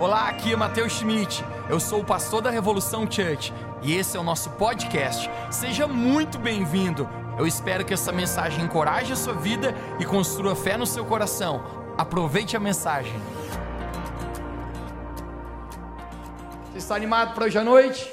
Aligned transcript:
Olá, 0.00 0.30
aqui 0.30 0.54
é 0.54 0.56
Matheus 0.56 0.94
Schmidt. 0.94 1.44
Eu 1.68 1.78
sou 1.78 2.00
o 2.00 2.04
pastor 2.04 2.40
da 2.40 2.48
Revolução 2.48 3.02
Church 3.02 3.52
e 3.82 3.94
esse 3.94 4.16
é 4.16 4.20
o 4.20 4.22
nosso 4.22 4.48
podcast. 4.52 5.30
Seja 5.50 5.86
muito 5.86 6.38
bem-vindo. 6.38 7.06
Eu 7.38 7.46
espero 7.46 7.84
que 7.84 7.92
essa 7.92 8.10
mensagem 8.10 8.64
encoraje 8.64 9.12
a 9.12 9.16
sua 9.16 9.34
vida 9.34 9.74
e 9.98 10.06
construa 10.06 10.56
fé 10.56 10.78
no 10.78 10.86
seu 10.86 11.04
coração. 11.04 11.62
Aproveite 11.98 12.56
a 12.56 12.60
mensagem. 12.60 13.12
Você 16.72 16.78
está 16.78 16.96
animado 16.96 17.34
para 17.34 17.44
hoje 17.44 17.58
à 17.58 17.62
noite? 17.62 18.10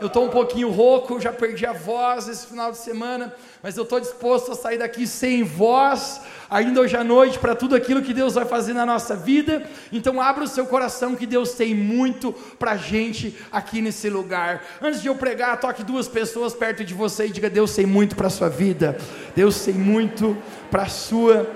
Eu 0.00 0.08
estou 0.08 0.24
um 0.24 0.30
pouquinho 0.30 0.72
rouco, 0.72 1.20
já 1.20 1.32
perdi 1.32 1.64
a 1.64 1.72
voz 1.72 2.26
esse 2.26 2.48
final 2.48 2.72
de 2.72 2.78
semana, 2.78 3.32
mas 3.62 3.76
eu 3.76 3.82
estou 3.82 3.98
disposto 3.98 4.52
a 4.52 4.54
sair 4.54 4.78
daqui 4.78 5.06
sem 5.06 5.42
voz, 5.42 6.20
ainda 6.48 6.80
hoje 6.80 6.96
à 6.96 7.02
noite, 7.02 7.38
para 7.38 7.54
tudo 7.54 7.74
aquilo 7.74 8.02
que 8.02 8.14
Deus 8.14 8.34
vai 8.34 8.44
fazer 8.44 8.72
na 8.72 8.86
nossa 8.86 9.16
vida. 9.16 9.68
Então, 9.92 10.20
abra 10.20 10.44
o 10.44 10.48
seu 10.48 10.66
coração, 10.66 11.16
que 11.16 11.26
Deus 11.26 11.52
tem 11.52 11.74
muito 11.74 12.32
para 12.58 12.72
a 12.72 12.76
gente 12.76 13.36
aqui 13.50 13.82
nesse 13.82 14.08
lugar. 14.08 14.64
Antes 14.80 15.02
de 15.02 15.08
eu 15.08 15.14
pregar, 15.16 15.58
toque 15.60 15.82
duas 15.82 16.06
pessoas 16.06 16.54
perto 16.54 16.84
de 16.84 16.94
você 16.94 17.26
e 17.26 17.30
diga: 17.30 17.50
Deus 17.50 17.74
tem 17.74 17.86
muito 17.86 18.14
para 18.14 18.28
a 18.28 18.30
sua 18.30 18.48
vida, 18.48 18.96
Deus 19.34 19.64
tem 19.64 19.74
muito 19.74 20.36
para 20.70 20.84
a 20.84 20.88
sua 20.88 21.50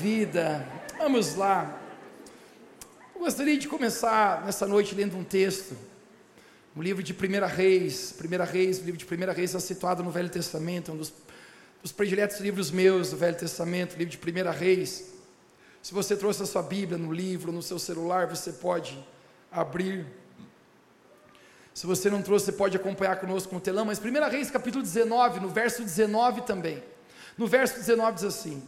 vida. 0.00 0.66
Vamos 0.98 1.36
lá. 1.36 1.78
Eu 3.14 3.20
gostaria 3.20 3.56
de 3.56 3.68
começar 3.68 4.42
nessa 4.44 4.66
noite 4.66 4.94
lendo 4.94 5.16
um 5.16 5.24
texto 5.24 5.93
o 6.76 6.82
livro 6.82 7.02
de 7.02 7.12
1 7.12 7.46
Reis, 7.46 8.14
1 8.20 8.44
Reis, 8.44 8.80
o 8.80 8.84
livro 8.84 8.98
de 8.98 9.04
1 9.04 9.32
Reis 9.32 9.50
está 9.50 9.60
situado 9.60 10.02
no 10.02 10.10
Velho 10.10 10.28
Testamento, 10.28 10.90
um 10.92 10.96
dos, 10.96 11.12
dos 11.80 11.92
prediletos 11.92 12.40
livros 12.40 12.70
meus 12.70 13.10
do 13.10 13.16
Velho 13.16 13.36
Testamento, 13.36 13.94
o 13.94 13.98
livro 13.98 14.16
de 14.16 14.18
1 14.18 14.50
Reis. 14.50 15.12
Se 15.80 15.94
você 15.94 16.16
trouxe 16.16 16.42
a 16.42 16.46
sua 16.46 16.62
Bíblia 16.62 16.98
no 16.98 17.12
livro, 17.12 17.52
no 17.52 17.62
seu 17.62 17.78
celular, 17.78 18.26
você 18.26 18.52
pode 18.52 18.98
abrir. 19.52 20.04
Se 21.72 21.86
você 21.86 22.10
não 22.10 22.22
trouxe, 22.22 22.46
você 22.46 22.52
pode 22.52 22.76
acompanhar 22.76 23.16
conosco 23.20 23.54
no 23.54 23.60
telão, 23.60 23.84
mas 23.84 24.00
1 24.00 24.30
Reis 24.30 24.50
capítulo 24.50 24.82
19, 24.82 25.38
no 25.38 25.48
verso 25.48 25.82
19 25.82 26.42
também. 26.42 26.82
No 27.38 27.46
verso 27.46 27.76
19 27.76 28.14
diz 28.14 28.24
assim: 28.24 28.60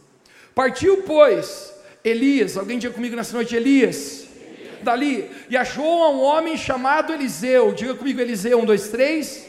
Partiu, 0.55 1.03
pois, 1.03 1.73
Elias, 2.05 2.55
alguém 2.55 2.79
diga 2.79 2.93
comigo 2.93 3.17
nessa 3.17 3.33
noite, 3.33 3.53
Elias 3.53 4.26
dali 4.81 5.29
e 5.49 5.57
achou 5.57 6.03
a 6.03 6.09
um 6.09 6.21
homem 6.21 6.57
chamado 6.57 7.13
Eliseu. 7.13 7.73
Diga 7.73 7.95
comigo, 7.95 8.19
Eliseu, 8.19 8.59
um, 8.59 8.65
dois, 8.65 8.89
três. 8.89 9.45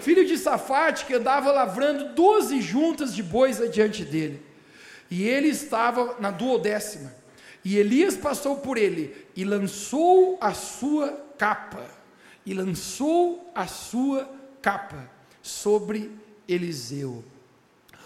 Filho 0.00 0.24
de 0.24 0.38
Safate, 0.38 1.04
que 1.04 1.14
andava 1.14 1.50
lavrando 1.50 2.14
doze 2.14 2.60
juntas 2.60 3.14
de 3.14 3.22
bois 3.22 3.60
adiante 3.60 4.04
dele. 4.04 4.40
E 5.10 5.24
ele 5.24 5.48
estava 5.48 6.16
na 6.20 6.30
duodécima. 6.30 7.12
E 7.64 7.76
Elias 7.76 8.16
passou 8.16 8.58
por 8.58 8.78
ele 8.78 9.14
e 9.34 9.44
lançou 9.44 10.38
a 10.40 10.54
sua 10.54 11.10
capa. 11.36 11.84
E 12.44 12.54
lançou 12.54 13.50
a 13.54 13.66
sua 13.66 14.30
capa 14.62 15.10
sobre 15.42 16.12
Eliseu. 16.46 17.24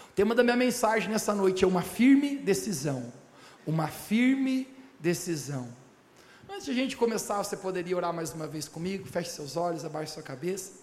O 0.09 0.13
tema 0.15 0.33
da 0.33 0.43
minha 0.43 0.57
mensagem 0.57 1.09
nessa 1.09 1.35
noite 1.35 1.63
é 1.63 1.67
uma 1.67 1.83
firme 1.83 2.37
decisão. 2.37 3.13
Uma 3.65 3.87
firme 3.87 4.67
decisão. 4.99 5.67
Antes 6.61 6.75
de 6.75 6.79
a 6.79 6.83
gente 6.83 6.95
começar, 6.95 7.43
você 7.43 7.57
poderia 7.57 7.97
orar 7.97 8.13
mais 8.13 8.33
uma 8.33 8.45
vez 8.45 8.67
comigo? 8.67 9.07
Feche 9.07 9.31
seus 9.31 9.57
olhos, 9.57 9.83
abaixe 9.83 10.13
sua 10.13 10.21
cabeça. 10.21 10.73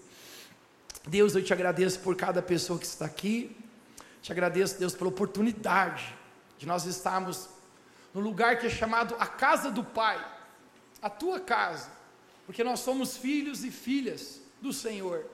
Deus, 1.06 1.36
eu 1.36 1.44
te 1.44 1.52
agradeço 1.52 2.00
por 2.00 2.16
cada 2.16 2.42
pessoa 2.42 2.80
que 2.80 2.84
está 2.84 3.04
aqui. 3.04 3.56
Te 4.20 4.32
agradeço, 4.32 4.76
Deus, 4.76 4.96
pela 4.96 5.08
oportunidade 5.08 6.12
de 6.58 6.66
nós 6.66 6.84
estarmos 6.84 7.48
no 8.12 8.20
lugar 8.20 8.58
que 8.58 8.66
é 8.66 8.68
chamado 8.68 9.14
a 9.20 9.26
casa 9.28 9.70
do 9.70 9.84
Pai, 9.84 10.18
a 11.00 11.08
tua 11.08 11.38
casa, 11.38 11.88
porque 12.44 12.64
nós 12.64 12.80
somos 12.80 13.16
filhos 13.16 13.62
e 13.62 13.70
filhas 13.70 14.40
do 14.60 14.72
Senhor. 14.72 15.26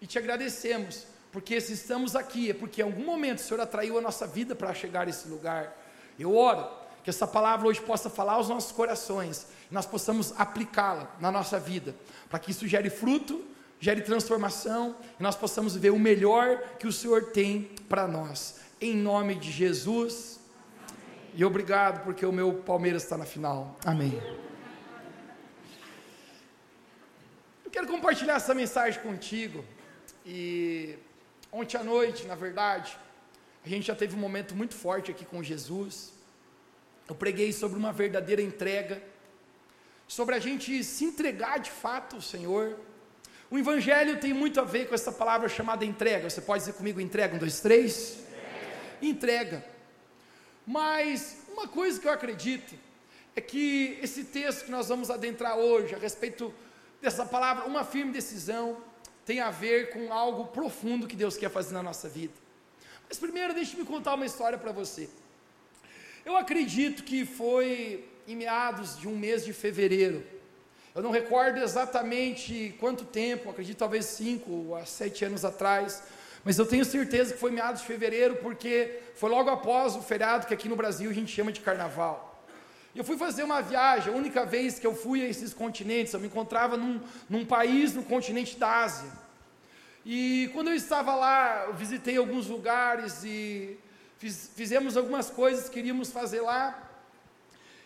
E 0.00 0.06
te 0.06 0.16
agradecemos, 0.16 1.08
porque 1.32 1.60
se 1.60 1.72
estamos 1.72 2.14
aqui 2.14 2.50
é 2.50 2.54
porque 2.54 2.82
em 2.82 2.84
algum 2.84 3.04
momento 3.04 3.38
o 3.38 3.42
Senhor 3.42 3.60
atraiu 3.60 3.98
a 3.98 4.00
nossa 4.00 4.28
vida 4.28 4.54
para 4.54 4.72
chegar 4.72 5.08
a 5.08 5.10
esse 5.10 5.26
lugar. 5.26 5.76
Eu 6.16 6.36
oro 6.36 6.68
que 7.08 7.10
essa 7.10 7.26
palavra 7.26 7.66
hoje 7.66 7.80
possa 7.80 8.10
falar 8.10 8.34
aos 8.34 8.50
nossos 8.50 8.70
corações 8.70 9.46
nós 9.70 9.86
possamos 9.86 10.34
aplicá-la 10.36 11.10
na 11.18 11.32
nossa 11.32 11.58
vida, 11.58 11.96
para 12.28 12.38
que 12.38 12.50
isso 12.50 12.68
gere 12.68 12.90
fruto, 12.90 13.42
gere 13.80 14.02
transformação, 14.02 14.94
e 15.18 15.22
nós 15.22 15.34
possamos 15.34 15.74
ver 15.74 15.88
o 15.88 15.98
melhor 15.98 16.60
que 16.78 16.86
o 16.86 16.92
Senhor 16.92 17.30
tem 17.32 17.70
para 17.88 18.06
nós. 18.06 18.60
Em 18.78 18.94
nome 18.94 19.36
de 19.36 19.50
Jesus. 19.50 20.38
Amém. 20.86 21.30
E 21.34 21.44
obrigado, 21.46 22.04
porque 22.04 22.26
o 22.26 22.32
meu 22.32 22.52
Palmeiras 22.56 23.04
está 23.04 23.16
na 23.16 23.24
final. 23.24 23.74
Amém. 23.86 24.12
Eu 27.64 27.70
quero 27.70 27.86
compartilhar 27.86 28.34
essa 28.34 28.54
mensagem 28.54 29.00
contigo. 29.00 29.64
E 30.26 30.98
ontem 31.50 31.78
à 31.78 31.82
noite, 31.82 32.26
na 32.26 32.34
verdade, 32.34 32.98
a 33.64 33.68
gente 33.70 33.86
já 33.86 33.94
teve 33.94 34.14
um 34.14 34.18
momento 34.18 34.54
muito 34.54 34.74
forte 34.74 35.10
aqui 35.10 35.24
com 35.24 35.42
Jesus. 35.42 36.17
Eu 37.08 37.14
preguei 37.14 37.52
sobre 37.52 37.78
uma 37.78 37.92
verdadeira 37.92 38.42
entrega 38.42 39.02
sobre 40.08 40.34
a 40.34 40.38
gente 40.38 40.82
se 40.82 41.04
entregar 41.04 41.58
de 41.58 41.70
fato 41.70 42.16
ao 42.16 42.22
Senhor. 42.22 42.78
O 43.50 43.58
Evangelho 43.58 44.18
tem 44.18 44.32
muito 44.32 44.58
a 44.58 44.64
ver 44.64 44.88
com 44.88 44.94
essa 44.94 45.12
palavra 45.12 45.48
chamada 45.48 45.84
entrega. 45.84 46.28
Você 46.28 46.40
pode 46.40 46.62
dizer 46.64 46.72
comigo 46.72 46.98
entrega? 47.00 47.36
Um, 47.36 47.38
dois, 47.38 47.60
três? 47.60 48.18
Entrega. 49.02 49.64
Mas 50.66 51.42
uma 51.52 51.68
coisa 51.68 52.00
que 52.00 52.08
eu 52.08 52.12
acredito 52.12 52.74
é 53.36 53.40
que 53.40 53.98
esse 54.02 54.24
texto 54.24 54.64
que 54.64 54.70
nós 54.70 54.88
vamos 54.88 55.10
adentrar 55.10 55.56
hoje, 55.58 55.94
a 55.94 55.98
respeito 55.98 56.52
dessa 57.00 57.24
palavra, 57.24 57.66
uma 57.66 57.84
firme 57.84 58.12
decisão, 58.12 58.78
tem 59.24 59.40
a 59.40 59.50
ver 59.50 59.90
com 59.90 60.12
algo 60.12 60.46
profundo 60.46 61.06
que 61.06 61.14
Deus 61.14 61.36
quer 61.36 61.50
fazer 61.50 61.74
na 61.74 61.82
nossa 61.82 62.08
vida. 62.08 62.34
Mas 63.08 63.18
primeiro, 63.18 63.54
deixe-me 63.54 63.84
contar 63.84 64.14
uma 64.14 64.26
história 64.26 64.58
para 64.58 64.72
você. 64.72 65.08
Eu 66.28 66.36
acredito 66.36 67.04
que 67.04 67.24
foi 67.24 68.04
em 68.26 68.36
meados 68.36 68.98
de 68.98 69.08
um 69.08 69.16
mês 69.16 69.46
de 69.46 69.54
fevereiro. 69.54 70.22
Eu 70.94 71.02
não 71.02 71.10
recordo 71.10 71.58
exatamente 71.58 72.76
quanto 72.78 73.06
tempo, 73.06 73.48
acredito 73.48 73.78
talvez 73.78 74.04
cinco 74.04 74.74
a 74.74 74.84
sete 74.84 75.24
anos 75.24 75.42
atrás, 75.42 76.02
mas 76.44 76.58
eu 76.58 76.66
tenho 76.66 76.84
certeza 76.84 77.32
que 77.32 77.40
foi 77.40 77.50
meados 77.50 77.80
de 77.80 77.86
fevereiro, 77.86 78.36
porque 78.42 79.00
foi 79.14 79.30
logo 79.30 79.48
após 79.48 79.96
o 79.96 80.02
feriado 80.02 80.46
que 80.46 80.52
aqui 80.52 80.68
no 80.68 80.76
Brasil 80.76 81.08
a 81.08 81.14
gente 81.14 81.34
chama 81.34 81.50
de 81.50 81.62
carnaval. 81.62 82.44
Eu 82.94 83.04
fui 83.04 83.16
fazer 83.16 83.42
uma 83.42 83.62
viagem, 83.62 84.12
a 84.12 84.16
única 84.16 84.44
vez 84.44 84.78
que 84.78 84.86
eu 84.86 84.94
fui 84.94 85.22
a 85.22 85.28
esses 85.30 85.54
continentes, 85.54 86.12
eu 86.12 86.20
me 86.20 86.26
encontrava 86.26 86.76
num, 86.76 87.00
num 87.26 87.46
país 87.46 87.94
no 87.94 88.02
continente 88.02 88.58
da 88.58 88.82
Ásia. 88.82 89.10
E 90.04 90.50
quando 90.52 90.68
eu 90.68 90.74
estava 90.74 91.14
lá, 91.14 91.64
eu 91.68 91.72
visitei 91.72 92.18
alguns 92.18 92.48
lugares 92.48 93.24
e 93.24 93.78
fiz, 94.18 94.50
fizemos 94.54 94.96
algumas 94.96 95.30
coisas, 95.30 95.68
queríamos 95.68 96.10
fazer 96.10 96.40
lá. 96.40 96.84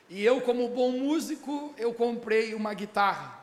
E 0.09 0.25
eu, 0.25 0.41
como 0.41 0.69
bom 0.69 0.91
músico, 0.93 1.75
eu 1.78 1.94
comprei 1.94 2.54
uma 2.54 2.75
guitarra. 2.75 3.41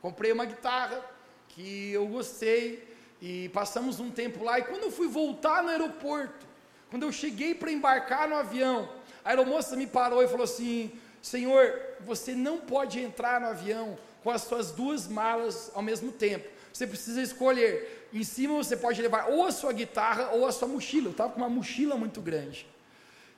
Comprei 0.00 0.32
uma 0.32 0.44
guitarra 0.44 1.04
que 1.48 1.90
eu 1.90 2.06
gostei 2.06 2.86
e 3.20 3.48
passamos 3.50 3.98
um 3.98 4.10
tempo 4.10 4.44
lá. 4.44 4.58
E 4.58 4.62
quando 4.62 4.84
eu 4.84 4.90
fui 4.90 5.08
voltar 5.08 5.62
no 5.62 5.70
aeroporto, 5.70 6.46
quando 6.88 7.02
eu 7.02 7.12
cheguei 7.12 7.54
para 7.54 7.70
embarcar 7.70 8.28
no 8.28 8.36
avião, 8.36 8.88
a 9.24 9.30
aeromoça 9.30 9.76
me 9.76 9.86
parou 9.86 10.22
e 10.22 10.28
falou 10.28 10.44
assim: 10.44 10.92
Senhor, 11.20 11.78
você 12.00 12.34
não 12.34 12.58
pode 12.58 13.00
entrar 13.00 13.40
no 13.40 13.48
avião 13.48 13.98
com 14.22 14.30
as 14.30 14.42
suas 14.42 14.70
duas 14.70 15.06
malas 15.06 15.70
ao 15.74 15.82
mesmo 15.82 16.12
tempo. 16.12 16.48
Você 16.72 16.86
precisa 16.86 17.20
escolher. 17.20 17.97
Em 18.12 18.24
cima 18.24 18.54
você 18.54 18.76
pode 18.76 19.00
levar 19.02 19.28
ou 19.28 19.44
a 19.44 19.52
sua 19.52 19.72
guitarra 19.72 20.30
ou 20.30 20.46
a 20.46 20.52
sua 20.52 20.66
mochila. 20.66 21.08
Eu 21.08 21.12
estava 21.12 21.32
com 21.32 21.38
uma 21.38 21.48
mochila 21.48 21.96
muito 21.96 22.20
grande. 22.20 22.66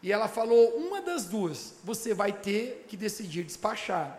E 0.03 0.12
ela 0.12 0.28
falou: 0.28 0.76
uma 0.76 1.00
das 1.00 1.25
duas, 1.25 1.75
você 1.84 2.14
vai 2.14 2.32
ter 2.32 2.84
que 2.88 2.97
decidir 2.97 3.44
despachar. 3.44 4.19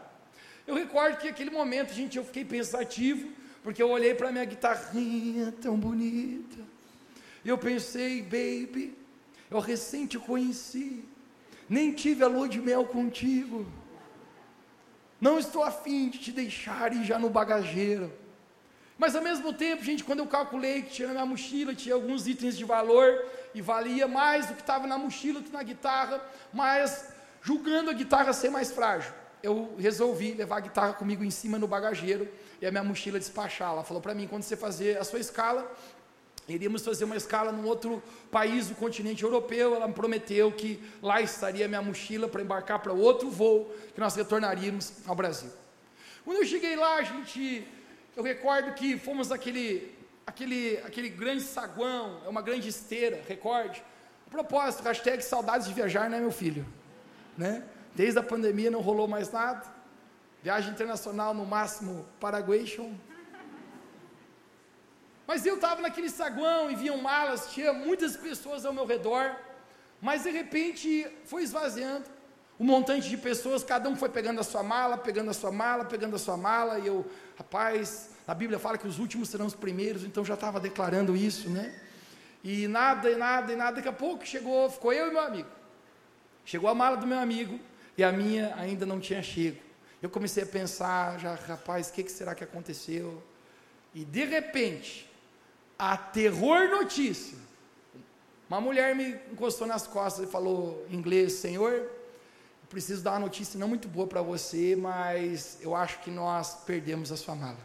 Eu 0.68 0.76
recordo 0.76 1.18
que 1.18 1.28
naquele 1.28 1.50
momento, 1.50 1.94
gente, 1.94 2.18
eu 2.18 2.24
fiquei 2.24 2.46
pensativo, 2.46 3.30
porque 3.64 3.82
eu 3.82 3.90
olhei 3.90 4.14
para 4.14 4.32
minha 4.32 4.46
guitarrinha 4.46 5.54
tão 5.62 5.78
bonita. 5.78 6.58
E 7.44 7.50
eu 7.50 7.58
pensei, 7.58 8.22
baby, 8.22 8.96
eu 9.50 9.60
recém 9.60 10.06
te 10.06 10.20
conheci, 10.20 11.04
nem 11.68 11.92
tive 11.92 12.24
a 12.24 12.28
lua 12.28 12.48
de 12.48 12.62
mel 12.62 12.86
contigo. 12.86 13.66
Não 15.20 15.40
estou 15.40 15.64
afim 15.64 16.10
de 16.10 16.20
te 16.20 16.32
deixar 16.32 16.94
ir 16.94 17.04
já 17.04 17.18
no 17.18 17.30
bagageiro. 17.30 18.12
Mas 19.02 19.16
ao 19.16 19.24
mesmo 19.24 19.52
tempo, 19.52 19.84
gente, 19.84 20.04
quando 20.04 20.20
eu 20.20 20.28
calculei 20.28 20.84
que 20.84 20.92
tinha 20.92 21.08
na 21.08 21.14
minha 21.16 21.26
mochila, 21.26 21.74
tinha 21.74 21.96
alguns 21.96 22.28
itens 22.28 22.56
de 22.56 22.64
valor, 22.64 23.10
e 23.54 23.60
valia 23.60 24.08
mais 24.08 24.46
do 24.46 24.54
que 24.54 24.62
estava 24.62 24.86
na 24.86 24.96
mochila 24.96 25.40
do 25.40 25.48
que 25.48 25.54
na 25.54 25.64
guitarra, 25.64 26.24
mas 26.54 27.12
julgando 27.42 27.90
a 27.90 27.94
guitarra 27.94 28.32
ser 28.32 28.52
mais 28.52 28.72
frágil, 28.72 29.12
eu 29.42 29.76
resolvi 29.80 30.34
levar 30.34 30.58
a 30.58 30.60
guitarra 30.60 30.94
comigo 30.94 31.24
em 31.24 31.32
cima 31.32 31.58
no 31.58 31.68
bagageiro 31.68 32.30
e 32.62 32.66
a 32.68 32.70
minha 32.70 32.84
mochila 32.84 33.18
despachar. 33.18 33.72
Ela 33.72 33.84
falou 33.84 34.04
para 34.04 34.14
mim: 34.14 34.28
quando 34.28 34.44
você 34.44 34.56
fazer 34.56 35.00
a 35.00 35.04
sua 35.04 35.20
escala, 35.20 35.70
iríamos 36.48 36.86
fazer 36.86 37.06
uma 37.06 37.16
escala 37.16 37.52
num 37.52 37.66
outro 37.66 38.04
país 38.30 38.68
do 38.68 38.76
continente 38.76 39.24
europeu. 39.24 39.76
Ela 39.76 39.88
me 39.88 39.96
prometeu 39.96 40.52
que 40.52 40.80
lá 41.02 41.20
estaria 41.20 41.68
minha 41.68 41.82
mochila 41.82 42.28
para 42.28 42.44
embarcar 42.44 42.78
para 42.78 42.94
outro 42.94 43.32
voo 43.32 43.74
que 43.96 44.00
nós 44.00 44.16
retornaríamos 44.16 44.94
ao 45.08 45.16
Brasil. 45.16 45.50
Quando 46.24 46.38
eu 46.38 46.46
cheguei 46.46 46.76
lá, 46.76 46.98
a 46.98 47.02
gente, 47.02 47.68
eu 48.16 48.24
recordo 48.24 48.74
que 48.74 48.98
fomos 48.98 49.30
naquele, 49.30 49.98
aquele, 50.26 50.78
aquele 50.80 51.10
grande 51.10 51.44
saguão, 51.44 52.22
é 52.26 52.30
uma 52.30 52.42
grande 52.42 52.68
esteira, 52.68 53.24
recorde. 53.28 53.84
Propósito, 54.30 54.84
hashtag 54.84 55.24
saudades 55.24 55.68
de 55.68 55.74
viajar, 55.74 56.10
né, 56.10 56.20
meu 56.20 56.32
filho? 56.32 56.66
Né? 57.38 57.64
Desde 57.96 58.20
a 58.20 58.24
pandemia 58.24 58.72
não 58.72 58.82
rolou 58.82 59.08
mais 59.08 59.32
nada. 59.32 59.66
Viagem 60.44 60.72
internacional 60.72 61.34
no 61.34 61.46
máximo 61.46 62.06
Paraguation. 62.20 62.94
Mas 65.28 65.46
eu 65.46 65.56
estava 65.56 65.82
naquele 65.82 66.10
saguão 66.10 66.70
e 66.70 66.76
viam 66.76 66.98
malas, 66.98 67.52
tinha 67.54 67.72
muitas 67.72 68.18
pessoas 68.18 68.66
ao 68.66 68.74
meu 68.74 68.86
redor, 68.86 69.34
mas 70.02 70.24
de 70.24 70.30
repente 70.30 71.08
foi 71.26 71.44
esvaziando. 71.44 72.06
Um 72.60 72.66
montante 72.66 73.08
de 73.08 73.18
pessoas, 73.18 73.64
cada 73.64 73.88
um 73.88 73.96
foi 73.96 74.10
pegando 74.10 74.42
a 74.42 74.44
sua 74.44 74.62
mala, 74.62 74.98
pegando 74.98 75.32
a 75.32 75.34
sua 75.34 75.52
mala, 75.52 75.86
pegando 75.86 76.16
a 76.16 76.20
sua 76.20 76.38
mala, 76.38 76.80
e 76.80 76.88
eu, 76.88 77.06
rapaz, 77.42 78.12
a 78.28 78.36
Bíblia 78.36 78.60
fala 78.60 78.78
que 78.78 78.88
os 78.88 79.00
últimos 79.00 79.30
serão 79.30 79.48
os 79.48 79.56
primeiros, 79.56 80.04
então 80.04 80.24
já 80.24 80.36
estava 80.36 80.60
declarando 80.60 81.16
isso, 81.16 81.50
né? 81.50 81.74
E 82.44 82.68
nada, 82.68 83.10
e 83.10 83.16
nada, 83.16 83.52
e 83.52 83.56
nada, 83.56 83.76
daqui 83.78 83.88
a 83.88 83.94
pouco 83.94 84.26
chegou, 84.26 84.70
ficou 84.70 84.94
eu 84.94 85.08
e 85.08 85.12
meu 85.12 85.22
amigo. 85.22 85.50
Chegou 86.46 86.70
a 86.70 86.76
mala 86.76 86.98
do 86.98 87.08
meu 87.08 87.18
amigo, 87.18 87.60
e 87.98 88.04
a 88.04 88.12
minha 88.12 88.54
ainda 88.56 88.86
não 88.86 89.00
tinha 89.00 89.24
chego. 89.24 89.60
Eu 90.02 90.10
comecei 90.10 90.44
a 90.44 90.46
pensar, 90.46 91.20
já, 91.20 91.34
rapaz, 91.34 91.90
o 91.90 91.94
que, 91.94 92.04
que 92.04 92.12
será 92.12 92.36
que 92.36 92.44
aconteceu? 92.44 93.22
E 93.94 94.06
de 94.06 94.24
repente, 94.24 95.10
a 95.78 95.98
terror 95.98 96.70
notícia. 96.70 97.38
Uma 98.48 98.62
mulher 98.62 98.96
me 98.96 99.16
encostou 99.32 99.66
nas 99.66 99.88
costas 99.88 100.28
e 100.28 100.32
falou 100.32 100.86
em 100.90 100.96
inglês: 100.96 101.34
Senhor, 101.34 101.90
preciso 102.72 103.04
dar 103.04 103.12
uma 103.12 103.20
notícia 103.20 103.60
não 103.60 103.68
muito 103.68 103.88
boa 103.90 104.08
para 104.08 104.22
você, 104.22 104.78
mas 104.78 105.58
eu 105.62 105.76
acho 105.76 106.00
que 106.00 106.10
nós 106.10 106.64
perdemos 106.64 107.12
a 107.12 107.18
sua 107.18 107.36
mala. 107.36 107.60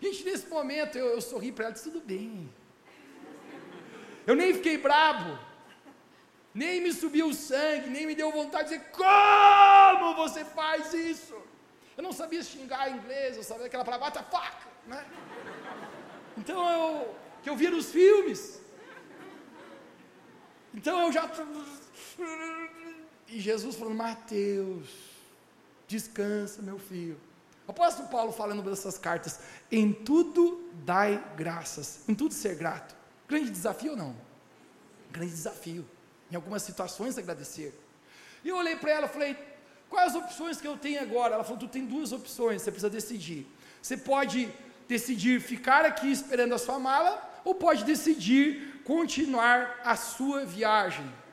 Gente, 0.00 0.24
nesse 0.24 0.46
momento 0.46 0.96
eu, 0.96 1.08
eu 1.08 1.20
sorri 1.20 1.50
para 1.50 1.64
ela 1.64 1.72
e 1.72 1.74
disse: 1.74 1.90
tudo 1.90 2.00
bem. 2.00 2.48
Eu 4.24 4.36
nem 4.36 4.54
fiquei 4.54 4.78
brabo, 4.78 5.36
nem 6.54 6.80
me 6.80 6.92
subiu 6.92 7.26
o 7.28 7.34
sangue, 7.34 7.90
nem 7.90 8.06
me 8.06 8.14
deu 8.14 8.30
vontade 8.30 8.68
de 8.68 8.76
dizer: 8.76 8.90
como 8.92 10.14
você 10.14 10.44
faz 10.44 10.94
isso? 10.94 11.36
Eu 11.96 12.02
não 12.02 12.12
sabia 12.12 12.42
xingar 12.42 12.90
inglês, 12.90 13.36
eu 13.36 13.42
sabia 13.42 13.66
aquela 13.66 13.84
palavra, 13.84 14.12
the 14.12 14.22
fuck, 14.30 14.56
né? 14.86 15.04
Então 16.38 16.60
eu, 16.70 17.14
que 17.42 17.50
eu 17.50 17.56
via 17.56 17.70
nos 17.70 17.90
filmes. 17.90 18.60
Então 20.72 21.02
eu 21.02 21.12
já. 21.12 21.28
E 23.34 23.40
Jesus 23.40 23.74
falando, 23.74 23.96
Mateus, 23.96 24.86
descansa, 25.88 26.62
meu 26.62 26.78
filho. 26.78 27.18
O 27.66 27.72
apóstolo 27.72 28.06
Paulo 28.06 28.30
falando 28.30 28.62
dessas 28.62 28.96
cartas, 28.96 29.40
em 29.72 29.92
tudo 29.92 30.70
dai 30.84 31.20
graças, 31.36 32.08
em 32.08 32.14
tudo 32.14 32.32
ser 32.32 32.54
grato. 32.54 32.94
Grande 33.26 33.50
desafio 33.50 33.90
ou 33.90 33.96
não? 33.96 34.14
Grande 35.10 35.32
desafio. 35.32 35.84
Em 36.30 36.36
algumas 36.36 36.62
situações 36.62 37.18
agradecer. 37.18 37.76
E 38.44 38.50
eu 38.50 38.56
olhei 38.56 38.76
para 38.76 38.92
ela 38.92 39.06
e 39.06 39.08
falei, 39.08 39.36
quais 39.90 40.14
as 40.14 40.22
opções 40.22 40.60
que 40.60 40.68
eu 40.68 40.76
tenho 40.76 41.02
agora? 41.02 41.34
Ela 41.34 41.42
falou, 41.42 41.58
tu 41.58 41.66
tem 41.66 41.84
duas 41.84 42.12
opções, 42.12 42.62
você 42.62 42.70
precisa 42.70 42.88
decidir. 42.88 43.48
Você 43.82 43.96
pode 43.96 44.48
decidir 44.86 45.40
ficar 45.40 45.84
aqui 45.84 46.08
esperando 46.08 46.54
a 46.54 46.58
sua 46.58 46.78
mala, 46.78 47.42
ou 47.44 47.56
pode 47.56 47.82
decidir 47.82 48.80
continuar 48.84 49.80
a 49.82 49.96
sua 49.96 50.44
viagem. 50.44 51.23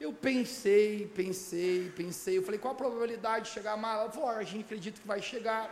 Eu 0.00 0.14
pensei, 0.14 1.12
pensei, 1.14 1.92
pensei. 1.94 2.38
Eu 2.38 2.42
falei, 2.42 2.58
qual 2.58 2.72
a 2.72 2.76
probabilidade 2.76 3.44
de 3.44 3.50
chegar 3.50 3.74
a 3.74 3.76
mala? 3.76 4.04
Ela 4.04 4.10
falou, 4.10 4.30
a 4.30 4.42
gente 4.42 4.64
acredita 4.64 4.98
que 4.98 5.06
vai 5.06 5.20
chegar, 5.20 5.70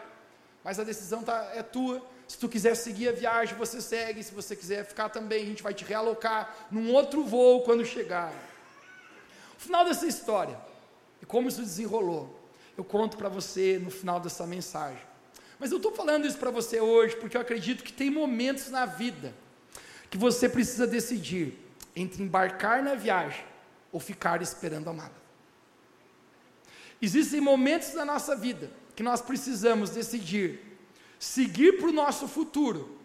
mas 0.63 0.79
a 0.79 0.85
decisão 0.85 1.23
tá, 1.23 1.51
é 1.55 1.63
tua. 1.63 2.07
Se 2.27 2.37
tu 2.37 2.47
quiser 2.47 2.75
seguir 2.75 3.09
a 3.09 3.13
viagem, 3.13 3.57
você 3.57 3.81
segue. 3.81 4.23
Se 4.23 4.35
você 4.35 4.55
quiser 4.55 4.85
ficar 4.85 5.09
também, 5.09 5.45
a 5.45 5.47
gente 5.47 5.63
vai 5.63 5.73
te 5.73 5.83
realocar 5.83 6.55
num 6.71 6.93
outro 6.93 7.25
voo 7.25 7.63
quando 7.63 7.87
chegar. 7.87 8.31
O 9.57 9.61
final 9.61 9.83
dessa 9.87 10.07
história, 10.07 10.61
e 11.23 11.25
como 11.25 11.49
isso 11.49 11.63
desenrolou, 11.63 12.39
eu 12.77 12.85
conto 12.85 13.17
para 13.17 13.31
você 13.31 13.81
no 13.83 13.91
final 13.91 14.21
dessa 14.21 14.47
mensagem. 14.47 15.03
Mas 15.59 15.71
eu 15.71 15.79
estou 15.79 15.93
falando 15.93 16.27
isso 16.27 16.37
para 16.37 16.51
você 16.51 16.83
hoje 16.83 17.17
porque 17.17 17.35
eu 17.35 17.41
acredito 17.41 17.83
que 17.83 17.95
tem 17.95 18.11
momentos 18.11 18.69
na 18.69 18.85
vida 18.85 19.35
que 20.11 20.19
você 20.19 20.51
precisa 20.51 20.87
decidir 20.87 21.59
entre 21.97 22.23
embarcar 22.23 22.83
na 22.83 22.95
viagem 22.95 23.48
ou 23.93 24.01
ficar 24.01 24.43
esperando 24.43 24.89
a 24.89 24.93
mala. 24.93 25.29
Existem 27.01 27.41
momentos 27.41 27.95
na 27.95 28.05
nossa 28.05 28.35
vida 28.35 28.71
que 28.95 29.03
nós 29.03 29.21
precisamos 29.21 29.91
decidir 29.91 30.69
seguir 31.19 31.79
para 31.79 31.89
o 31.89 31.93
nosso 31.93 32.29
futuro 32.29 32.97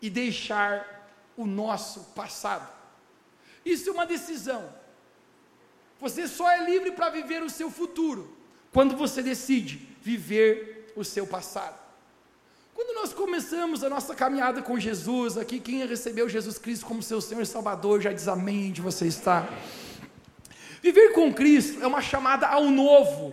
e 0.00 0.10
deixar 0.10 1.10
o 1.36 1.46
nosso 1.46 2.00
passado. 2.14 2.70
Isso 3.64 3.88
é 3.88 3.92
uma 3.92 4.06
decisão. 4.06 4.72
Você 6.00 6.28
só 6.28 6.50
é 6.50 6.64
livre 6.64 6.92
para 6.92 7.08
viver 7.08 7.42
o 7.42 7.48
seu 7.48 7.70
futuro 7.70 8.36
quando 8.72 8.96
você 8.96 9.22
decide 9.22 9.76
viver 10.02 10.92
o 10.94 11.02
seu 11.02 11.26
passado. 11.26 11.82
Quando 12.74 12.92
nós 12.96 13.12
começamos 13.12 13.84
a 13.84 13.88
nossa 13.88 14.16
caminhada 14.16 14.60
com 14.60 14.80
Jesus, 14.80 15.38
aqui 15.38 15.60
quem 15.60 15.86
recebeu 15.86 16.28
Jesus 16.28 16.58
Cristo 16.58 16.84
como 16.84 17.04
seu 17.04 17.20
Senhor 17.20 17.42
e 17.42 17.46
Salvador 17.46 18.00
já 18.00 18.12
diz 18.12 18.26
amém 18.26 18.70
onde 18.70 18.80
você 18.80 19.06
está. 19.06 19.48
Viver 20.82 21.12
com 21.12 21.32
Cristo 21.32 21.80
é 21.80 21.86
uma 21.86 22.02
chamada 22.02 22.48
ao 22.48 22.64
novo. 22.64 23.32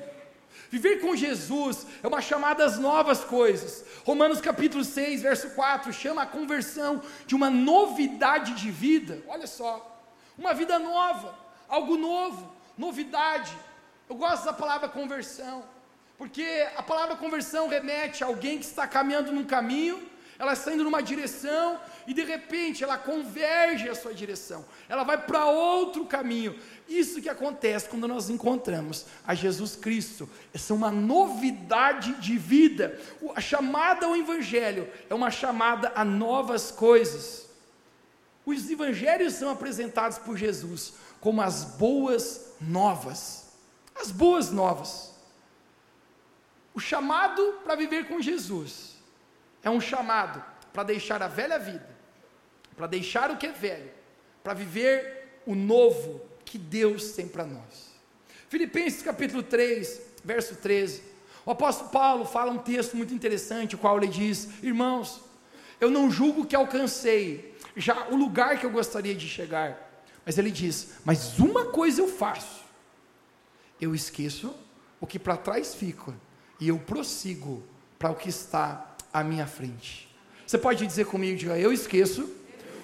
Viver 0.69 1.01
com 1.01 1.15
Jesus 1.15 1.88
é 2.03 2.07
uma 2.07 2.21
chamada 2.21 2.63
às 2.63 2.77
novas 2.77 3.23
coisas. 3.23 3.83
Romanos 4.05 4.39
capítulo 4.39 4.83
6, 4.83 5.23
verso 5.23 5.49
4, 5.49 5.91
chama 5.91 6.21
a 6.21 6.27
conversão 6.27 7.01
de 7.25 7.33
uma 7.33 7.49
novidade 7.49 8.53
de 8.53 8.69
vida. 8.69 9.23
Olha 9.27 9.47
só, 9.47 9.99
uma 10.38 10.53
vida 10.53 10.77
nova, 10.77 11.35
algo 11.67 11.97
novo, 11.97 12.47
novidade. 12.77 13.51
Eu 14.07 14.15
gosto 14.15 14.45
da 14.45 14.53
palavra 14.53 14.88
conversão. 14.88 15.63
Porque 16.21 16.68
a 16.77 16.83
palavra 16.83 17.15
conversão 17.15 17.68
remete 17.68 18.23
a 18.23 18.27
alguém 18.27 18.59
que 18.59 18.65
está 18.65 18.88
caminhando 18.88 19.31
num 19.31 19.44
caminho, 19.44 20.00
ela 20.38 20.53
está 20.53 20.71
indo 20.71 20.83
numa 20.83 21.01
direção 21.01 21.79
e 22.06 22.13
de 22.13 22.23
repente 22.23 22.83
ela 22.83 22.95
converge 22.95 23.89
a 23.89 23.95
sua 23.95 24.13
direção, 24.13 24.63
ela 24.88 25.03
vai 25.03 25.18
para 25.18 25.47
outro 25.47 26.06
caminho. 26.06 26.56
Isso 26.88 27.23
que 27.23 27.27
acontece 27.27 27.89
quando 27.89 28.07
nós 28.07 28.29
encontramos 28.29 29.07
a 29.25 29.33
Jesus 29.33 29.75
Cristo. 29.75 30.29
Essa 30.53 30.73
é 30.73 30.75
uma 30.75 30.91
novidade 30.91 32.13
de 32.21 32.38
vida. 32.38 33.00
A 33.36 33.41
chamada 33.41 34.05
ao 34.05 34.15
Evangelho 34.15 34.88
é 35.10 35.15
uma 35.15 35.31
chamada 35.31 35.91
a 35.95 36.05
novas 36.05 36.69
coisas. 36.69 37.50
Os 38.45 38.69
evangelhos 38.69 39.34
são 39.34 39.50
apresentados 39.50 40.19
por 40.19 40.38
Jesus 40.38 40.93
como 41.19 41.41
as 41.41 41.63
boas 41.63 42.53
novas. 42.62 43.48
As 43.95 44.12
boas 44.12 44.51
novas. 44.51 45.11
O 46.73 46.79
chamado 46.79 47.59
para 47.63 47.75
viver 47.75 48.07
com 48.07 48.21
Jesus 48.21 48.95
é 49.61 49.69
um 49.69 49.81
chamado 49.81 50.43
para 50.71 50.83
deixar 50.83 51.21
a 51.21 51.27
velha 51.27 51.59
vida, 51.59 51.89
para 52.75 52.87
deixar 52.87 53.29
o 53.29 53.37
que 53.37 53.47
é 53.47 53.51
velho, 53.51 53.91
para 54.43 54.53
viver 54.53 55.41
o 55.45 55.53
novo 55.53 56.21
que 56.45 56.57
Deus 56.57 57.11
tem 57.11 57.27
para 57.27 57.45
nós. 57.45 57.91
Filipenses 58.47 59.01
capítulo 59.01 59.43
3, 59.43 60.01
verso 60.23 60.55
13. 60.55 61.03
O 61.45 61.51
apóstolo 61.51 61.89
Paulo 61.89 62.25
fala 62.25 62.51
um 62.51 62.57
texto 62.57 62.95
muito 62.95 63.13
interessante, 63.13 63.75
o 63.75 63.77
qual 63.77 63.97
ele 63.97 64.07
diz: 64.07 64.63
Irmãos, 64.63 65.21
eu 65.79 65.89
não 65.91 66.09
julgo 66.09 66.45
que 66.45 66.55
alcancei 66.55 67.55
já 67.75 68.07
o 68.07 68.15
lugar 68.15 68.59
que 68.59 68.65
eu 68.65 68.69
gostaria 68.69 69.15
de 69.15 69.27
chegar. 69.27 69.89
Mas 70.25 70.37
ele 70.37 70.51
diz: 70.51 70.93
Mas 71.03 71.37
uma 71.39 71.65
coisa 71.65 72.01
eu 72.01 72.07
faço, 72.07 72.63
eu 73.79 73.93
esqueço 73.93 74.55
o 74.99 75.07
que 75.07 75.19
para 75.19 75.35
trás 75.35 75.73
fica 75.73 76.13
e 76.62 76.68
eu 76.68 76.77
prossigo 76.77 77.63
para 77.98 78.12
o 78.12 78.15
que 78.15 78.30
está 78.30 78.96
à 79.12 79.24
minha 79.24 79.48
frente. 79.48 80.08
Você 80.46 80.60
pode 80.60 80.86
dizer 80.86 81.06
comigo, 81.06 81.38
diga, 81.38 81.58
eu 81.58 81.74
esqueço 81.74 82.30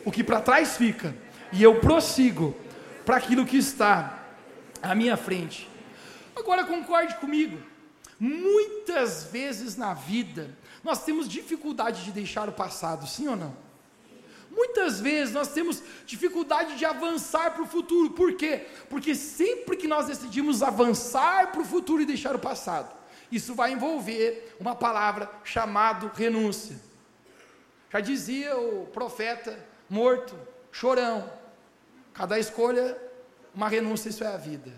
o 0.04 0.12
que 0.12 0.24
para 0.24 0.42
trás 0.42 0.76
fica 0.76 1.16
e 1.54 1.62
eu 1.62 1.80
prossigo 1.80 2.56
para 3.06 3.18
aquilo 3.18 3.46
que 3.46 3.58
está 3.58 4.26
à 4.82 4.96
minha 4.96 5.16
frente. 5.16 5.70
Agora 6.36 6.66
concorde 6.66 7.16
comigo. 7.16 7.58
Muitas 8.20 9.26
vezes 9.26 9.78
na 9.78 9.94
vida 9.94 10.50
nós 10.84 11.04
temos 11.04 11.30
dificuldade 11.30 12.04
de 12.04 12.12
deixar 12.12 12.50
o 12.50 12.52
passado, 12.52 13.08
sim 13.08 13.28
ou 13.28 13.36
não? 13.36 13.56
Muitas 14.50 15.00
vezes 15.00 15.36
nós 15.36 15.50
temos 15.50 15.84
dificuldade 16.04 16.78
de 16.78 16.86
avançar 16.86 17.52
para 17.52 17.62
o 17.62 17.68
futuro, 17.68 18.10
por 18.12 18.34
quê? 18.34 18.66
Porque 18.90 19.14
sempre 19.14 19.78
que 19.78 19.88
nós 19.88 20.08
decidimos 20.08 20.64
avançar 20.64 21.52
para 21.52 21.62
o 21.62 21.66
futuro 21.66 22.02
e 22.02 22.08
deixar 22.08 22.36
o 22.36 22.40
passado, 22.40 22.97
isso 23.32 23.54
vai 23.54 23.72
envolver 23.72 24.56
uma 24.60 24.76
palavra 24.76 25.30
chamada 25.44 26.12
renúncia. 26.16 26.80
Já 27.90 28.00
dizia 28.00 28.58
o 28.58 28.86
profeta 28.88 29.58
morto, 29.90 30.38
chorão. 30.72 31.32
Cada 32.14 32.40
escolha, 32.40 32.98
uma 33.54 33.70
renúncia, 33.70 34.10
isso 34.10 34.24
é 34.24 34.28
a 34.28 34.38
vida. 34.38 34.74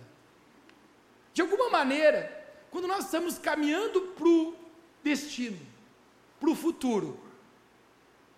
De 1.34 1.42
alguma 1.42 1.70
maneira, 1.70 2.36
quando 2.70 2.88
nós 2.88 3.06
estamos 3.06 3.38
caminhando 3.40 4.02
para 4.18 4.28
o 4.28 4.56
destino, 5.04 5.60
para 6.40 6.50
o 6.50 6.56
futuro, 6.56 7.20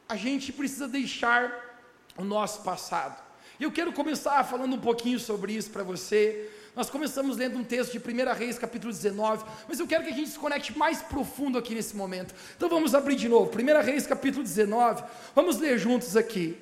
a 0.08 0.15
gente 0.15 0.51
precisa 0.51 0.88
deixar 0.88 1.80
o 2.18 2.24
nosso 2.24 2.63
passado. 2.63 3.22
Eu 3.60 3.72
quero 3.72 3.94
começar 3.94 4.44
falando 4.44 4.75
um 4.75 4.80
pouquinho 4.80 5.20
sobre 5.20 5.53
isso 5.53 5.70
para 5.72 5.84
você. 5.84 6.50
Nós 6.73 6.89
começamos 6.89 7.35
lendo 7.35 7.57
um 7.57 7.65
texto 7.65 7.91
de 7.91 7.99
1 7.99 8.33
Reis, 8.33 8.57
capítulo 8.57 8.93
19, 8.93 9.43
mas 9.67 9.77
eu 9.79 9.85
quero 9.85 10.05
que 10.05 10.09
a 10.09 10.13
gente 10.13 10.29
se 10.29 10.39
conecte 10.39 10.77
mais 10.77 11.01
profundo 11.01 11.57
aqui 11.57 11.75
nesse 11.75 11.97
momento. 11.97 12.33
Então 12.55 12.69
vamos 12.69 12.95
abrir 12.95 13.17
de 13.17 13.27
novo, 13.27 13.51
1 13.51 13.83
Reis, 13.83 14.07
capítulo 14.07 14.41
19, 14.41 15.03
vamos 15.35 15.57
ler 15.57 15.77
juntos 15.77 16.15
aqui. 16.15 16.57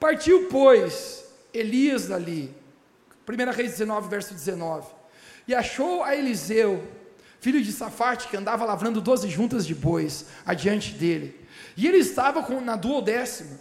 Partiu, 0.00 0.48
pois, 0.50 1.24
Elias 1.54 2.08
dali, 2.08 2.52
1 3.28 3.52
Reis 3.52 3.70
19, 3.72 4.08
verso 4.08 4.34
19, 4.34 4.88
e 5.46 5.54
achou 5.54 6.02
a 6.02 6.16
Eliseu, 6.16 6.82
filho 7.38 7.62
de 7.62 7.70
Safate, 7.70 8.26
que 8.26 8.36
andava 8.36 8.64
lavrando 8.64 9.00
doze 9.00 9.28
juntas 9.28 9.64
de 9.64 9.74
bois, 9.74 10.26
adiante 10.44 10.92
dele. 10.94 11.46
E 11.76 11.86
ele 11.86 11.98
estava 11.98 12.42
com, 12.42 12.60
na 12.60 12.74
duodécima. 12.74 13.60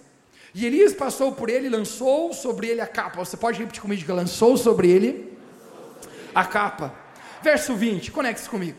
E 0.56 0.66
Elias 0.66 0.94
passou 0.94 1.34
por 1.34 1.50
ele 1.50 1.68
e 1.68 1.70
lançou 1.70 2.34
sobre 2.34 2.68
ele 2.68 2.82
a 2.82 2.88
capa. 2.88 3.24
Você 3.24 3.38
pode 3.38 3.60
repetir 3.60 3.80
comigo 3.80 4.12
lançou 4.12 4.58
sobre 4.58 4.90
ele 4.90 5.37
a 6.38 6.46
capa. 6.46 6.94
Verso 7.42 7.76
20, 7.76 8.12
conecte-se 8.12 8.48
comigo. 8.48 8.78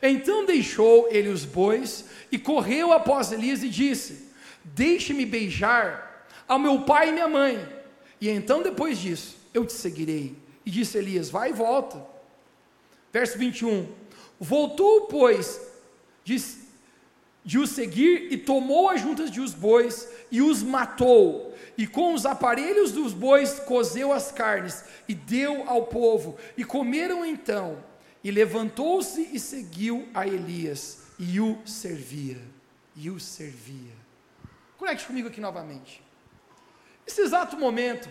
Então 0.00 0.46
deixou 0.46 1.06
ele 1.10 1.28
os 1.28 1.44
bois 1.44 2.06
e 2.32 2.38
correu 2.38 2.92
após 2.92 3.30
Elias 3.30 3.62
e 3.62 3.68
disse: 3.68 4.30
Deixe-me 4.64 5.26
beijar 5.26 6.26
ao 6.48 6.58
meu 6.58 6.80
pai 6.82 7.10
e 7.10 7.12
minha 7.12 7.28
mãe. 7.28 7.68
E 8.18 8.30
então, 8.30 8.62
depois 8.62 8.98
disso, 8.98 9.36
eu 9.52 9.66
te 9.66 9.74
seguirei. 9.74 10.34
E 10.64 10.70
disse 10.70 10.96
Elias: 10.96 11.28
Vai 11.28 11.50
e 11.50 11.52
volta. 11.52 12.02
Verso 13.12 13.36
21. 13.36 13.86
Voltou, 14.40 15.02
pois, 15.08 15.60
de, 16.24 16.36
de 17.44 17.58
o 17.58 17.66
seguir 17.66 18.32
e 18.32 18.36
tomou 18.36 18.88
as 18.88 19.00
juntas 19.00 19.30
de 19.30 19.40
os 19.40 19.54
bois 19.54 20.08
e 20.30 20.42
os 20.42 20.62
matou 20.62 21.48
e 21.78 21.86
com 21.86 22.12
os 22.12 22.26
aparelhos 22.26 22.90
dos 22.90 23.12
bois 23.12 23.60
cozeu 23.60 24.12
as 24.12 24.32
carnes 24.32 24.82
e 25.06 25.14
deu 25.14 25.62
ao 25.70 25.86
povo, 25.86 26.36
e 26.56 26.64
comeram 26.64 27.24
então. 27.24 27.78
E 28.22 28.32
levantou-se 28.32 29.30
e 29.32 29.38
seguiu 29.38 30.08
a 30.12 30.26
Elias, 30.26 31.04
e 31.16 31.40
o 31.40 31.56
servia, 31.64 32.40
e 32.96 33.08
o 33.08 33.20
servia. 33.20 33.92
Conecte 34.76 35.06
comigo 35.06 35.28
aqui 35.28 35.40
novamente. 35.40 36.02
Nesse 37.06 37.20
exato 37.20 37.56
momento, 37.56 38.10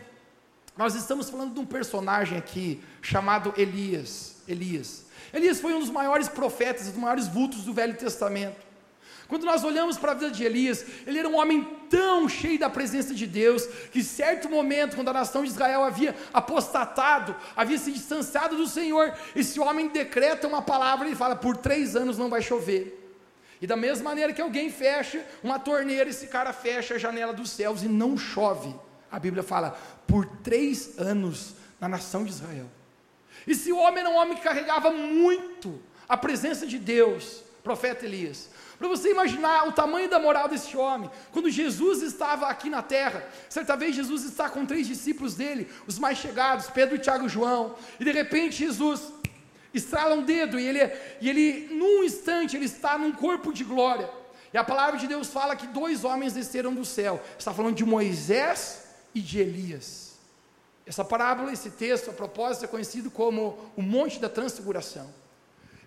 nós 0.77 0.95
estamos 0.95 1.29
falando 1.29 1.53
de 1.53 1.59
um 1.59 1.65
personagem 1.65 2.37
aqui 2.37 2.81
chamado 3.01 3.53
Elias. 3.57 4.37
Elias. 4.47 5.07
Elias 5.33 5.59
foi 5.59 5.73
um 5.73 5.79
dos 5.81 5.89
maiores 5.89 6.29
profetas, 6.29 6.87
dos 6.87 6.95
maiores 6.95 7.27
vultos 7.27 7.65
do 7.65 7.73
Velho 7.73 7.97
Testamento. 7.97 8.65
Quando 9.27 9.45
nós 9.45 9.63
olhamos 9.63 9.97
para 9.97 10.11
a 10.11 10.15
vida 10.15 10.31
de 10.31 10.43
Elias, 10.43 10.85
ele 11.05 11.19
era 11.19 11.27
um 11.27 11.37
homem 11.37 11.63
tão 11.89 12.29
cheio 12.29 12.57
da 12.57 12.69
presença 12.69 13.13
de 13.13 13.27
Deus, 13.27 13.65
que 13.91 14.03
certo 14.03 14.49
momento, 14.49 14.95
quando 14.95 15.09
a 15.09 15.13
nação 15.13 15.43
de 15.43 15.49
Israel 15.49 15.83
havia 15.83 16.15
apostatado, 16.33 17.35
havia 17.55 17.77
se 17.77 17.91
distanciado 17.91 18.55
do 18.55 18.67
Senhor, 18.67 19.13
esse 19.35 19.59
homem 19.59 19.89
decreta 19.89 20.47
uma 20.47 20.61
palavra 20.61 21.09
e 21.09 21.15
fala: 21.15 21.35
por 21.35 21.57
três 21.57 21.95
anos 21.95 22.17
não 22.17 22.29
vai 22.29 22.41
chover. 22.41 23.03
E 23.61 23.67
da 23.67 23.75
mesma 23.75 24.11
maneira 24.11 24.33
que 24.33 24.41
alguém 24.41 24.69
fecha 24.69 25.25
uma 25.43 25.59
torneira, 25.59 26.09
esse 26.09 26.27
cara 26.27 26.53
fecha 26.53 26.95
a 26.95 26.97
janela 26.97 27.33
dos 27.33 27.49
céus 27.49 27.81
e 27.83 27.87
não 27.87 28.17
chove. 28.17 28.73
A 29.11 29.19
Bíblia 29.19 29.41
fala, 29.41 29.77
por 30.05 30.25
três 30.25 30.97
anos 30.99 31.55
na 31.79 31.87
nação 31.87 32.23
de 32.23 32.31
Israel. 32.31 32.67
Esse 33.47 33.71
homem 33.71 33.99
era 33.99 34.09
um 34.09 34.15
homem 34.15 34.35
que 34.35 34.43
carregava 34.43 34.91
muito 34.91 35.81
a 36.07 36.15
presença 36.15 36.67
de 36.67 36.77
Deus, 36.77 37.41
profeta 37.63 38.05
Elias. 38.05 38.49
Para 38.77 38.87
você 38.87 39.09
imaginar 39.09 39.67
o 39.67 39.71
tamanho 39.71 40.09
da 40.09 40.19
moral 40.19 40.47
desse 40.47 40.77
homem, 40.77 41.09
quando 41.31 41.49
Jesus 41.49 42.03
estava 42.03 42.47
aqui 42.47 42.69
na 42.69 42.83
terra, 42.83 43.27
certa 43.49 43.75
vez 43.75 43.95
Jesus 43.95 44.23
está 44.23 44.49
com 44.49 44.65
três 44.65 44.85
discípulos 44.85 45.33
dele, 45.33 45.67
os 45.87 45.97
mais 45.97 46.19
chegados, 46.19 46.69
Pedro, 46.69 46.97
Tiago 46.99 47.25
e 47.25 47.29
João, 47.29 47.75
e 47.99 48.03
de 48.03 48.11
repente 48.11 48.57
Jesus 48.57 49.11
estrala 49.73 50.15
um 50.15 50.23
dedo 50.23 50.59
e 50.59 50.65
ele, 50.65 50.79
e 51.19 51.29
ele, 51.29 51.69
num 51.71 52.03
instante, 52.03 52.55
ele 52.55 52.65
está 52.65 52.97
num 52.97 53.11
corpo 53.11 53.51
de 53.51 53.63
glória. 53.63 54.09
E 54.53 54.57
a 54.57 54.63
palavra 54.63 54.99
de 54.99 55.07
Deus 55.07 55.27
fala 55.27 55.55
que 55.55 55.67
dois 55.67 56.03
homens 56.03 56.33
desceram 56.33 56.73
do 56.73 56.85
céu. 56.85 57.21
Está 57.37 57.53
falando 57.53 57.75
de 57.75 57.85
Moisés 57.85 58.83
e 59.13 59.19
de 59.19 59.39
Elias. 59.39 60.13
Essa 60.85 61.03
parábola, 61.03 61.51
esse 61.51 61.71
texto, 61.71 62.09
a 62.09 62.13
propósito, 62.13 62.65
é 62.65 62.67
conhecido 62.67 63.11
como 63.11 63.57
o 63.75 63.81
Monte 63.81 64.19
da 64.19 64.29
Transfiguração. 64.29 65.13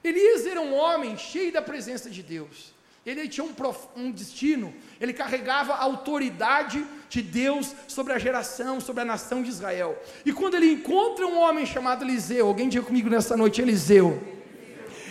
Elias 0.04 0.44
era 0.44 0.60
um 0.60 0.74
homem 0.74 1.16
cheio 1.16 1.52
da 1.52 1.62
presença 1.62 2.10
de 2.10 2.22
Deus. 2.22 2.74
Ele 3.04 3.26
tinha 3.28 3.44
um, 3.44 3.54
prof, 3.54 3.88
um, 3.96 4.10
destino, 4.10 4.74
ele 5.00 5.12
carregava 5.12 5.72
a 5.72 5.82
autoridade 5.82 6.86
de 7.08 7.22
Deus 7.22 7.74
sobre 7.88 8.12
a 8.12 8.18
geração, 8.18 8.78
sobre 8.78 9.02
a 9.02 9.04
nação 9.06 9.42
de 9.42 9.48
Israel. 9.48 9.98
E 10.24 10.32
quando 10.32 10.54
ele 10.54 10.70
encontra 10.70 11.26
um 11.26 11.38
homem 11.38 11.64
chamado 11.64 12.04
Eliseu, 12.04 12.46
alguém 12.46 12.68
diga 12.68 12.84
comigo 12.84 13.08
nessa 13.08 13.36
noite, 13.36 13.62
Eliseu, 13.62 14.22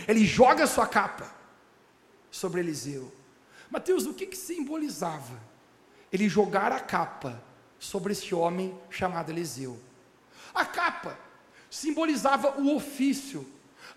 ele 0.08 0.24
joga 0.24 0.68
sua 0.68 0.86
capa 0.86 1.34
sobre 2.30 2.62
Eliseu. 2.62 3.12
Mateus, 3.70 4.06
o 4.06 4.14
que, 4.14 4.28
que 4.28 4.38
simbolizava? 4.38 5.40
Ele 6.12 6.30
jogar 6.30 6.72
a 6.72 6.80
capa 6.80 7.42
sobre 7.80 8.14
esse 8.14 8.34
homem 8.36 8.78
chamado 8.90 9.32
Eliseu. 9.32 9.80
A 10.54 10.66
capa 10.66 11.18
simbolizava 11.70 12.60
o 12.60 12.76
ofício, 12.76 13.48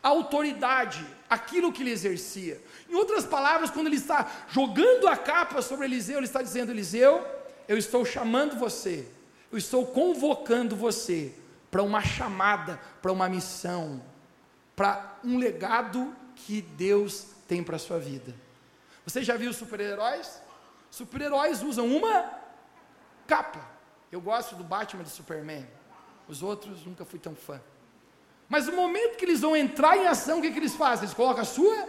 a 0.03 0.09
autoridade, 0.09 1.07
aquilo 1.31 1.73
que 1.73 1.83
ele 1.83 1.91
exercia. 1.91 2.61
Em 2.89 2.95
outras 2.95 3.25
palavras, 3.25 3.71
quando 3.71 3.87
ele 3.87 3.97
está 3.97 4.31
jogando 4.49 5.07
a 5.07 5.17
capa 5.17 5.63
sobre 5.63 5.87
Eliseu, 5.87 6.19
ele 6.19 6.27
está 6.27 6.43
dizendo: 6.43 6.73
Eliseu, 6.73 7.25
eu 7.69 7.79
estou 7.79 8.05
chamando 8.05 8.57
você, 8.57 9.07
eu 9.51 9.59
estou 9.59 9.87
convocando 9.87 10.75
você 10.75 11.33
para 11.71 11.83
uma 11.83 12.03
chamada, 12.03 12.81
para 13.01 13.13
uma 13.13 13.29
missão, 13.29 14.03
para 14.75 15.19
um 15.25 15.39
legado 15.39 16.15
que 16.35 16.61
Deus 16.61 17.29
tem 17.47 17.63
para 17.63 17.77
a 17.77 17.79
sua 17.79 17.99
vida. 17.99 18.35
Você 19.05 19.23
já 19.23 19.37
viu 19.37 19.53
super-heróis? 19.53 20.41
Super-heróis 20.91 21.63
usam 21.63 21.87
uma 21.87 22.31
capa. 23.27 23.67
Eu 24.11 24.21
gosto 24.21 24.55
do 24.55 24.65
Batman 24.65 25.03
e 25.03 25.05
do 25.05 25.11
Superman. 25.11 25.67
Os 26.29 26.43
outros 26.43 26.85
nunca 26.85 27.05
fui 27.05 27.19
tão 27.19 27.35
fã. 27.35 27.61
Mas 28.53 28.67
no 28.67 28.77
momento 28.77 29.17
que 29.17 29.25
eles 29.25 29.41
vão 29.41 29.57
entrar 29.57 29.97
em 29.97 30.07
ação, 30.07 30.39
o 30.39 30.43
que, 30.43 30.51
que 30.51 30.59
eles 30.59 30.75
fazem? 30.75 31.05
Eles 31.05 31.15
colocam 31.15 31.41
a 31.41 31.47
sua, 31.47 31.89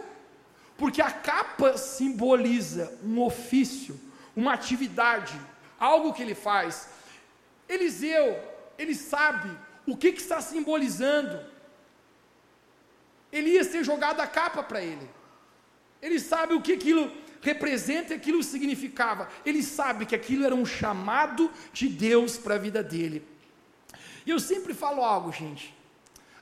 porque 0.78 1.02
a 1.02 1.10
capa 1.10 1.76
simboliza 1.76 2.98
um 3.04 3.20
ofício, 3.20 4.00
uma 4.34 4.54
atividade, 4.54 5.38
algo 5.78 6.14
que 6.14 6.22
ele 6.22 6.34
faz. 6.34 6.88
Eliseu, 7.68 8.42
ele 8.78 8.94
sabe 8.94 9.50
o 9.86 9.94
que, 9.94 10.10
que 10.12 10.22
está 10.22 10.40
simbolizando. 10.40 11.38
Elias 13.30 13.66
ter 13.66 13.84
jogado 13.84 14.20
a 14.20 14.26
capa 14.26 14.62
para 14.62 14.80
ele. 14.80 15.06
Ele 16.00 16.18
sabe 16.18 16.54
o 16.54 16.62
que 16.62 16.72
aquilo 16.72 17.12
representa 17.42 18.14
e 18.14 18.16
aquilo 18.16 18.42
significava. 18.42 19.28
Ele 19.44 19.62
sabe 19.62 20.06
que 20.06 20.14
aquilo 20.14 20.46
era 20.46 20.54
um 20.54 20.64
chamado 20.64 21.52
de 21.74 21.88
Deus 21.88 22.38
para 22.38 22.54
a 22.54 22.58
vida 22.66 22.82
dele. 22.82 23.22
E 24.24 24.30
eu 24.30 24.40
sempre 24.40 24.72
falo 24.72 25.04
algo, 25.04 25.30
gente. 25.30 25.83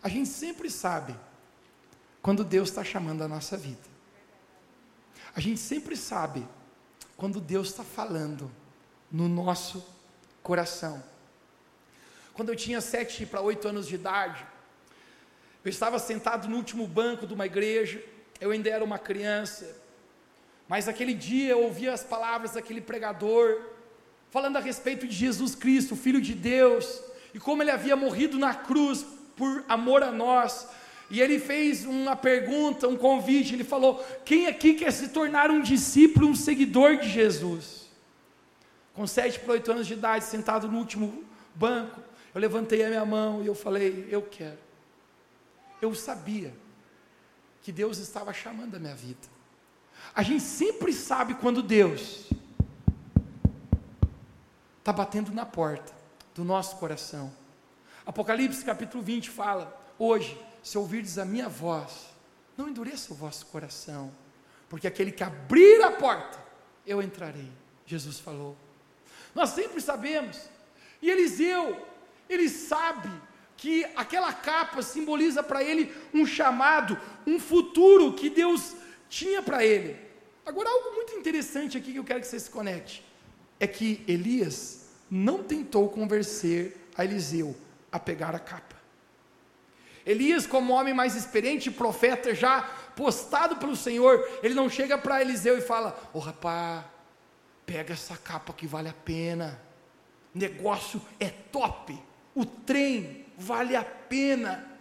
A 0.02 0.09
gente 0.09 0.28
sempre 0.28 0.68
sabe 0.68 1.14
quando 2.21 2.42
Deus 2.42 2.68
está 2.68 2.82
chamando 2.82 3.23
a 3.23 3.28
nossa 3.28 3.56
vida. 3.56 3.92
A 5.35 5.40
gente 5.40 5.61
sempre 5.61 5.97
sabe 5.97 6.47
quando 7.16 7.40
Deus 7.40 7.68
está 7.68 7.85
falando 7.85 8.50
no 9.11 9.28
nosso 9.28 9.85
coração. 10.42 11.02
Quando 12.35 12.49
eu 12.49 12.56
tinha 12.56 12.80
sete 12.80 13.25
para 13.25 13.40
oito 13.40 13.68
anos 13.68 13.87
de 13.87 13.94
idade, 13.94 14.44
eu 15.64 15.71
estava 15.71 15.99
sentado 15.99 16.49
no 16.49 16.56
último 16.56 16.87
banco 16.87 17.26
de 17.26 17.35
uma 17.35 17.47
igreja, 17.47 18.02
eu 18.40 18.50
ainda 18.50 18.68
era 18.68 18.82
uma 18.82 18.99
criança, 18.99 19.80
mas 20.66 20.88
aquele 20.88 21.14
dia 21.14 21.52
eu 21.52 21.62
ouvi 21.62 21.88
as 21.88 22.02
palavras 22.02 22.52
daquele 22.52 22.80
pregador, 22.80 23.62
falando 24.30 24.56
a 24.56 24.61
respeito 24.61 25.06
de 25.06 25.14
Jesus 25.14 25.54
Cristo, 25.54 25.94
Filho 25.94 26.21
de 26.21 26.35
Deus, 26.35 27.00
e 27.32 27.38
como 27.38 27.62
ele 27.62 27.71
havia 27.71 27.94
morrido 27.94 28.38
na 28.38 28.54
cruz 28.54 29.06
por 29.37 29.65
amor 29.69 30.03
a 30.03 30.11
nós. 30.11 30.69
E 31.11 31.21
ele 31.21 31.39
fez 31.39 31.85
uma 31.85 32.17
pergunta, 32.17 32.89
um 32.89 32.97
convite. 32.97 33.55
Ele 33.55 33.65
falou: 33.65 34.05
Quem 34.25 34.47
aqui 34.47 34.75
quer 34.75 34.91
se 34.93 35.09
tornar 35.09 35.51
um 35.51 35.61
discípulo, 35.61 36.29
um 36.29 36.35
seguidor 36.35 36.97
de 36.97 37.09
Jesus? 37.09 37.91
Com 38.95 39.07
sete 39.07 39.39
para 39.39 39.53
oito 39.53 39.71
anos 39.71 39.87
de 39.87 39.95
idade, 39.95 40.25
sentado 40.25 40.69
no 40.69 40.79
último 40.79 41.25
banco, 41.55 42.01
eu 42.35 42.41
levantei 42.41 42.85
a 42.85 42.89
minha 42.89 43.05
mão 43.05 43.43
e 43.43 43.47
eu 43.47 43.55
falei: 43.55 44.09
Eu 44.11 44.23
quero. 44.23 44.59
Eu 45.81 45.95
sabia 45.95 46.55
que 47.62 47.73
Deus 47.73 47.99
estava 47.99 48.33
chamando 48.33 48.77
a 48.77 48.79
minha 48.79 48.95
vida. 48.95 49.33
A 50.15 50.23
gente 50.23 50.43
sempre 50.43 50.93
sabe 50.93 51.35
quando 51.35 51.62
Deus 51.62 52.31
está 54.79 54.93
batendo 54.93 55.33
na 55.33 55.47
porta 55.47 55.93
do 56.35 56.45
nosso 56.45 56.77
coração. 56.77 57.33
Apocalipse 58.04 58.64
capítulo 58.64 59.02
20 59.02 59.30
fala: 59.30 59.80
Hoje, 59.99 60.38
se 60.62 60.76
ouvirdes 60.76 61.18
a 61.18 61.25
minha 61.25 61.49
voz, 61.49 62.09
não 62.56 62.68
endureça 62.68 63.12
o 63.12 63.16
vosso 63.16 63.47
coração, 63.47 64.12
porque 64.68 64.87
aquele 64.87 65.12
que 65.12 65.23
abrir 65.23 65.82
a 65.82 65.92
porta, 65.92 66.38
eu 66.87 67.00
entrarei. 67.02 67.50
Jesus 67.87 68.18
falou. 68.18 68.56
Nós 69.35 69.50
sempre 69.50 69.80
sabemos, 69.80 70.49
e 71.00 71.11
Eliseu, 71.11 71.87
ele 72.28 72.49
sabe 72.49 73.11
que 73.56 73.85
aquela 73.97 74.32
capa 74.32 74.82
simboliza 74.82 75.42
para 75.42 75.62
ele 75.62 75.94
um 76.12 76.26
chamado, 76.26 76.99
um 77.26 77.38
futuro 77.38 78.12
que 78.14 78.28
Deus 78.28 78.75
tinha 79.09 79.40
para 79.40 79.64
ele. 79.64 79.97
Agora, 80.44 80.68
algo 80.68 80.97
muito 80.97 81.14
interessante 81.14 81.78
aqui 81.78 81.92
que 81.92 81.99
eu 81.99 82.04
quero 82.04 82.21
que 82.21 82.26
você 82.26 82.40
se 82.40 82.50
conecte 82.50 83.04
é 83.61 83.66
que 83.66 84.02
Elias 84.09 84.88
não 85.09 85.42
tentou 85.42 85.88
convencer 85.88 86.76
a 86.97 87.04
Eliseu 87.04 87.54
a 87.92 87.99
pegar 88.00 88.34
a 88.34 88.38
capa. 88.38 88.76
Elias, 90.04 90.46
como 90.46 90.72
homem 90.72 90.92
mais 90.92 91.14
experiente, 91.14 91.70
profeta 91.70 92.34
já 92.34 92.62
postado 92.96 93.56
pelo 93.56 93.76
Senhor, 93.76 94.28
ele 94.42 94.54
não 94.54 94.68
chega 94.68 94.99
para 94.99 95.20
Eliseu 95.20 95.56
e 95.56 95.61
fala: 95.61 95.96
Ô 96.12 96.18
oh, 96.18 96.20
rapaz, 96.20 96.84
pega 97.64 97.92
essa 97.92 98.16
capa 98.16 98.52
que 98.52 98.66
vale 98.66 98.88
a 98.88 98.94
pena, 98.94 99.61
negócio 100.34 101.00
é 101.20 101.28
top, 101.28 101.96
o 102.34 102.44
trem 102.44 103.26
vale 103.37 103.76
a 103.76 103.84
pena, 103.84 104.72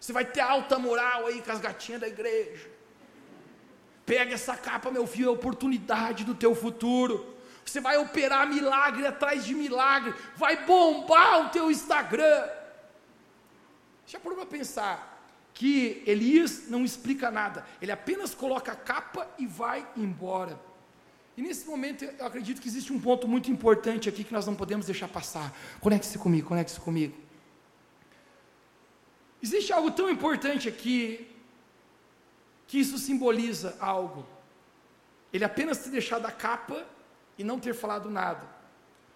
você 0.00 0.12
vai 0.12 0.24
ter 0.24 0.40
alta 0.40 0.78
moral 0.78 1.26
aí 1.26 1.42
com 1.42 1.52
as 1.52 1.60
gatinhas 1.60 2.00
da 2.00 2.08
igreja. 2.08 2.70
Pega 4.06 4.34
essa 4.34 4.56
capa, 4.56 4.90
meu 4.90 5.06
filho, 5.06 5.26
é 5.26 5.28
a 5.28 5.32
oportunidade 5.32 6.24
do 6.24 6.34
teu 6.34 6.54
futuro. 6.54 7.35
Você 7.66 7.80
vai 7.80 7.98
operar 7.98 8.48
milagre 8.48 9.06
atrás 9.06 9.44
de 9.44 9.54
milagre, 9.54 10.14
vai 10.36 10.64
bombar 10.64 11.46
o 11.46 11.48
teu 11.50 11.70
Instagram. 11.70 12.48
Já 14.06 14.20
parou 14.20 14.38
para 14.38 14.46
pensar 14.46 15.14
que 15.52 16.02
Elias 16.06 16.68
não 16.68 16.84
explica 16.84 17.30
nada, 17.30 17.66
ele 17.82 17.90
apenas 17.90 18.34
coloca 18.34 18.70
a 18.70 18.76
capa 18.76 19.28
e 19.36 19.46
vai 19.46 19.86
embora. 19.96 20.58
E 21.36 21.42
nesse 21.42 21.66
momento 21.66 22.04
eu 22.04 22.24
acredito 22.24 22.62
que 22.62 22.68
existe 22.68 22.92
um 22.92 23.00
ponto 23.00 23.26
muito 23.26 23.50
importante 23.50 24.08
aqui 24.08 24.22
que 24.22 24.32
nós 24.32 24.46
não 24.46 24.54
podemos 24.54 24.86
deixar 24.86 25.08
passar. 25.08 25.52
Conecte-se 25.80 26.18
comigo, 26.18 26.48
conecte-se 26.48 26.80
comigo. 26.80 27.16
Existe 29.42 29.72
algo 29.72 29.90
tão 29.90 30.08
importante 30.08 30.68
aqui 30.68 31.30
que 32.66 32.78
isso 32.78 32.96
simboliza 32.96 33.76
algo. 33.80 34.24
Ele 35.32 35.44
apenas 35.44 35.78
ter 35.78 35.90
deixado 35.90 36.24
a 36.26 36.32
capa 36.32 36.86
e 37.38 37.44
não 37.44 37.60
ter 37.60 37.74
falado 37.74 38.10
nada. 38.10 38.46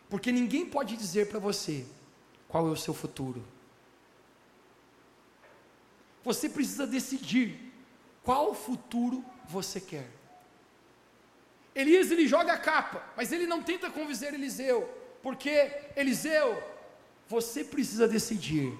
Porque 0.09 0.33
ninguém 0.33 0.67
pode 0.67 0.97
dizer 0.97 1.29
para 1.29 1.39
você 1.39 1.87
qual 2.49 2.67
é 2.67 2.71
o 2.71 2.77
seu 2.77 2.93
futuro. 2.93 3.45
Você 6.25 6.49
precisa 6.49 6.87
decidir 6.87 7.73
qual 8.23 8.55
futuro 8.55 9.25
você 9.49 9.81
quer. 9.81 10.11
Elias 11.75 12.11
ele 12.11 12.27
joga 12.27 12.53
a 12.53 12.59
capa, 12.59 13.03
mas 13.17 13.33
ele 13.33 13.47
não 13.47 13.62
tenta 13.62 13.91
convencer 13.91 14.35
Eliseu, 14.35 14.89
porque 15.23 15.71
Eliseu, 15.97 16.61
você 17.29 17.62
precisa 17.62 18.09
decidir 18.09 18.77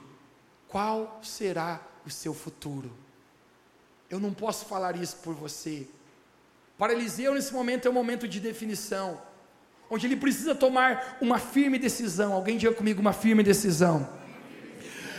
qual 0.67 1.21
será 1.23 1.81
o 2.05 2.11
seu 2.11 2.35
futuro. 2.35 2.93
Eu 4.11 4.19
não 4.19 4.35
posso 4.35 4.67
falar 4.67 4.97
isso 4.97 5.17
por 5.19 5.35
você. 5.35 5.87
Para 6.77 6.93
Eliseu, 6.93 7.35
nesse 7.35 7.53
momento 7.53 7.87
é 7.87 7.91
um 7.91 7.95
momento 7.95 8.27
de 8.27 8.41
definição 8.41 9.23
onde 9.91 10.07
ele 10.07 10.17
precisa 10.17 10.55
tomar 10.55 11.19
uma 11.21 11.39
firme 11.39 11.79
decisão. 11.79 12.33
Alguém 12.33 12.57
diga 12.57 12.73
comigo 12.73 13.01
uma 13.01 13.13
firme 13.13 13.43
decisão. 13.43 14.09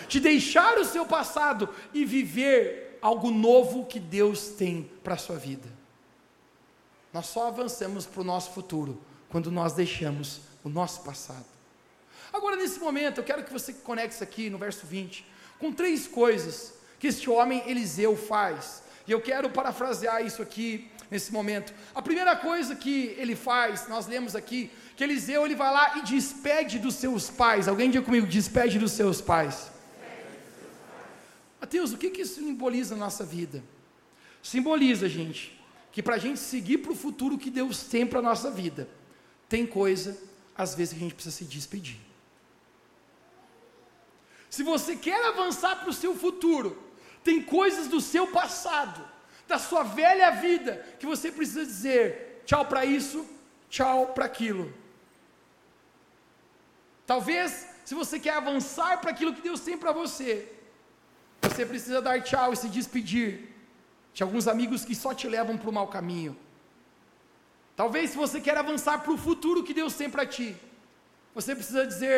De 0.08 0.20
deixar 0.20 0.78
o 0.78 0.86
seu 0.86 1.06
passado 1.06 1.70
e 1.94 2.06
viver 2.06 2.98
algo 3.02 3.30
novo 3.30 3.86
que 3.86 4.00
Deus 4.00 4.50
tem 4.50 4.90
para 5.04 5.16
a 5.16 5.18
sua 5.18 5.38
vida. 5.38 5.68
Nós 7.14 7.26
só 7.26 7.48
avançamos 7.48 8.06
para 8.06 8.22
o 8.22 8.24
nosso 8.24 8.52
futuro 8.52 9.02
quando 9.30 9.52
nós 9.52 9.74
deixamos 9.74 10.42
o 10.64 10.70
nosso 10.70 11.02
passado. 11.02 11.46
Agora, 12.32 12.56
nesse 12.56 12.80
momento, 12.80 13.18
eu 13.18 13.24
quero 13.24 13.44
que 13.44 13.52
você 13.52 13.74
conecte 13.74 14.24
aqui 14.24 14.50
no 14.50 14.58
verso 14.58 14.86
20, 14.86 15.26
com 15.60 15.74
três 15.74 16.08
coisas 16.08 16.74
que 17.00 17.08
este 17.08 17.30
homem 17.30 17.64
Eliseu 17.68 18.16
faz. 18.16 18.84
E 19.08 19.12
eu 19.12 19.22
quero 19.22 19.50
parafrasear 19.50 20.26
isso 20.26 20.42
aqui 20.42 20.90
nesse 21.10 21.32
momento. 21.34 21.74
A 21.94 22.02
primeira 22.02 22.36
coisa 22.36 22.76
que 22.76 23.16
ele 23.18 23.36
faz, 23.36 23.88
nós 23.88 24.08
lemos 24.08 24.36
aqui, 24.36 24.72
que 24.96 25.04
Eliseu 25.04 25.46
ele 25.46 25.56
vai 25.56 25.72
lá 25.72 25.98
e 25.98 26.04
despede 26.04 26.80
dos 26.80 26.96
seus 26.96 27.30
pais. 27.30 27.68
Alguém 27.68 27.90
diga 27.90 28.06
comigo, 28.06 28.26
despede 28.28 28.80
dos 28.80 28.94
seus 28.94 29.20
pais. 29.20 29.72
Mateus, 31.60 31.94
o 31.94 31.98
que, 31.98 32.10
que 32.10 32.22
isso 32.22 32.36
simboliza 32.36 32.96
na 32.96 33.06
nossa 33.06 33.24
vida? 33.24 33.64
Simboliza, 34.42 35.08
gente, 35.08 35.60
que 35.92 36.02
para 36.02 36.16
a 36.16 36.18
gente 36.18 36.40
seguir 36.40 36.80
para 36.80 36.92
o 36.92 36.96
futuro 36.96 37.38
que 37.38 37.52
Deus 37.52 37.84
tem 37.84 38.08
para 38.08 38.20
a 38.20 38.22
nossa 38.22 38.50
vida, 38.50 38.90
tem 39.48 39.68
coisa, 39.68 40.18
às 40.58 40.74
vezes, 40.74 40.94
que 40.94 41.00
a 41.00 41.04
gente 41.04 41.14
precisa 41.14 41.36
se 41.36 41.44
despedir. 41.46 42.00
Se 44.50 44.64
você 44.64 44.96
quer 44.96 45.24
avançar 45.28 45.78
para 45.78 45.90
o 45.90 45.94
seu 45.94 46.16
futuro, 46.16 46.91
tem 47.24 47.42
coisas 47.42 47.88
do 47.88 48.02
seu 48.02 48.28
passado 48.28 49.12
da 49.52 49.60
sua 49.60 49.84
velha 49.84 50.32
vida, 50.32 50.74
que 51.00 51.06
você 51.06 51.30
precisa 51.30 51.66
dizer 51.66 52.42
tchau 52.46 52.64
para 52.66 52.86
isso, 52.86 53.20
tchau 53.70 54.08
para 54.16 54.26
aquilo. 54.26 54.74
Talvez, 57.06 57.68
se 57.84 57.94
você 57.94 58.18
quer 58.26 58.36
avançar 58.36 59.02
para 59.02 59.12
aquilo 59.12 59.34
que 59.34 59.42
Deus 59.42 59.60
tem 59.68 59.78
para 59.78 59.92
você, 59.92 60.50
você 61.42 61.66
precisa 61.66 62.02
dar 62.02 62.22
tchau 62.22 62.54
e 62.54 62.56
se 62.62 62.70
despedir 62.70 63.50
de 64.14 64.24
alguns 64.24 64.48
amigos 64.48 64.86
que 64.86 64.96
só 64.96 65.14
te 65.14 65.28
levam 65.28 65.58
para 65.58 65.70
o 65.70 65.74
mau 65.74 65.88
caminho. 65.88 66.34
Talvez, 67.76 68.12
se 68.12 68.18
você 68.18 68.40
quer 68.40 68.58
avançar 68.58 69.00
para 69.04 69.12
o 69.12 69.18
futuro 69.18 69.64
que 69.64 69.74
Deus 69.74 69.96
tem 69.96 70.10
para 70.10 70.26
ti, 70.26 70.56
você 71.36 71.54
precisa 71.54 71.86
dizer 71.86 72.16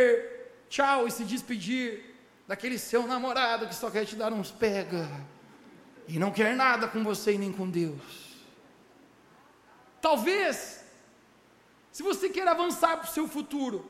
tchau 0.70 1.08
e 1.08 1.12
se 1.12 1.24
despedir 1.24 2.13
daquele 2.48 2.78
seu 2.78 3.08
namorado 3.08 3.68
que 3.68 3.76
só 3.76 3.90
quer 3.90 4.06
te 4.06 4.16
dar 4.16 4.34
uns 4.34 4.52
pega 4.52 5.08
e 6.08 6.20
não 6.20 6.32
quer 6.32 6.56
nada 6.56 6.88
com 6.88 7.04
você 7.04 7.34
e 7.34 7.38
nem 7.38 7.52
com 7.52 7.70
Deus. 7.70 8.02
Talvez, 10.02 10.84
se 11.92 12.04
você 12.04 12.28
quer 12.30 12.48
avançar 12.48 12.98
para 12.98 13.10
o 13.10 13.14
seu 13.14 13.28
futuro, 13.28 13.90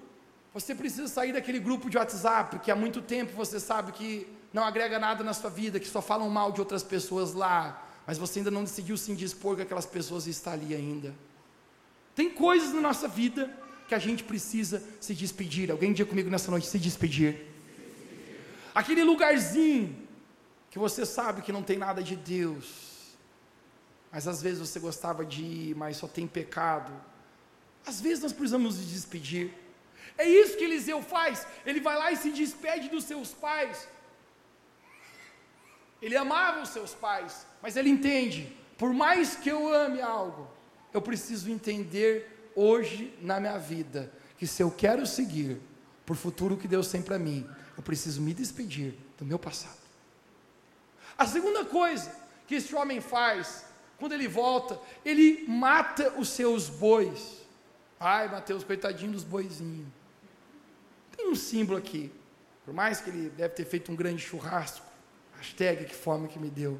você 0.54 0.76
precisa 0.76 1.08
sair 1.08 1.34
daquele 1.34 1.60
grupo 1.60 1.89
de 1.89 1.98
WhatsApp 1.98 2.60
que 2.60 2.70
há 2.70 2.76
muito 2.76 3.02
tempo 3.02 3.34
você 3.34 3.60
sabe 3.60 3.92
que 3.92 4.28
não 4.54 4.63
agrega 4.63 5.00
nada 5.00 5.24
na 5.24 5.34
sua 5.34 5.50
vida, 5.50 5.80
que 5.80 5.88
só 5.88 6.02
falam 6.02 6.30
mal 6.30 6.52
de 6.52 6.60
outras 6.60 6.84
pessoas 6.84 7.34
lá, 7.34 7.89
mas 8.06 8.20
você 8.20 8.39
ainda 8.39 8.52
não 8.52 8.63
decidiu 8.63 8.96
se 8.96 9.12
indispor 9.12 9.56
que 9.56 9.63
aquelas 9.63 9.88
pessoas 9.88 10.28
estão 10.28 10.54
ali 10.54 10.76
ainda. 10.76 11.16
Tem 12.13 12.30
coisas 12.30 12.72
na 12.72 12.82
nossa 12.82 13.08
vida 13.08 13.50
que 13.88 13.96
a 13.96 14.00
gente 14.00 14.24
precisa 14.24 14.84
se 15.00 15.16
despedir. 15.16 15.72
Alguém 15.72 15.92
dia 15.92 16.06
comigo 16.06 16.30
nessa 16.30 16.52
noite 16.52 16.68
se 16.68 16.78
despedir. 16.78 17.53
Aquele 18.74 19.04
lugarzinho 19.04 20.08
que 20.70 20.80
você 20.80 21.06
sabe 21.06 21.42
que 21.42 21.52
não 21.52 21.62
tem 21.62 21.78
nada 21.78 22.02
de 22.02 22.16
Deus, 22.16 23.16
mas 24.12 24.28
às 24.28 24.42
vezes 24.42 24.60
você 24.60 24.80
gostava 24.80 25.26
de 25.26 25.44
ir, 25.44 25.76
mas 25.76 25.98
só 25.98 26.08
tem 26.08 26.28
pecado. 26.28 26.92
Às 27.86 28.02
vezes 28.02 28.24
nós 28.24 28.34
precisamos 28.34 28.78
nos 28.78 28.88
despedir. 28.88 29.54
É 30.18 30.28
isso 30.28 30.58
que 30.58 30.64
Eliseu 30.64 31.02
faz. 31.02 31.46
Ele 31.66 31.80
vai 31.80 31.98
lá 31.98 32.12
e 32.12 32.18
se 32.18 32.32
despede 32.32 32.90
dos 32.90 33.04
seus 33.04 33.34
pais. 33.34 33.88
Ele 36.02 36.16
amava 36.16 36.62
os 36.62 36.70
seus 36.70 36.94
pais, 36.94 37.46
mas 37.62 37.76
ele 37.76 37.90
entende: 37.90 38.56
por 38.78 38.94
mais 38.94 39.36
que 39.36 39.50
eu 39.50 39.74
ame 39.74 40.02
algo, 40.02 40.48
eu 40.94 41.02
preciso 41.02 41.50
entender 41.50 42.52
hoje 42.56 43.14
na 43.22 43.40
minha 43.40 43.58
vida 43.58 44.12
que 44.38 44.46
se 44.46 44.62
eu 44.62 44.70
quero 44.70 45.06
seguir 45.06 45.60
por 46.06 46.16
futuro 46.16 46.58
que 46.58 46.68
Deus 46.68 46.90
tem 46.90 47.02
para 47.02 47.18
mim, 47.18 47.48
eu 47.76 47.84
preciso 47.84 48.22
me 48.22 48.34
despedir 48.34 48.96
do 49.18 49.26
meu 49.26 49.40
passado. 49.40 49.80
A 51.18 51.26
segunda 51.26 51.66
coisa 51.66 52.14
que 52.48 52.56
esse 52.56 52.74
homem 52.76 53.02
faz, 53.02 53.66
quando 53.98 54.14
ele 54.14 54.28
volta, 54.28 54.80
ele 55.06 55.46
mata 55.48 56.14
os 56.18 56.30
seus 56.30 56.70
bois. 56.70 57.42
Ai, 58.00 58.30
Mateus, 58.30 58.64
coitadinho 58.64 59.12
dos 59.12 59.24
boizinhos. 59.24 59.88
Tem 61.16 61.30
um 61.30 61.36
símbolo 61.36 61.78
aqui. 61.78 62.12
Por 62.66 62.74
mais 62.74 63.02
que 63.02 63.10
ele 63.10 63.30
deve 63.30 63.54
ter 63.54 63.66
feito 63.66 63.92
um 63.92 63.96
grande 63.96 64.22
churrasco, 64.22 64.86
hashtag 65.38 65.86
que 65.86 65.96
fome 65.96 66.28
que 66.28 66.40
me 66.40 66.50
deu. 66.50 66.80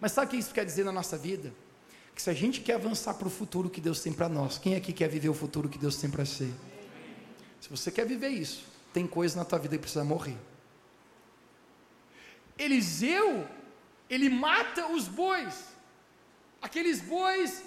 Mas 0.00 0.12
sabe 0.12 0.26
o 0.26 0.30
que 0.30 0.36
isso 0.36 0.52
quer 0.52 0.64
dizer 0.64 0.84
na 0.84 0.92
nossa 0.92 1.16
vida? 1.16 1.52
Que 2.14 2.20
se 2.20 2.28
a 2.28 2.34
gente 2.34 2.60
quer 2.60 2.74
avançar 2.74 3.14
para 3.14 3.28
o 3.28 3.30
futuro 3.30 3.70
que 3.70 3.80
Deus 3.80 4.00
tem 4.00 4.12
para 4.12 4.28
nós, 4.28 4.58
quem 4.58 4.74
aqui 4.74 4.92
quer 4.92 5.08
viver 5.08 5.28
o 5.28 5.34
futuro 5.34 5.68
que 5.68 5.78
Deus 5.78 5.96
tem 5.96 6.10
para 6.10 6.24
ser? 6.24 6.52
Se 7.60 7.70
você 7.70 7.90
quer 7.90 8.04
viver 8.04 8.28
isso, 8.28 8.66
tem 8.92 9.06
coisa 9.06 9.38
na 9.38 9.44
tua 9.44 9.58
vida 9.58 9.76
que 9.76 9.82
precisa 9.82 10.04
morrer. 10.04 10.36
Eliseu, 12.58 13.46
ele 14.08 14.28
mata 14.28 14.88
os 14.88 15.08
bois. 15.08 15.68
Aqueles 16.60 17.00
bois 17.00 17.64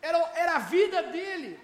era, 0.00 0.18
era 0.34 0.56
a 0.56 0.58
vida 0.58 1.02
dele. 1.02 1.58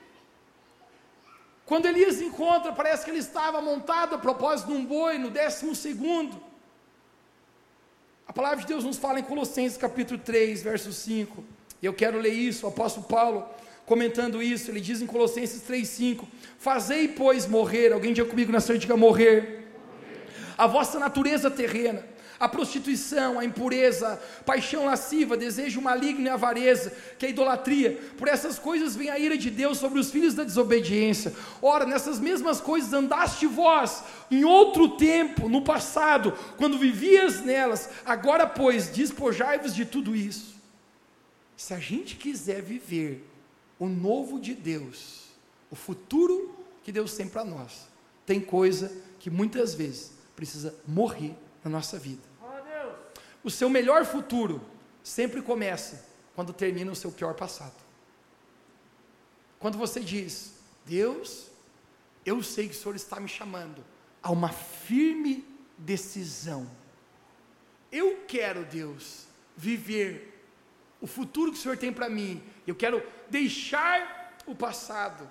Quando 1.64 1.86
Elias 1.86 2.20
encontra, 2.20 2.72
parece 2.72 3.04
que 3.04 3.10
ele 3.10 3.18
estava 3.18 3.60
montado 3.60 4.14
a 4.14 4.18
propósito 4.18 4.68
de 4.68 4.74
um 4.74 4.84
boi 4.84 5.18
no 5.18 5.30
décimo 5.30 5.74
segundo. 5.74 6.40
A 8.26 8.32
palavra 8.32 8.60
de 8.60 8.66
Deus 8.66 8.84
nos 8.84 8.96
fala 8.96 9.20
em 9.20 9.22
Colossenses 9.22 9.76
capítulo 9.78 10.18
3, 10.20 10.62
verso 10.62 10.92
5. 10.92 11.44
E 11.82 11.86
eu 11.86 11.94
quero 11.94 12.18
ler 12.18 12.32
isso, 12.32 12.66
o 12.66 12.68
apóstolo 12.68 13.06
Paulo 13.06 13.48
comentando 13.88 14.42
isso, 14.42 14.70
ele 14.70 14.80
diz 14.80 15.00
em 15.00 15.06
Colossenses 15.06 15.62
3,5: 15.62 16.24
Fazei, 16.58 17.08
pois, 17.08 17.46
morrer, 17.46 17.92
alguém 17.92 18.12
diga 18.12 18.28
comigo 18.28 18.52
na 18.52 18.58
diga 18.58 18.96
morrer, 18.96 19.66
a 20.58 20.66
vossa 20.66 20.98
natureza 20.98 21.50
terrena, 21.50 22.04
a 22.38 22.48
prostituição, 22.48 23.38
a 23.38 23.44
impureza, 23.44 24.20
paixão 24.44 24.84
lasciva, 24.84 25.36
desejo 25.36 25.80
maligno 25.80 26.26
e 26.26 26.28
avareza, 26.28 26.92
que 27.18 27.24
é 27.24 27.28
a 27.28 27.32
idolatria. 27.32 27.98
Por 28.18 28.28
essas 28.28 28.58
coisas 28.58 28.94
vem 28.94 29.08
a 29.08 29.18
ira 29.18 29.38
de 29.38 29.50
Deus 29.50 29.78
sobre 29.78 29.98
os 29.98 30.10
filhos 30.10 30.34
da 30.34 30.44
desobediência. 30.44 31.32
Ora, 31.62 31.86
nessas 31.86 32.20
mesmas 32.20 32.60
coisas 32.60 32.92
andaste 32.92 33.46
vós 33.46 34.04
em 34.30 34.44
outro 34.44 34.90
tempo, 34.96 35.48
no 35.48 35.62
passado, 35.62 36.36
quando 36.58 36.78
vivias 36.78 37.40
nelas. 37.40 37.88
Agora, 38.04 38.46
pois, 38.46 38.88
despojai-vos 38.88 39.74
de 39.74 39.86
tudo 39.86 40.14
isso. 40.14 40.54
Se 41.56 41.74
a 41.74 41.78
gente 41.78 42.14
quiser 42.14 42.62
viver 42.62 43.24
o 43.78 43.86
novo 43.86 44.40
de 44.40 44.54
Deus, 44.54 45.24
o 45.70 45.76
futuro 45.76 46.54
que 46.82 46.90
Deus 46.90 47.14
tem 47.14 47.28
para 47.28 47.44
nós, 47.44 47.88
tem 48.26 48.40
coisa 48.40 48.94
que 49.18 49.30
muitas 49.30 49.74
vezes 49.74 50.12
precisa 50.34 50.74
morrer 50.86 51.34
na 51.64 51.70
nossa 51.70 51.98
vida. 51.98 52.22
O 53.42 53.50
seu 53.50 53.68
melhor 53.70 54.04
futuro 54.04 54.60
sempre 55.02 55.40
começa 55.40 56.04
quando 56.34 56.52
termina 56.52 56.92
o 56.92 56.96
seu 56.96 57.10
pior 57.10 57.34
passado. 57.34 57.74
Quando 59.58 59.78
você 59.78 60.00
diz, 60.00 60.54
Deus, 60.84 61.46
eu 62.24 62.42
sei 62.42 62.68
que 62.68 62.74
o 62.74 62.78
Senhor 62.78 62.94
está 62.94 63.18
me 63.18 63.28
chamando 63.28 63.84
a 64.22 64.30
uma 64.30 64.50
firme 64.50 65.44
decisão. 65.76 66.68
Eu 67.90 68.24
quero, 68.28 68.64
Deus, 68.64 69.26
viver 69.56 70.37
o 71.00 71.06
futuro 71.06 71.52
que 71.52 71.58
o 71.58 71.60
Senhor 71.60 71.76
tem 71.76 71.92
para 71.92 72.08
mim. 72.08 72.42
Eu 72.66 72.74
quero 72.74 73.02
deixar 73.30 74.36
o 74.46 74.54
passado. 74.54 75.30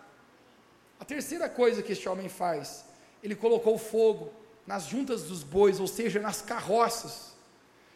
A 0.99 1.05
terceira 1.05 1.49
coisa 1.49 1.83
que 1.83 1.91
este 1.91 2.07
homem 2.07 2.29
faz, 2.29 2.85
ele 3.21 3.35
colocou 3.35 3.77
fogo 3.77 4.31
nas 4.65 4.85
juntas 4.85 5.23
dos 5.23 5.43
bois, 5.43 5.79
ou 5.79 5.87
seja, 5.87 6.19
nas 6.19 6.41
carroças. 6.41 7.35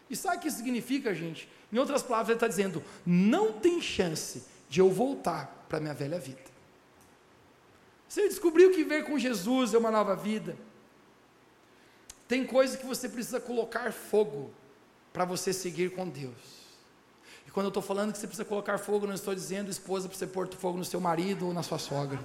E 0.09 0.15
sabe 0.15 0.37
o 0.37 0.39
que 0.39 0.47
isso 0.47 0.57
significa, 0.57 1.13
gente? 1.13 1.49
Em 1.71 1.77
outras 1.77 2.03
palavras, 2.03 2.29
ele 2.29 2.35
está 2.37 2.47
dizendo: 2.47 2.83
não 3.05 3.53
tem 3.53 3.81
chance 3.81 4.43
de 4.69 4.79
eu 4.79 4.89
voltar 4.89 5.65
para 5.67 5.77
a 5.77 5.81
minha 5.81 5.93
velha 5.93 6.19
vida. 6.19 6.51
Você 8.07 8.27
descobriu 8.27 8.71
que 8.71 8.77
viver 8.77 9.05
com 9.05 9.17
Jesus 9.17 9.73
é 9.73 9.77
uma 9.77 9.89
nova 9.89 10.15
vida. 10.15 10.57
Tem 12.27 12.45
coisa 12.45 12.77
que 12.77 12.85
você 12.85 13.07
precisa 13.07 13.39
colocar 13.39 13.91
fogo 13.93 14.53
para 15.13 15.23
você 15.23 15.53
seguir 15.53 15.91
com 15.91 16.07
Deus. 16.07 16.60
Quando 17.53 17.65
eu 17.65 17.69
estou 17.69 17.83
falando 17.83 18.13
que 18.13 18.17
você 18.17 18.27
precisa 18.27 18.45
colocar 18.45 18.77
fogo, 18.77 19.05
não 19.05 19.13
estou 19.13 19.35
dizendo 19.35 19.69
esposa 19.69 20.07
para 20.07 20.17
você 20.17 20.25
pôr 20.25 20.47
fogo 20.55 20.77
no 20.77 20.85
seu 20.85 21.01
marido 21.01 21.47
ou 21.47 21.53
na 21.53 21.63
sua 21.63 21.77
sogra. 21.77 22.19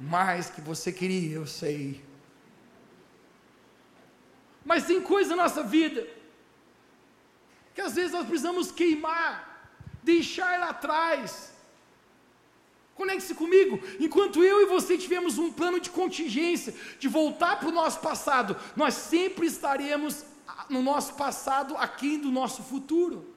Mais 0.00 0.50
que 0.50 0.60
você 0.60 0.92
queria, 0.92 1.36
eu 1.36 1.46
sei. 1.46 2.04
Mas 4.64 4.86
tem 4.86 5.00
coisa 5.00 5.36
na 5.36 5.44
nossa 5.44 5.62
vida 5.62 6.06
que 7.74 7.80
às 7.80 7.94
vezes 7.94 8.12
nós 8.12 8.26
precisamos 8.26 8.70
queimar, 8.70 9.68
deixar 10.02 10.58
lá 10.60 10.70
atrás. 10.70 11.52
Conecte-se 12.94 13.34
comigo. 13.34 13.80
Enquanto 13.98 14.44
eu 14.44 14.62
e 14.62 14.66
você 14.66 14.96
tivemos 14.96 15.38
um 15.38 15.52
plano 15.52 15.80
de 15.80 15.90
contingência, 15.90 16.74
de 17.00 17.08
voltar 17.08 17.58
para 17.58 17.68
o 17.68 17.72
nosso 17.72 18.00
passado, 18.00 18.56
nós 18.76 18.94
sempre 18.94 19.46
estaremos 19.46 20.24
no 20.68 20.82
nosso 20.82 21.14
passado 21.14 21.76
aquém 21.76 22.18
do 22.18 22.30
nosso 22.30 22.62
futuro. 22.62 23.33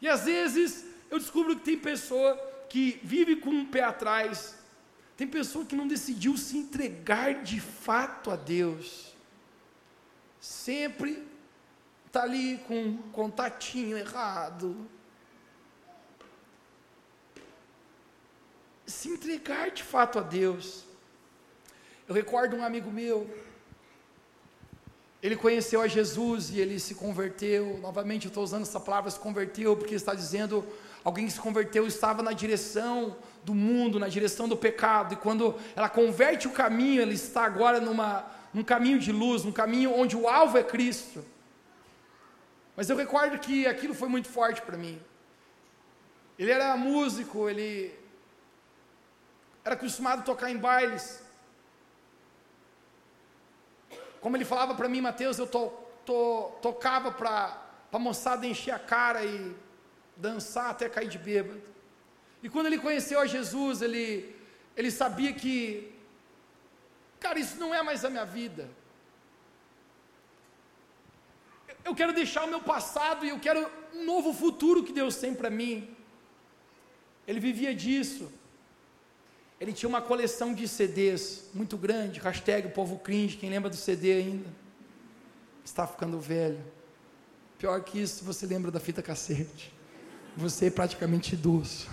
E 0.00 0.08
às 0.08 0.24
vezes 0.24 0.84
eu 1.10 1.18
descubro 1.18 1.56
que 1.56 1.62
tem 1.62 1.78
pessoa 1.78 2.36
que 2.68 3.00
vive 3.02 3.36
com 3.36 3.50
um 3.50 3.66
pé 3.66 3.82
atrás, 3.82 4.56
tem 5.16 5.26
pessoa 5.26 5.66
que 5.66 5.76
não 5.76 5.86
decidiu 5.86 6.36
se 6.36 6.56
entregar 6.56 7.42
de 7.42 7.60
fato 7.60 8.30
a 8.30 8.36
Deus. 8.36 9.14
Sempre 10.40 11.26
está 12.06 12.22
ali 12.22 12.58
com 12.66 12.82
um 12.82 12.96
contatinho 13.12 13.98
errado. 13.98 14.88
Se 18.86 19.10
entregar 19.10 19.70
de 19.70 19.82
fato 19.82 20.18
a 20.18 20.22
Deus. 20.22 20.84
Eu 22.08 22.14
recordo 22.14 22.56
um 22.56 22.64
amigo 22.64 22.90
meu, 22.90 23.28
ele 25.22 25.36
conheceu 25.36 25.80
a 25.82 25.88
Jesus 25.88 26.50
e 26.50 26.58
ele 26.58 26.80
se 26.80 26.94
converteu. 26.94 27.78
Novamente, 27.82 28.24
eu 28.24 28.28
estou 28.28 28.42
usando 28.42 28.62
essa 28.62 28.80
palavra 28.80 29.10
se 29.10 29.18
converteu, 29.18 29.76
porque 29.76 29.94
está 29.94 30.14
dizendo 30.14 30.64
alguém 31.04 31.26
que 31.26 31.32
se 31.32 31.40
converteu 31.40 31.86
estava 31.86 32.22
na 32.22 32.32
direção 32.32 33.16
do 33.44 33.54
mundo, 33.54 33.98
na 33.98 34.08
direção 34.08 34.48
do 34.48 34.56
pecado, 34.56 35.14
e 35.14 35.16
quando 35.16 35.54
ela 35.74 35.88
converte 35.88 36.46
o 36.46 36.52
caminho, 36.52 37.02
ela 37.02 37.12
está 37.12 37.44
agora 37.44 37.80
numa, 37.80 38.24
num 38.52 38.62
caminho 38.62 38.98
de 38.98 39.12
luz, 39.12 39.44
num 39.44 39.52
caminho 39.52 39.94
onde 39.94 40.16
o 40.16 40.28
alvo 40.28 40.58
é 40.58 40.62
Cristo. 40.62 41.24
Mas 42.76 42.88
eu 42.88 42.96
recordo 42.96 43.38
que 43.38 43.66
aquilo 43.66 43.94
foi 43.94 44.08
muito 44.08 44.28
forte 44.28 44.62
para 44.62 44.76
mim. 44.76 45.00
Ele 46.38 46.50
era 46.50 46.76
músico, 46.76 47.48
ele 47.48 47.94
era 49.62 49.74
acostumado 49.74 50.20
a 50.20 50.22
tocar 50.22 50.50
em 50.50 50.56
bailes. 50.56 51.22
Como 54.20 54.36
ele 54.36 54.44
falava 54.44 54.74
para 54.74 54.88
mim, 54.88 55.00
Mateus, 55.00 55.38
eu 55.38 55.46
to, 55.46 55.72
to, 56.04 56.52
tocava 56.60 57.10
para 57.10 57.62
a 57.92 57.98
moçada 57.98 58.46
encher 58.46 58.72
a 58.72 58.78
cara 58.78 59.24
e 59.24 59.54
dançar 60.16 60.70
até 60.70 60.88
cair 60.88 61.08
de 61.08 61.18
bêbado. 61.18 61.62
E 62.42 62.48
quando 62.48 62.66
ele 62.66 62.78
conheceu 62.78 63.20
a 63.20 63.26
Jesus, 63.26 63.82
ele, 63.82 64.34
ele 64.76 64.90
sabia 64.90 65.32
que, 65.32 65.92
cara, 67.18 67.38
isso 67.38 67.58
não 67.58 67.74
é 67.74 67.82
mais 67.82 68.04
a 68.04 68.10
minha 68.10 68.24
vida. 68.24 68.68
Eu 71.84 71.94
quero 71.94 72.12
deixar 72.12 72.44
o 72.44 72.48
meu 72.48 72.60
passado 72.60 73.24
e 73.24 73.30
eu 73.30 73.38
quero 73.38 73.70
um 73.94 74.04
novo 74.04 74.32
futuro 74.32 74.84
que 74.84 74.92
Deus 74.92 75.16
tem 75.16 75.34
para 75.34 75.50
mim. 75.50 75.96
Ele 77.26 77.40
vivia 77.40 77.74
disso. 77.74 78.30
Ele 79.60 79.74
tinha 79.74 79.88
uma 79.88 80.00
coleção 80.00 80.54
de 80.54 80.66
CDs 80.66 81.50
muito 81.52 81.76
grande, 81.76 82.18
hashtag 82.18 82.70
povo 82.70 82.98
cringe, 82.98 83.36
quem 83.36 83.50
lembra 83.50 83.68
do 83.68 83.76
CD 83.76 84.12
ainda? 84.12 84.48
Está 85.62 85.86
ficando 85.86 86.18
velho. 86.18 86.64
Pior 87.58 87.78
que 87.84 88.00
isso, 88.00 88.24
você 88.24 88.46
lembra 88.46 88.70
da 88.70 88.80
fita 88.80 89.02
cassete. 89.02 89.70
Você 90.34 90.66
é 90.66 90.70
praticamente 90.70 91.34
idoso. 91.34 91.88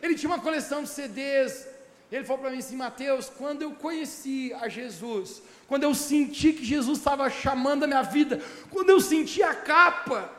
Ele 0.00 0.14
tinha 0.14 0.30
uma 0.30 0.40
coleção 0.40 0.82
de 0.82 0.88
CDs. 0.88 1.68
Ele 2.10 2.24
falou 2.24 2.40
para 2.40 2.50
mim 2.50 2.58
assim, 2.58 2.76
Mateus, 2.76 3.28
quando 3.28 3.60
eu 3.60 3.72
conheci 3.72 4.50
a 4.54 4.66
Jesus, 4.66 5.42
quando 5.68 5.82
eu 5.82 5.94
senti 5.94 6.54
que 6.54 6.64
Jesus 6.64 6.98
estava 6.98 7.28
chamando 7.28 7.84
a 7.84 7.86
minha 7.86 8.02
vida, 8.02 8.40
quando 8.70 8.88
eu 8.88 9.00
senti 9.00 9.42
a 9.42 9.54
capa 9.54 10.32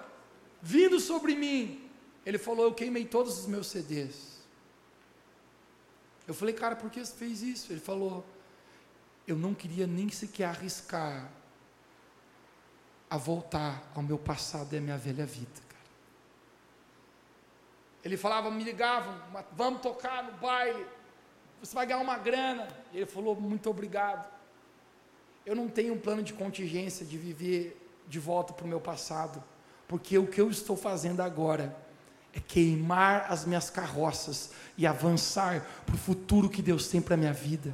vindo 0.64 1.00
sobre 1.00 1.36
mim, 1.36 1.85
ele 2.26 2.38
falou: 2.38 2.66
Eu 2.66 2.74
queimei 2.74 3.06
todos 3.06 3.40
os 3.40 3.46
meus 3.46 3.68
CDs. 3.68 4.36
Eu 6.28 6.34
falei, 6.34 6.56
cara, 6.56 6.76
por 6.76 6.90
que 6.90 7.06
você 7.06 7.14
fez 7.14 7.42
isso? 7.42 7.72
Ele 7.72 7.80
falou: 7.80 8.26
Eu 9.28 9.36
não 9.36 9.54
queria 9.54 9.86
nem 9.86 10.10
sequer 10.10 10.46
arriscar 10.46 11.30
a 13.10 13.18
voltar 13.18 13.84
ao 13.94 14.02
meu 14.02 14.18
passado 14.18 14.74
e 14.74 14.78
à 14.78 14.82
minha 14.82 14.98
velha 14.98 15.26
vida. 15.26 15.62
Cara. 15.70 15.84
Ele 18.04 18.18
falava, 18.18 18.50
me 18.50 18.64
ligavam, 18.64 19.16
vamos 19.54 19.82
tocar 19.82 20.24
no 20.24 20.34
baile, 20.40 20.86
você 21.62 21.76
vai 21.76 21.86
ganhar 21.86 22.00
uma 22.00 22.18
grana. 22.18 22.68
Ele 22.92 23.06
falou, 23.06 23.40
muito 23.40 23.70
obrigado. 23.70 24.34
Eu 25.46 25.56
não 25.56 25.70
tenho 25.70 25.94
um 25.94 26.00
plano 26.00 26.24
de 26.24 26.34
contingência 26.34 27.06
de 27.06 27.18
viver 27.18 27.82
de 28.08 28.20
volta 28.20 28.52
para 28.54 28.66
o 28.66 28.68
meu 28.68 28.82
passado, 28.82 29.44
porque 29.88 30.18
o 30.18 30.28
que 30.28 30.42
eu 30.42 30.50
estou 30.50 30.76
fazendo 30.76 31.22
agora 31.22 31.85
é 32.36 32.40
queimar 32.40 33.28
as 33.32 33.46
minhas 33.46 33.70
carroças 33.70 34.52
e 34.78 34.86
avançar 34.86 35.66
para 35.86 35.96
o 35.96 35.98
futuro 35.98 36.50
que 36.50 36.62
Deus 36.62 36.90
tem 36.90 37.02
para 37.02 37.14
a 37.14 37.18
minha 37.18 37.34
vida. 37.34 37.74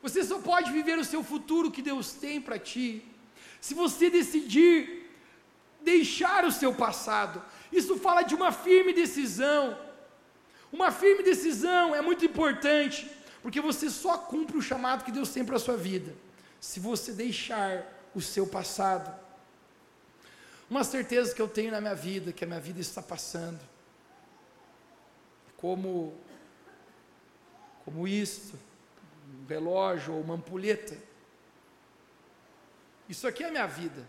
Você 0.00 0.24
só 0.24 0.38
pode 0.38 0.72
viver 0.72 0.98
o 0.98 1.04
seu 1.04 1.22
futuro 1.22 1.70
que 1.70 1.82
Deus 1.82 2.12
tem 2.12 2.40
para 2.40 2.58
ti, 2.58 3.04
se 3.60 3.74
você 3.74 4.08
decidir 4.08 5.06
deixar 5.82 6.44
o 6.44 6.52
seu 6.52 6.74
passado. 6.74 7.42
Isso 7.70 7.98
fala 7.98 8.22
de 8.22 8.34
uma 8.34 8.50
firme 8.50 8.92
decisão. 8.92 9.76
Uma 10.72 10.90
firme 10.90 11.22
decisão 11.22 11.94
é 11.94 12.00
muito 12.00 12.24
importante, 12.24 13.10
porque 13.42 13.60
você 13.60 13.90
só 13.90 14.16
cumpre 14.16 14.56
o 14.56 14.62
chamado 14.62 15.04
que 15.04 15.12
Deus 15.12 15.30
tem 15.30 15.44
para 15.44 15.56
a 15.56 15.60
sua 15.60 15.76
vida, 15.76 16.14
se 16.60 16.80
você 16.80 17.12
deixar 17.12 17.86
o 18.14 18.20
seu 18.20 18.46
passado. 18.46 19.27
Uma 20.70 20.84
certeza 20.84 21.34
que 21.34 21.40
eu 21.40 21.48
tenho 21.48 21.70
na 21.70 21.80
minha 21.80 21.94
vida, 21.94 22.32
que 22.32 22.44
a 22.44 22.46
minha 22.46 22.60
vida 22.60 22.80
está 22.80 23.02
passando. 23.02 23.60
Como 25.56 26.14
como 27.88 28.06
isto, 28.06 28.54
um 29.26 29.46
relógio 29.46 30.12
ou 30.12 30.20
uma 30.20 30.34
ampulheta. 30.34 30.94
Isso 33.08 33.26
aqui 33.26 33.42
é 33.42 33.48
a 33.48 33.50
minha 33.50 33.66
vida. 33.66 34.06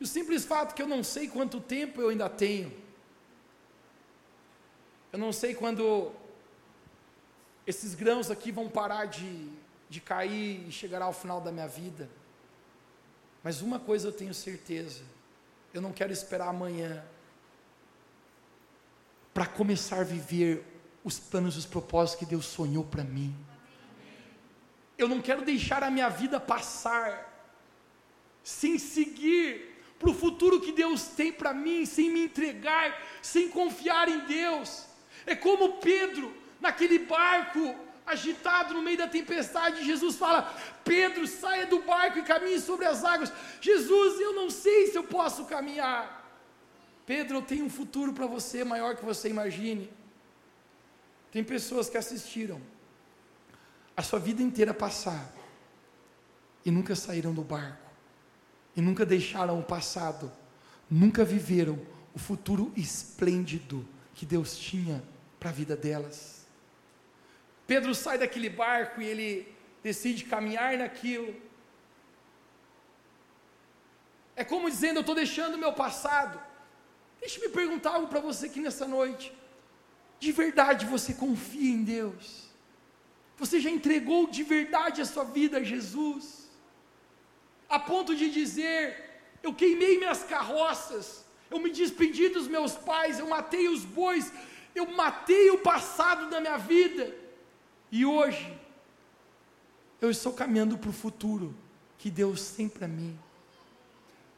E 0.00 0.04
o 0.04 0.06
simples 0.06 0.44
fato 0.44 0.72
que 0.72 0.80
eu 0.80 0.86
não 0.86 1.02
sei 1.02 1.26
quanto 1.26 1.60
tempo 1.60 2.00
eu 2.00 2.10
ainda 2.10 2.28
tenho. 2.28 2.72
Eu 5.12 5.18
não 5.18 5.32
sei 5.32 5.52
quando 5.52 6.12
esses 7.66 7.96
grãos 7.96 8.30
aqui 8.30 8.52
vão 8.52 8.68
parar 8.68 9.06
de, 9.06 9.50
de 9.88 10.00
cair 10.00 10.68
e 10.68 10.70
chegará 10.70 11.06
ao 11.06 11.12
final 11.12 11.40
da 11.40 11.50
minha 11.50 11.66
vida. 11.66 12.08
Mas 13.42 13.62
uma 13.62 13.80
coisa 13.80 14.06
eu 14.06 14.12
tenho 14.12 14.32
certeza: 14.32 15.02
eu 15.76 15.82
não 15.82 15.92
quero 15.92 16.10
esperar 16.10 16.48
amanhã 16.48 17.04
para 19.34 19.44
começar 19.44 20.00
a 20.00 20.04
viver 20.04 20.64
os 21.04 21.18
planos 21.18 21.54
e 21.54 21.58
os 21.58 21.66
propósitos 21.66 22.18
que 22.18 22.24
Deus 22.24 22.46
sonhou 22.46 22.82
para 22.82 23.04
mim. 23.04 23.36
Eu 24.96 25.06
não 25.06 25.20
quero 25.20 25.44
deixar 25.44 25.82
a 25.84 25.90
minha 25.90 26.08
vida 26.08 26.40
passar 26.40 27.30
sem 28.42 28.78
seguir 28.78 29.76
para 29.98 30.08
o 30.08 30.14
futuro 30.14 30.62
que 30.62 30.72
Deus 30.72 31.08
tem 31.08 31.30
para 31.30 31.52
mim, 31.52 31.84
sem 31.84 32.10
me 32.10 32.24
entregar, 32.24 32.98
sem 33.20 33.50
confiar 33.50 34.08
em 34.08 34.20
Deus. 34.20 34.86
É 35.26 35.36
como 35.36 35.74
Pedro, 35.74 36.34
naquele 36.58 37.00
barco 37.00 37.74
agitado 38.06 38.72
no 38.72 38.82
meio 38.82 38.98
da 38.98 39.08
tempestade, 39.08 39.84
Jesus 39.84 40.16
fala: 40.16 40.54
Pedro, 40.84 41.26
saia 41.26 41.66
do 41.66 41.82
barco 41.82 42.18
e 42.18 42.22
caminhe 42.22 42.60
sobre 42.60 42.86
as 42.86 43.04
águas. 43.04 43.32
Jesus, 43.60 44.20
eu 44.20 44.32
não 44.32 44.48
sei 44.48 44.86
se 44.86 44.96
eu 44.96 45.04
posso 45.04 45.44
caminhar. 45.46 46.24
Pedro, 47.04 47.38
eu 47.38 47.42
tenho 47.42 47.64
um 47.64 47.70
futuro 47.70 48.12
para 48.12 48.26
você 48.26 48.64
maior 48.64 48.96
que 48.96 49.04
você 49.04 49.28
imagine. 49.28 49.90
Tem 51.32 51.42
pessoas 51.42 51.88
que 51.88 51.98
assistiram 51.98 52.60
a 53.96 54.02
sua 54.02 54.18
vida 54.18 54.42
inteira 54.42 54.72
passar 54.72 55.32
e 56.64 56.70
nunca 56.70 56.94
saíram 56.94 57.34
do 57.34 57.42
barco 57.42 57.90
e 58.76 58.80
nunca 58.80 59.06
deixaram 59.06 59.58
o 59.58 59.62
passado, 59.62 60.30
nunca 60.90 61.24
viveram 61.24 61.78
o 62.14 62.18
futuro 62.18 62.72
esplêndido 62.76 63.86
que 64.14 64.26
Deus 64.26 64.56
tinha 64.56 65.02
para 65.38 65.50
a 65.50 65.52
vida 65.52 65.76
delas. 65.76 66.45
Pedro 67.66 67.94
sai 67.94 68.18
daquele 68.18 68.48
barco 68.48 69.00
e 69.00 69.06
ele 69.06 69.56
decide 69.82 70.24
caminhar 70.24 70.76
naquilo. 70.78 71.34
É 74.34 74.44
como 74.44 74.70
dizendo: 74.70 74.98
Eu 74.98 75.00
estou 75.00 75.14
deixando 75.14 75.54
o 75.54 75.58
meu 75.58 75.72
passado. 75.72 76.40
Deixe-me 77.20 77.48
perguntar 77.48 77.92
algo 77.94 78.08
para 78.08 78.20
você 78.20 78.46
aqui 78.46 78.60
nessa 78.60 78.86
noite. 78.86 79.32
De 80.18 80.32
verdade 80.32 80.86
você 80.86 81.14
confia 81.14 81.72
em 81.72 81.82
Deus? 81.82 82.46
Você 83.36 83.60
já 83.60 83.70
entregou 83.70 84.26
de 84.28 84.42
verdade 84.42 85.02
a 85.02 85.04
sua 85.04 85.24
vida 85.24 85.58
a 85.58 85.62
Jesus? 85.62 86.46
a 87.68 87.78
ponto 87.78 88.14
de 88.14 88.30
dizer: 88.30 88.80
eu 89.42 89.52
queimei 89.52 89.98
minhas 89.98 90.22
carroças, 90.24 91.24
eu 91.50 91.58
me 91.58 91.70
despedi 91.70 92.28
dos 92.28 92.48
meus 92.48 92.74
pais, 92.74 93.18
eu 93.18 93.28
matei 93.28 93.68
os 93.68 93.84
bois, 93.84 94.32
eu 94.74 94.86
matei 94.86 95.50
o 95.50 95.58
passado 95.58 96.28
da 96.28 96.40
minha 96.40 96.56
vida, 96.56 97.14
e 97.90 98.04
hoje 98.04 98.58
eu 100.00 100.10
estou 100.10 100.32
caminhando 100.32 100.76
para 100.76 100.90
o 100.90 100.92
futuro 100.92 101.54
que 101.98 102.10
Deus 102.10 102.50
tem 102.50 102.68
para 102.68 102.86
mim. 102.86 103.18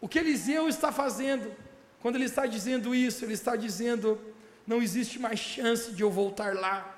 O 0.01 0.09
que 0.09 0.19
Eliseu 0.19 0.69
está 0.69 0.93
fazendo, 0.93 1.53
quando 2.01 2.17
ele 2.17 2.25
está 2.25 2.47
dizendo 2.47 2.95
isso, 2.95 3.25
ele 3.25 3.35
está 3.35 3.57
dizendo: 3.57 4.21
não 4.67 4.81
existe 4.81 5.19
mais 5.19 5.39
chance 5.39 5.93
de 5.93 6.03
eu 6.03 6.11
voltar 6.11 6.55
lá. 6.55 6.95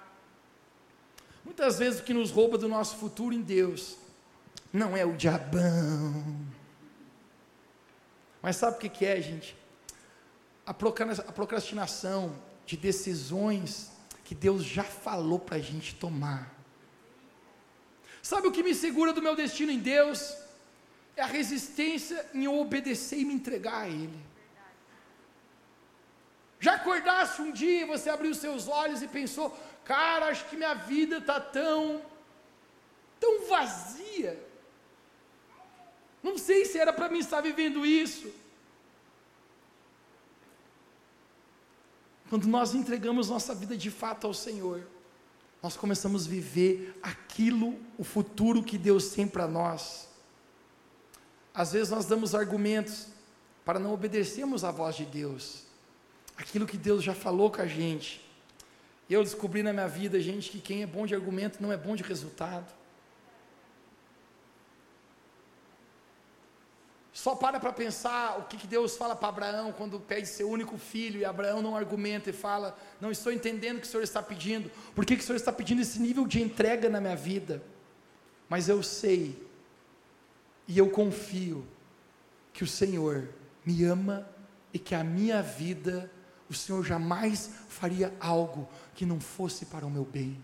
Muitas 1.45 1.79
vezes 1.79 2.01
o 2.01 2.03
que 2.03 2.13
nos 2.13 2.31
rouba 2.31 2.59
do 2.59 2.69
nosso 2.69 2.97
futuro 2.97 3.35
em 3.35 3.41
Deus 3.41 3.97
não 4.73 4.97
é 4.97 5.05
o 5.05 5.17
diabão. 5.17 6.47
Mas 8.43 8.57
sabe 8.57 8.77
o 8.77 8.91
que 8.91 9.05
é, 9.05 9.21
gente? 9.21 9.57
A 10.67 10.73
procrastinação 10.75 12.37
de 12.65 12.77
decisões 12.77 13.91
que 14.31 14.35
Deus 14.37 14.63
já 14.63 14.85
falou 14.85 15.41
para 15.41 15.57
a 15.57 15.61
gente 15.61 15.93
tomar. 15.97 16.55
Sabe 18.23 18.47
o 18.47 18.53
que 18.53 18.63
me 18.63 18.77
segura 18.77 19.13
do 19.13 19.21
meu 19.21 19.35
destino 19.35 19.73
em 19.73 19.81
Deus? 19.81 20.37
É 21.17 21.23
a 21.23 21.27
resistência 21.27 22.25
em 22.33 22.45
eu 22.45 22.57
obedecer 22.57 23.19
e 23.19 23.25
me 23.25 23.35
entregar 23.35 23.79
a 23.79 23.89
Ele. 23.89 24.25
Já 26.61 26.75
acordasse 26.75 27.43
um 27.43 27.51
dia, 27.51 27.85
você 27.89 28.09
abriu 28.09 28.33
seus 28.33 28.69
olhos 28.69 29.03
e 29.03 29.09
pensou: 29.09 29.51
cara, 29.85 30.27
acho 30.27 30.45
que 30.49 30.55
minha 30.55 30.75
vida 30.75 31.17
está 31.17 31.41
tão, 31.41 32.01
tão 33.19 33.49
vazia. 33.49 34.41
Não 36.23 36.39
sei 36.39 36.67
se 36.67 36.79
era 36.79 36.93
para 36.93 37.09
mim 37.09 37.19
estar 37.19 37.41
vivendo 37.41 37.85
isso. 37.85 38.33
Quando 42.31 42.47
nós 42.47 42.75
entregamos 42.77 43.29
nossa 43.29 43.53
vida 43.53 43.77
de 43.77 43.91
fato 43.91 44.25
ao 44.25 44.33
Senhor, 44.33 44.87
nós 45.61 45.77
começamos 45.77 46.27
a 46.27 46.31
viver 46.31 46.97
aquilo, 47.03 47.77
o 47.99 48.05
futuro 48.05 48.63
que 48.63 48.79
Deus 48.79 49.09
tem 49.11 49.27
para 49.27 49.49
nós. 49.49 50.09
Às 51.53 51.73
vezes 51.73 51.91
nós 51.91 52.07
damos 52.07 52.33
argumentos 52.33 53.09
para 53.65 53.81
não 53.81 53.93
obedecermos 53.93 54.63
à 54.63 54.71
voz 54.71 54.95
de 54.95 55.05
Deus, 55.05 55.65
aquilo 56.37 56.67
que 56.67 56.79
Deus 56.79 57.03
já 57.03 57.15
falou 57.15 57.51
com 57.51 57.63
a 57.63 57.67
gente. 57.67 58.25
Eu 59.09 59.25
descobri 59.25 59.65
na 59.65 59.73
minha 59.73 59.89
vida, 59.89 60.21
gente, 60.21 60.51
que 60.51 60.61
quem 60.61 60.85
é 60.85 60.87
bom 60.87 61.05
de 61.05 61.17
argumento 61.17 61.61
não 61.61 61.73
é 61.73 61.77
bom 61.77 61.97
de 61.97 62.05
resultado. 62.05 62.73
Só 67.21 67.37
para 67.37 67.61
para 67.61 67.71
pensar 67.71 68.39
o 68.39 68.45
que, 68.45 68.57
que 68.57 68.67
Deus 68.67 68.97
fala 68.97 69.15
para 69.15 69.29
Abraão 69.29 69.75
quando 69.75 70.01
pede 70.01 70.27
seu 70.27 70.49
único 70.49 70.79
filho 70.79 71.21
e 71.21 71.25
Abraão 71.27 71.61
não 71.61 71.77
argumenta 71.77 72.31
e 72.31 72.33
fala: 72.33 72.75
Não 72.99 73.11
estou 73.11 73.31
entendendo 73.31 73.77
o 73.77 73.81
que 73.83 73.87
o 73.87 73.91
Senhor 73.91 74.03
está 74.03 74.23
pedindo, 74.23 74.71
por 74.95 75.05
que, 75.05 75.15
que 75.15 75.23
o 75.23 75.27
Senhor 75.27 75.37
está 75.37 75.53
pedindo 75.53 75.83
esse 75.83 76.01
nível 76.01 76.27
de 76.27 76.41
entrega 76.41 76.89
na 76.89 76.99
minha 76.99 77.15
vida? 77.15 77.63
Mas 78.49 78.71
eu 78.71 78.83
sei 78.83 79.47
e 80.67 80.79
eu 80.79 80.89
confio 80.89 81.69
que 82.55 82.65
o 82.65 82.67
Senhor 82.67 83.29
me 83.67 83.85
ama 83.85 84.27
e 84.73 84.79
que 84.79 84.95
a 84.95 85.05
minha 85.05 85.43
vida, 85.43 86.11
o 86.49 86.55
Senhor 86.55 86.83
jamais 86.83 87.51
faria 87.69 88.15
algo 88.19 88.67
que 88.95 89.05
não 89.05 89.21
fosse 89.21 89.67
para 89.67 89.85
o 89.85 89.91
meu 89.91 90.07
bem. 90.07 90.43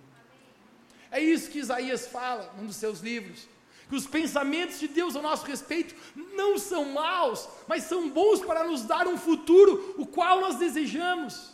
É 1.10 1.20
isso 1.20 1.50
que 1.50 1.58
Isaías 1.58 2.06
fala 2.06 2.52
num 2.58 2.66
dos 2.66 2.76
seus 2.76 3.00
livros 3.00 3.48
que 3.88 3.94
os 3.94 4.06
pensamentos 4.06 4.80
de 4.80 4.88
Deus 4.88 5.14
a 5.14 5.22
nosso 5.22 5.46
respeito 5.46 5.94
não 6.34 6.58
são 6.58 6.92
maus, 6.92 7.48
mas 7.68 7.84
são 7.84 8.10
bons 8.10 8.40
para 8.40 8.64
nos 8.64 8.82
dar 8.82 9.06
um 9.06 9.16
futuro, 9.16 9.94
o 9.96 10.06
qual 10.06 10.40
nós 10.40 10.56
desejamos. 10.56 11.52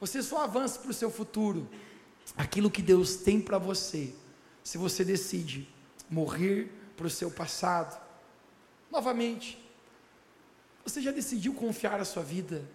Você 0.00 0.22
só 0.22 0.44
avança 0.44 0.78
para 0.78 0.90
o 0.90 0.94
seu 0.94 1.10
futuro, 1.10 1.68
aquilo 2.36 2.70
que 2.70 2.82
Deus 2.82 3.16
tem 3.16 3.40
para 3.40 3.58
você, 3.58 4.14
se 4.64 4.78
você 4.78 5.04
decide 5.04 5.68
morrer 6.08 6.72
para 6.96 7.06
o 7.06 7.10
seu 7.10 7.30
passado. 7.30 8.00
Novamente, 8.90 9.62
você 10.84 11.00
já 11.00 11.12
decidiu 11.12 11.54
confiar 11.54 12.00
a 12.00 12.04
sua 12.04 12.22
vida 12.22 12.68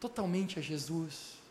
totalmente 0.00 0.58
a 0.58 0.62
Jesus? 0.62 1.41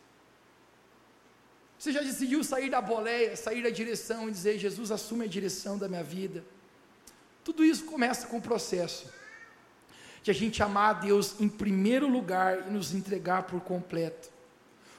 Você 1.82 1.90
já 1.90 2.00
decidiu 2.00 2.44
sair 2.44 2.70
da 2.70 2.80
boleia, 2.80 3.34
sair 3.34 3.60
da 3.60 3.68
direção 3.68 4.28
e 4.28 4.30
dizer: 4.30 4.56
Jesus, 4.56 4.92
assume 4.92 5.24
a 5.24 5.26
direção 5.26 5.76
da 5.76 5.88
minha 5.88 6.04
vida? 6.04 6.44
Tudo 7.42 7.64
isso 7.64 7.86
começa 7.86 8.28
com 8.28 8.36
o 8.36 8.40
processo 8.40 9.12
de 10.22 10.30
a 10.30 10.32
gente 10.32 10.62
amar 10.62 10.90
a 10.90 10.98
Deus 11.00 11.40
em 11.40 11.48
primeiro 11.48 12.06
lugar 12.06 12.68
e 12.68 12.70
nos 12.70 12.94
entregar 12.94 13.48
por 13.48 13.60
completo. 13.62 14.30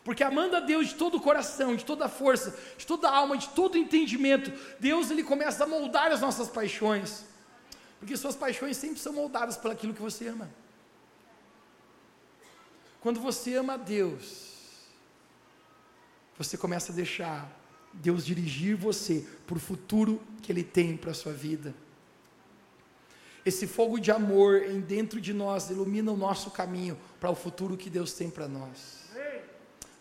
Porque 0.04 0.26
amando 0.26 0.58
a 0.58 0.60
Deus 0.60 0.90
de 0.90 0.96
todo 0.96 1.16
o 1.16 1.22
coração, 1.22 1.74
de 1.74 1.86
toda 1.86 2.04
a 2.04 2.10
força, 2.10 2.54
de 2.78 2.86
toda 2.86 3.08
a 3.08 3.16
alma, 3.16 3.38
de 3.38 3.48
todo 3.48 3.76
o 3.76 3.78
entendimento, 3.78 4.52
Deus 4.78 5.10
ele 5.10 5.24
começa 5.24 5.64
a 5.64 5.68
moldar 5.68 6.12
as 6.12 6.20
nossas 6.20 6.50
paixões. 6.50 7.24
Porque 7.98 8.18
suas 8.18 8.36
paixões 8.36 8.76
sempre 8.76 9.00
são 9.00 9.14
moldadas 9.14 9.56
pelaquilo 9.56 9.94
que 9.94 10.02
você 10.02 10.28
ama. 10.28 10.52
Quando 13.00 13.22
você 13.22 13.56
ama 13.56 13.76
a 13.76 13.78
Deus, 13.78 14.53
você 16.44 16.58
começa 16.58 16.92
a 16.92 16.96
deixar 16.96 17.50
Deus 17.94 18.26
dirigir 18.26 18.76
você 18.76 19.26
para 19.46 19.56
o 19.56 19.60
futuro 19.60 20.22
que 20.42 20.52
Ele 20.52 20.64
tem 20.64 20.98
para 20.98 21.12
a 21.12 21.14
sua 21.14 21.32
vida. 21.32 21.74
Esse 23.46 23.68
fogo 23.68 24.00
de 24.00 24.12
amor 24.12 24.64
em 24.64 24.80
dentro 24.80 25.20
de 25.20 25.34
nós 25.34 25.70
ilumina 25.70 26.12
o 26.12 26.18
nosso 26.18 26.50
caminho 26.52 26.98
para 27.20 27.30
o 27.30 27.36
futuro 27.36 27.78
que 27.78 27.90
Deus 27.90 28.14
tem 28.14 28.30
para 28.30 28.48
nós. 28.48 29.04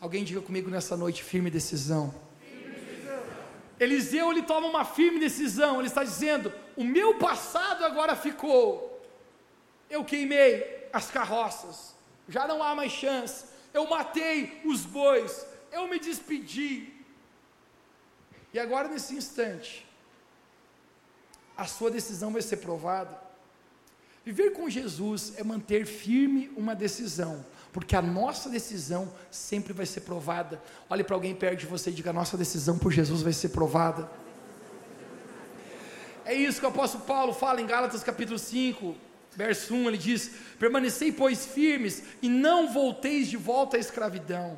Alguém 0.01 0.25
diga 0.25 0.41
comigo 0.41 0.69
nessa 0.69 0.97
noite, 0.97 1.23
firme 1.23 1.51
decisão. 1.51 2.13
Eliseu 3.79 4.31
ele 4.31 4.43
toma 4.43 4.67
uma 4.69 4.85
firme 4.85 5.19
decisão, 5.19 5.79
ele 5.79 5.89
está 5.89 6.05
dizendo: 6.05 6.53
o 6.77 6.85
meu 6.85 7.19
passado 7.19 7.85
agora 7.85 8.15
ficou, 8.15 9.05
eu 9.91 10.05
queimei, 10.05 10.89
as 10.93 11.11
carroças, 11.11 11.95
já 12.29 12.47
não 12.47 12.63
há 12.63 12.75
mais 12.75 12.93
chance. 12.93 13.45
Eu 13.75 13.89
matei 13.89 14.61
os 14.65 14.83
bois, 14.83 15.47
eu 15.73 15.89
me 15.89 15.99
despedi. 15.99 16.93
E 18.53 18.59
agora, 18.59 18.89
nesse 18.89 19.15
instante, 19.15 19.87
a 21.57 21.67
sua 21.67 21.91
decisão 21.91 22.33
vai 22.33 22.43
ser 22.43 22.59
provada. 22.59 23.19
Viver 24.25 24.53
com 24.53 24.71
Jesus 24.71 25.33
é 25.37 25.43
manter 25.43 25.85
firme 25.85 26.51
uma 26.57 26.77
decisão, 26.77 27.45
porque 27.73 27.97
a 27.97 28.03
nossa 28.03 28.49
decisão 28.49 29.13
sempre 29.31 29.73
vai 29.73 29.87
ser 29.87 30.03
provada. 30.03 30.63
Olhe 30.89 31.03
para 31.03 31.17
alguém 31.17 31.35
perto 31.35 31.61
de 31.61 31.67
você 31.67 31.91
e 31.91 31.95
diga: 31.95 32.11
a 32.11 32.13
nossa 32.13 32.37
decisão 32.37 32.79
por 32.79 32.93
Jesus 32.93 33.23
vai 33.23 33.33
ser 33.33 33.49
provada. 33.49 34.09
É 36.25 36.35
isso 36.35 36.61
que 36.61 36.67
o 36.67 36.69
apóstolo 36.69 37.05
Paulo 37.05 37.33
fala 37.33 37.61
em 37.61 37.67
Gálatas 37.67 38.05
capítulo 38.05 38.39
5, 38.39 38.95
verso 39.33 39.75
1, 39.75 39.89
ele 39.89 39.99
diz: 39.99 40.31
Permanecei, 40.59 41.11
pois, 41.11 41.47
firmes, 41.47 42.05
e 42.21 42.29
não 42.29 42.73
volteis 42.73 43.27
de 43.27 43.37
volta 43.37 43.77
à 43.77 43.81
escravidão. 43.81 44.57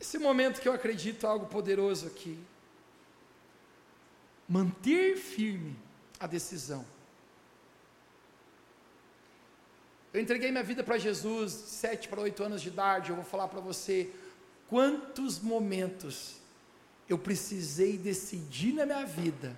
Esse 0.00 0.18
momento 0.18 0.60
que 0.60 0.68
eu 0.68 0.72
acredito 0.72 1.26
algo 1.26 1.46
poderoso 1.46 2.06
aqui. 2.06 2.38
Manter 4.48 5.16
firme 5.16 5.76
a 6.18 6.26
decisão. 6.26 6.84
Eu 10.12 10.20
entreguei 10.20 10.50
minha 10.50 10.64
vida 10.64 10.82
para 10.82 10.98
Jesus, 10.98 11.52
sete 11.52 12.08
para 12.08 12.20
oito 12.20 12.42
anos 12.42 12.62
de 12.62 12.68
idade. 12.68 13.10
Eu 13.10 13.16
vou 13.16 13.24
falar 13.24 13.46
para 13.48 13.60
você 13.60 14.10
quantos 14.68 15.38
momentos 15.38 16.36
eu 17.08 17.18
precisei 17.18 17.98
decidir 17.98 18.72
na 18.72 18.86
minha 18.86 19.04
vida 19.04 19.56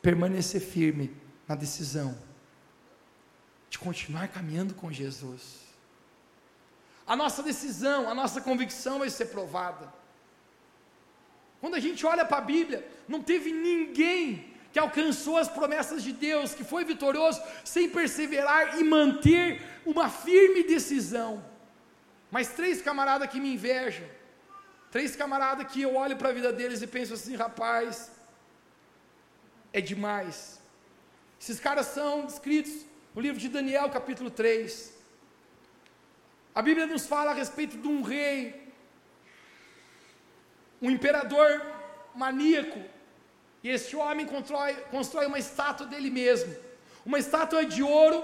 permanecer 0.00 0.60
firme 0.60 1.14
na 1.46 1.54
decisão 1.54 2.16
de 3.68 3.78
continuar 3.78 4.28
caminhando 4.28 4.74
com 4.74 4.90
Jesus. 4.90 5.63
A 7.06 7.14
nossa 7.14 7.42
decisão, 7.42 8.08
a 8.08 8.14
nossa 8.14 8.40
convicção 8.40 8.98
vai 8.98 9.10
ser 9.10 9.26
provada. 9.26 9.92
Quando 11.60 11.74
a 11.74 11.80
gente 11.80 12.04
olha 12.06 12.24
para 12.24 12.38
a 12.38 12.40
Bíblia, 12.40 12.86
não 13.08 13.22
teve 13.22 13.52
ninguém 13.52 14.54
que 14.72 14.78
alcançou 14.78 15.36
as 15.36 15.48
promessas 15.48 16.02
de 16.02 16.12
Deus, 16.12 16.54
que 16.54 16.64
foi 16.64 16.84
vitorioso, 16.84 17.40
sem 17.64 17.88
perseverar 17.88 18.78
e 18.78 18.84
manter 18.84 19.62
uma 19.86 20.08
firme 20.08 20.64
decisão. 20.64 21.44
Mas 22.30 22.48
três 22.48 22.82
camaradas 22.82 23.30
que 23.30 23.38
me 23.38 23.54
invejam, 23.54 24.06
três 24.90 25.14
camaradas 25.14 25.70
que 25.72 25.82
eu 25.82 25.94
olho 25.94 26.16
para 26.16 26.30
a 26.30 26.32
vida 26.32 26.52
deles 26.52 26.82
e 26.82 26.86
penso 26.86 27.14
assim, 27.14 27.36
rapaz, 27.36 28.10
é 29.72 29.80
demais. 29.80 30.60
Esses 31.40 31.60
caras 31.60 31.86
são 31.86 32.24
descritos 32.26 32.84
no 33.14 33.20
livro 33.20 33.38
de 33.38 33.48
Daniel, 33.48 33.90
capítulo 33.90 34.30
3. 34.30 34.93
A 36.54 36.62
Bíblia 36.62 36.86
nos 36.86 37.04
fala 37.06 37.32
a 37.32 37.34
respeito 37.34 37.76
de 37.76 37.88
um 37.88 38.00
rei, 38.02 38.72
um 40.80 40.88
imperador 40.88 41.60
maníaco, 42.14 42.80
e 43.62 43.68
este 43.68 43.96
homem 43.96 44.24
constrói, 44.24 44.74
constrói 44.90 45.26
uma 45.26 45.38
estátua 45.38 45.84
dele 45.84 46.10
mesmo, 46.10 46.54
uma 47.04 47.18
estátua 47.18 47.64
de 47.66 47.82
ouro, 47.82 48.22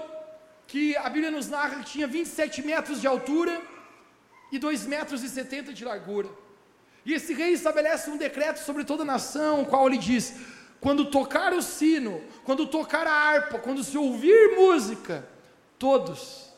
que 0.65 0.95
a 0.95 1.09
Bíblia 1.09 1.29
nos 1.29 1.49
narra 1.49 1.79
que 1.79 1.91
tinha 1.91 2.07
27 2.07 2.61
metros 2.61 3.01
de 3.01 3.07
altura 3.07 3.61
e 4.49 4.57
2 4.57 4.85
metros 4.85 5.23
e 5.23 5.29
70 5.29 5.73
de 5.73 5.83
largura. 5.83 6.29
E 7.05 7.13
esse 7.13 7.33
rei 7.33 7.51
estabelece 7.51 8.09
um 8.09 8.15
decreto 8.15 8.59
sobre 8.59 8.85
toda 8.85 9.03
a 9.03 9.05
nação, 9.05 9.63
o 9.63 9.65
qual 9.65 9.87
ele 9.87 9.97
diz: 9.97 10.35
quando 10.79 11.11
tocar 11.11 11.51
o 11.51 11.61
sino, 11.61 12.23
quando 12.45 12.65
tocar 12.67 13.05
a 13.05 13.11
harpa, 13.11 13.59
quando 13.59 13.83
se 13.83 13.97
ouvir 13.97 14.55
música, 14.55 15.27
todos 15.77 16.50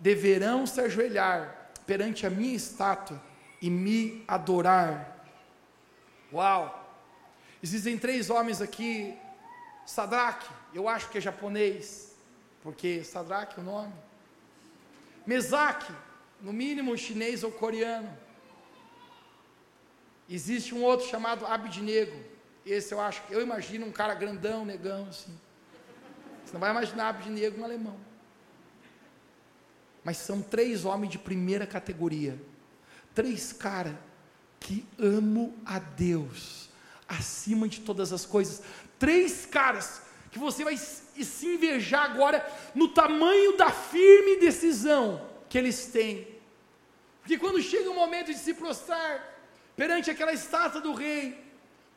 deverão 0.00 0.66
se 0.66 0.80
ajoelhar 0.80 1.70
perante 1.86 2.26
a 2.26 2.30
minha 2.30 2.54
estátua 2.54 3.20
e 3.60 3.70
me 3.70 4.24
adorar. 4.28 5.26
Uau! 6.32 6.74
Existem 7.62 7.98
três 7.98 8.30
homens 8.30 8.60
aqui, 8.60 9.16
Sadraque, 9.84 10.48
eu 10.72 10.88
acho 10.88 11.08
que 11.08 11.18
é 11.18 11.20
japonês, 11.20 12.14
porque 12.62 13.02
Sadraque 13.02 13.58
é 13.58 13.62
o 13.62 13.64
nome. 13.64 13.92
Mesaque, 15.26 15.92
no 16.40 16.52
mínimo 16.52 16.96
chinês 16.96 17.42
ou 17.42 17.50
coreano. 17.50 18.16
Existe 20.28 20.74
um 20.74 20.82
outro 20.82 21.06
chamado 21.08 21.46
Abidnego. 21.46 22.16
Esse 22.64 22.92
eu 22.92 23.00
acho, 23.00 23.22
eu 23.30 23.40
imagino 23.40 23.86
um 23.86 23.92
cara 23.92 24.14
grandão, 24.14 24.64
negão 24.64 25.06
assim. 25.08 25.36
Você 26.44 26.52
não 26.52 26.60
vai 26.60 26.70
imaginar 26.70 27.08
Abidnego 27.08 27.60
um 27.60 27.64
alemão. 27.64 28.07
Mas 30.04 30.16
são 30.18 30.40
três 30.40 30.84
homens 30.84 31.10
de 31.10 31.18
primeira 31.18 31.66
categoria. 31.66 32.40
Três 33.14 33.52
caras 33.52 33.94
que 34.60 34.86
amam 34.98 35.54
a 35.64 35.78
Deus 35.78 36.68
acima 37.08 37.68
de 37.68 37.80
todas 37.80 38.12
as 38.12 38.26
coisas. 38.26 38.62
Três 38.98 39.46
caras 39.46 40.02
que 40.30 40.38
você 40.38 40.62
vai 40.62 40.76
se 40.76 41.46
invejar 41.46 42.04
agora 42.04 42.46
no 42.74 42.88
tamanho 42.88 43.56
da 43.56 43.70
firme 43.70 44.36
decisão 44.36 45.26
que 45.48 45.56
eles 45.56 45.86
têm. 45.86 46.28
Porque 47.20 47.38
quando 47.38 47.62
chega 47.62 47.90
o 47.90 47.94
momento 47.94 48.32
de 48.32 48.38
se 48.38 48.54
prostrar 48.54 49.36
perante 49.76 50.10
aquela 50.10 50.32
estátua 50.32 50.80
do 50.80 50.92
rei, 50.92 51.47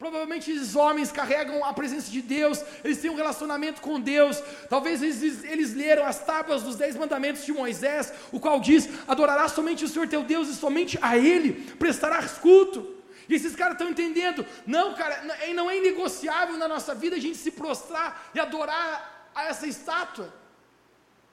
Provavelmente 0.01 0.49
esses 0.49 0.75
homens 0.75 1.11
carregam 1.11 1.63
a 1.63 1.71
presença 1.73 2.09
de 2.09 2.23
Deus, 2.23 2.63
eles 2.83 2.97
têm 2.97 3.11
um 3.11 3.15
relacionamento 3.15 3.81
com 3.81 3.99
Deus. 3.99 4.41
Talvez 4.67 4.99
eles, 5.03 5.43
eles 5.43 5.75
leram 5.75 6.03
as 6.03 6.25
tábuas 6.25 6.63
dos 6.63 6.75
dez 6.75 6.95
mandamentos 6.95 7.45
de 7.45 7.53
Moisés, 7.53 8.11
o 8.31 8.39
qual 8.39 8.59
diz: 8.59 8.89
adorará 9.07 9.47
somente 9.47 9.85
o 9.85 9.87
Senhor 9.87 10.07
teu 10.07 10.23
Deus 10.23 10.49
e 10.49 10.55
somente 10.55 10.97
a 11.03 11.15
Ele 11.15 11.53
prestarás 11.75 12.31
culto. 12.39 12.95
E 13.29 13.35
esses 13.35 13.55
caras 13.55 13.73
estão 13.73 13.91
entendendo, 13.91 14.43
não, 14.65 14.95
cara, 14.95 15.21
não 15.53 15.69
é 15.69 15.77
inegociável 15.77 16.57
na 16.57 16.67
nossa 16.67 16.95
vida 16.95 17.17
a 17.17 17.19
gente 17.19 17.37
se 17.37 17.51
prostrar 17.51 18.31
e 18.33 18.39
adorar 18.39 19.29
a 19.35 19.43
essa 19.43 19.67
estátua. 19.67 20.33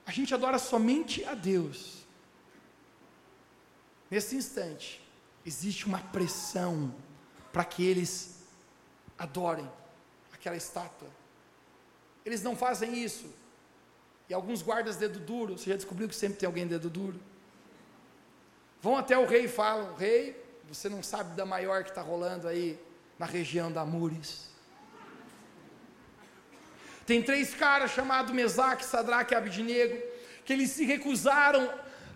A 0.05 0.11
gente 0.11 0.31
adora 0.31 0.59
somente 0.59 1.25
a 1.25 1.33
Deus. 1.33 2.05
Nesse 4.11 4.35
instante, 4.35 5.01
existe 5.43 5.87
uma 5.87 5.97
pressão 5.97 6.93
para 7.51 7.65
que 7.65 7.83
eles 7.83 8.38
adorem 9.19 9.69
aquela 10.33 10.55
estátua. 10.55 11.09
Eles 12.25 12.41
não 12.41 12.55
fazem 12.55 12.97
isso. 13.03 13.31
E 14.29 14.33
alguns 14.33 14.61
guardas 14.61 14.95
dedo 14.95 15.19
duro, 15.19 15.57
você 15.57 15.71
já 15.71 15.75
descobriu 15.75 16.07
que 16.07 16.15
sempre 16.15 16.37
tem 16.37 16.47
alguém 16.47 16.65
dedo 16.65 16.89
duro? 16.89 17.19
Vão 18.81 18.95
até 18.95 19.17
o 19.17 19.25
rei 19.25 19.45
e 19.45 19.47
falam: 19.49 19.95
Rei, 19.95 20.41
você 20.67 20.87
não 20.87 21.03
sabe 21.03 21.35
da 21.35 21.45
maior 21.45 21.83
que 21.83 21.89
está 21.89 22.01
rolando 22.01 22.47
aí 22.47 22.79
na 23.17 23.25
região 23.25 23.71
da 23.71 23.83
Mures. 23.83 24.47
Tem 27.05 27.23
três 27.23 27.55
caras 27.55 27.91
chamados 27.91 28.31
Mesaque, 28.31 28.85
Sadraque 28.85 29.33
e 29.33 29.37
Abidnego, 29.37 29.99
que 30.45 30.53
eles 30.53 30.69
se 30.69 30.85
recusaram 30.85 31.67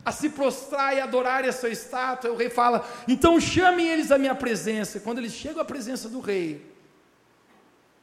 a 0.06 0.12
se 0.12 0.30
prostrar 0.30 0.96
e 0.96 1.02
adorar 1.02 1.44
essa 1.44 1.68
estátua. 1.68 2.32
O 2.32 2.38
rei 2.38 2.50
fala: 2.50 2.88
então 3.08 3.42
chamem 3.42 3.88
eles 3.88 4.12
à 4.12 4.18
minha 4.18 4.36
presença. 4.36 5.00
Quando 5.00 5.18
eles 5.18 5.34
chegam 5.34 5.62
à 5.62 5.66
presença 5.66 6.08
do 6.08 6.20
rei, 6.20 6.73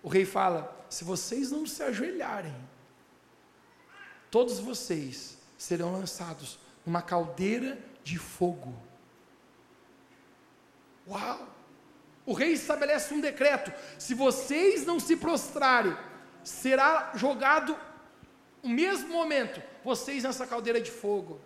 o 0.03 0.09
rei 0.09 0.25
fala: 0.25 0.85
se 0.89 1.05
vocês 1.05 1.51
não 1.51 1.67
se 1.67 1.83
ajoelharem, 1.83 2.55
todos 4.31 4.59
vocês 4.59 5.39
serão 5.59 5.93
lançados 5.93 6.59
numa 6.85 7.03
caldeira 7.03 7.79
de 8.03 8.19
fogo. 8.19 8.75
Uau! 11.07 11.49
O 12.25 12.33
rei 12.33 12.53
estabelece 12.53 13.13
um 13.13 13.21
decreto: 13.21 13.73
se 13.99 14.15
vocês 14.15 14.87
não 14.87 14.99
se 15.01 15.17
prostrarem, 15.17 15.97
será 16.45 17.13
jogado 17.15 17.79
no 18.63 18.71
mesmo 18.71 19.09
momento 19.09 19.63
vocês 19.83 20.25
nessa 20.25 20.47
caldeira 20.47 20.81
de 20.81 20.91
fogo. 20.91 21.41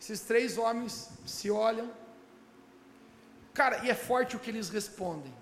Esses 0.00 0.20
três 0.20 0.56
homens 0.56 1.10
se 1.26 1.50
olham, 1.50 1.92
cara, 3.52 3.84
e 3.84 3.90
é 3.90 3.94
forte 3.94 4.36
o 4.36 4.38
que 4.38 4.50
eles 4.50 4.68
respondem. 4.68 5.34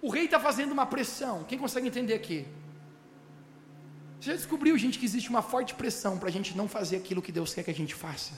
O 0.00 0.10
rei 0.10 0.26
está 0.26 0.38
fazendo 0.38 0.72
uma 0.72 0.86
pressão. 0.86 1.44
Quem 1.44 1.58
consegue 1.58 1.88
entender 1.88 2.14
aqui? 2.14 2.46
Você 4.20 4.30
já 4.30 4.36
descobriu, 4.36 4.76
gente, 4.76 4.98
que 4.98 5.04
existe 5.04 5.28
uma 5.30 5.42
forte 5.42 5.74
pressão 5.74 6.18
para 6.18 6.28
a 6.28 6.32
gente 6.32 6.56
não 6.56 6.68
fazer 6.68 6.96
aquilo 6.96 7.22
que 7.22 7.32
Deus 7.32 7.54
quer 7.54 7.62
que 7.62 7.70
a 7.70 7.74
gente 7.74 7.94
faça? 7.94 8.32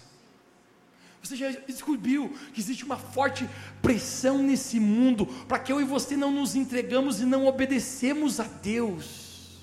Você 1.22 1.36
já 1.36 1.50
descobriu 1.50 2.34
que 2.52 2.60
existe 2.60 2.84
uma 2.84 2.96
forte 2.96 3.48
pressão 3.82 4.38
nesse 4.38 4.80
mundo 4.80 5.26
para 5.26 5.58
que 5.58 5.70
eu 5.70 5.80
e 5.80 5.84
você 5.84 6.16
não 6.16 6.30
nos 6.30 6.54
entregamos 6.54 7.20
e 7.20 7.26
não 7.26 7.46
obedecemos 7.46 8.40
a 8.40 8.44
Deus? 8.44 9.60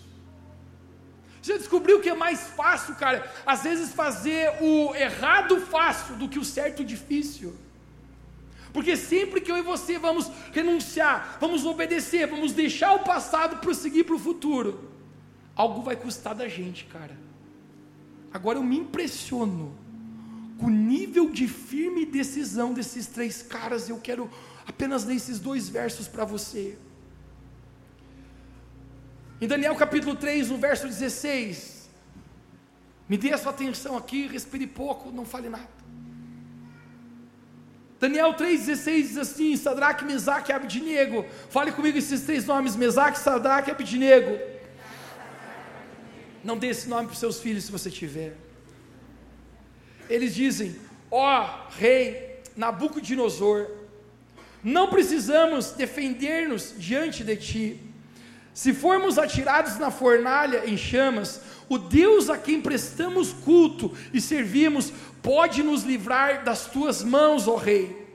Você 1.41 1.53
já 1.53 1.57
descobriu 1.57 1.99
que 1.99 2.09
é 2.09 2.13
mais 2.13 2.41
fácil, 2.41 2.95
cara, 2.95 3.31
às 3.45 3.63
vezes 3.63 3.93
fazer 3.93 4.51
o 4.61 4.93
errado 4.93 5.59
fácil 5.61 6.15
do 6.15 6.29
que 6.29 6.37
o 6.37 6.45
certo 6.45 6.83
difícil? 6.83 7.55
Porque 8.77 8.95
sempre 8.95 9.41
que 9.41 9.51
eu 9.51 9.57
e 9.57 9.63
você 9.63 9.97
vamos 9.97 10.29
renunciar, 10.53 11.39
vamos 11.41 11.65
obedecer, 11.65 12.27
vamos 12.27 12.53
deixar 12.53 12.93
o 12.93 12.99
passado 12.99 13.59
prosseguir 13.59 14.05
para 14.05 14.13
o 14.13 14.19
futuro, 14.19 14.91
algo 15.55 15.81
vai 15.81 15.95
custar 15.95 16.35
da 16.35 16.47
gente, 16.47 16.85
cara. 16.85 17.17
Agora 18.31 18.59
eu 18.59 18.63
me 18.63 18.77
impressiono 18.77 19.75
com 20.59 20.67
o 20.67 20.69
nível 20.69 21.31
de 21.31 21.47
firme 21.47 22.05
decisão 22.05 22.71
desses 22.71 23.07
três 23.07 23.41
caras. 23.41 23.89
Eu 23.89 23.97
quero 23.97 24.29
apenas 24.63 25.05
ler 25.05 25.15
esses 25.15 25.39
dois 25.39 25.67
versos 25.67 26.07
para 26.07 26.23
você. 26.23 26.77
Em 29.41 29.47
Daniel 29.47 29.75
capítulo 29.75 30.15
3, 30.15 30.51
no 30.51 30.57
verso 30.59 30.85
16, 30.85 31.89
me 33.09 33.17
dê 33.17 33.33
a 33.33 33.39
sua 33.39 33.49
atenção 33.49 33.97
aqui, 33.97 34.27
respire 34.27 34.67
pouco, 34.67 35.11
não 35.11 35.25
fale 35.25 35.49
nada. 35.49 35.76
Daniel 37.99 38.33
3,16 38.35 39.01
diz 39.01 39.17
assim: 39.17 39.55
Sadraque, 39.57 40.05
Mesaque 40.05 40.51
e 40.51 40.55
Abidnego. 40.55 41.25
Fale 41.49 41.71
comigo 41.71 41.97
esses 41.97 42.21
três 42.21 42.45
nomes: 42.45 42.75
Mesaque, 42.75 43.17
Sadraque 43.17 43.69
e 43.69 43.71
Abidnego. 43.71 44.39
Não 46.43 46.57
dê 46.57 46.67
esse 46.67 46.87
nome 46.87 47.07
para 47.07 47.13
os 47.13 47.19
seus 47.19 47.39
filhos 47.39 47.63
se 47.63 47.71
você 47.71 47.89
tiver. 47.89 48.35
Eles 50.09 50.35
dizem: 50.35 50.75
Ó 51.09 51.43
oh, 51.43 51.71
rei 51.77 52.41
Nabucodonosor, 52.55 53.67
não 54.63 54.89
precisamos 54.89 55.71
defender-nos 55.71 56.75
diante 56.77 57.23
de 57.23 57.35
ti. 57.35 57.79
Se 58.53 58.73
formos 58.73 59.19
atirados 59.19 59.77
na 59.77 59.91
fornalha 59.91 60.67
em 60.67 60.75
chamas, 60.75 61.41
o 61.69 61.77
Deus 61.77 62.29
a 62.29 62.37
quem 62.37 62.61
prestamos 62.61 63.31
culto 63.31 63.95
e 64.13 64.21
servimos 64.21 64.91
pode 65.21 65.63
nos 65.63 65.83
livrar 65.83 66.43
das 66.43 66.65
tuas 66.65 67.03
mãos, 67.03 67.47
ó 67.47 67.55
Rei. 67.55 68.07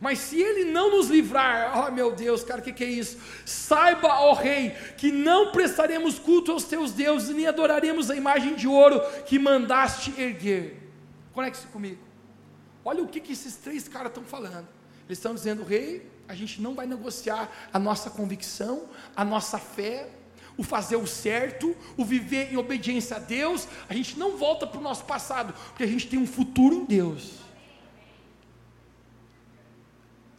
Mas 0.00 0.20
se 0.20 0.40
ele 0.40 0.70
não 0.70 0.90
nos 0.90 1.08
livrar, 1.08 1.76
ó 1.76 1.88
oh, 1.88 1.92
meu 1.92 2.12
Deus, 2.12 2.44
cara, 2.44 2.60
o 2.60 2.62
que, 2.62 2.72
que, 2.72 2.84
é 2.84 2.88
isso? 2.88 3.18
Saiba, 3.44 4.08
ó 4.08 4.32
Rei, 4.32 4.70
que 4.96 5.10
não 5.10 5.50
prestaremos 5.50 6.18
culto 6.18 6.52
aos 6.52 6.64
teus 6.64 6.92
deuses, 6.92 7.34
nem 7.34 7.46
adoraremos 7.46 8.10
a 8.10 8.14
imagem 8.14 8.54
de 8.54 8.68
ouro 8.68 9.00
que 9.26 9.38
mandaste 9.38 10.14
erguer. 10.16 10.80
Conecte-se 11.32 11.66
comigo. 11.66 12.00
Olha 12.84 13.02
o 13.02 13.08
que, 13.08 13.20
que 13.20 13.32
esses 13.32 13.56
três 13.56 13.88
caras 13.88 14.10
estão 14.10 14.22
falando. 14.22 14.68
Eles 15.06 15.18
estão 15.18 15.34
dizendo, 15.34 15.64
Rei, 15.64 16.08
a 16.28 16.34
gente 16.34 16.60
não 16.60 16.74
vai 16.74 16.86
negociar 16.86 17.50
a 17.72 17.78
nossa 17.78 18.08
convicção, 18.08 18.84
a 19.16 19.24
nossa 19.24 19.58
fé, 19.58 20.08
o 20.58 20.64
fazer 20.64 20.96
o 20.96 21.06
certo, 21.06 21.74
o 21.96 22.04
viver 22.04 22.52
em 22.52 22.56
obediência 22.56 23.16
a 23.16 23.20
Deus. 23.20 23.68
A 23.88 23.94
gente 23.94 24.18
não 24.18 24.36
volta 24.36 24.66
para 24.66 24.80
o 24.80 24.82
nosso 24.82 25.04
passado, 25.04 25.54
porque 25.68 25.84
a 25.84 25.86
gente 25.86 26.08
tem 26.08 26.18
um 26.18 26.26
futuro 26.26 26.74
em 26.74 26.84
Deus. 26.84 27.36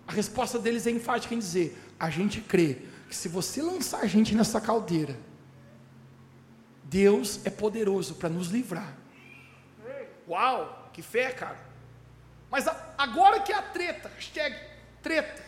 A 0.06 0.12
resposta 0.12 0.60
deles 0.60 0.86
é 0.86 0.92
enfática 0.92 1.34
em 1.34 1.40
dizer: 1.40 1.82
a 1.98 2.10
gente 2.10 2.42
crê 2.42 2.80
que 3.08 3.16
se 3.16 3.30
você 3.30 3.62
lançar 3.62 4.02
a 4.02 4.08
gente 4.08 4.36
nessa 4.36 4.60
caldeira, 4.60 5.18
Deus 6.84 7.40
é 7.46 7.50
poderoso 7.50 8.16
para 8.16 8.28
nos 8.28 8.50
livrar. 8.50 8.98
Uau, 10.28 10.90
que 10.92 11.02
fé, 11.02 11.32
cara. 11.32 11.60
Mas 12.52 12.68
agora 12.98 13.40
que 13.40 13.52
é 13.52 13.56
a 13.56 13.62
treta, 13.62 14.12
hashtag 14.16 14.56
treta, 15.02 15.44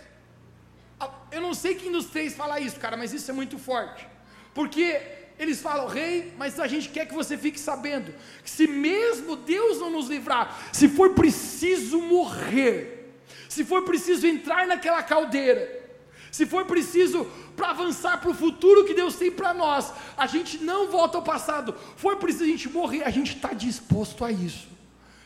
eu 1.32 1.42
não 1.42 1.54
sei 1.54 1.76
quem 1.76 1.92
dos 1.92 2.06
três 2.06 2.36
fala 2.36 2.60
isso, 2.60 2.80
cara, 2.80 2.96
mas 2.96 3.12
isso 3.12 3.30
é 3.30 3.34
muito 3.34 3.58
forte. 3.58 4.08
Porque 4.54 5.02
eles 5.40 5.60
falam, 5.60 5.88
rei, 5.88 6.34
mas 6.38 6.60
a 6.60 6.68
gente 6.68 6.90
quer 6.90 7.08
que 7.08 7.14
você 7.14 7.38
fique 7.38 7.60
sabendo 7.60 8.14
que 8.44 8.50
se 8.50 8.68
mesmo 8.68 9.36
Deus 9.36 9.80
não 9.80 9.90
nos 9.90 10.08
livrar, 10.08 10.70
se 10.72 10.88
for 10.88 11.16
preciso 11.16 12.00
morrer, 12.00 13.16
se 13.50 13.64
for 13.64 13.84
preciso 13.84 14.28
entrar 14.28 14.68
naquela 14.68 15.02
caldeira, 15.02 15.82
se 16.32 16.46
for 16.46 16.66
preciso 16.66 17.26
para 17.56 17.72
avançar 17.72 18.20
para 18.22 18.30
o 18.30 18.34
futuro 18.34 18.86
que 18.86 18.94
Deus 18.94 19.16
tem 19.16 19.32
para 19.32 19.54
nós, 19.54 19.92
a 20.16 20.28
gente 20.28 20.64
não 20.64 20.90
volta 20.90 21.18
ao 21.18 21.24
passado. 21.24 21.76
For 21.98 22.18
preciso 22.18 22.46
a 22.46 22.48
gente 22.48 22.70
morrer, 22.70 23.04
a 23.04 23.10
gente 23.10 23.36
está 23.36 23.52
disposto 23.52 24.24
a 24.24 24.32
isso. 24.32 24.68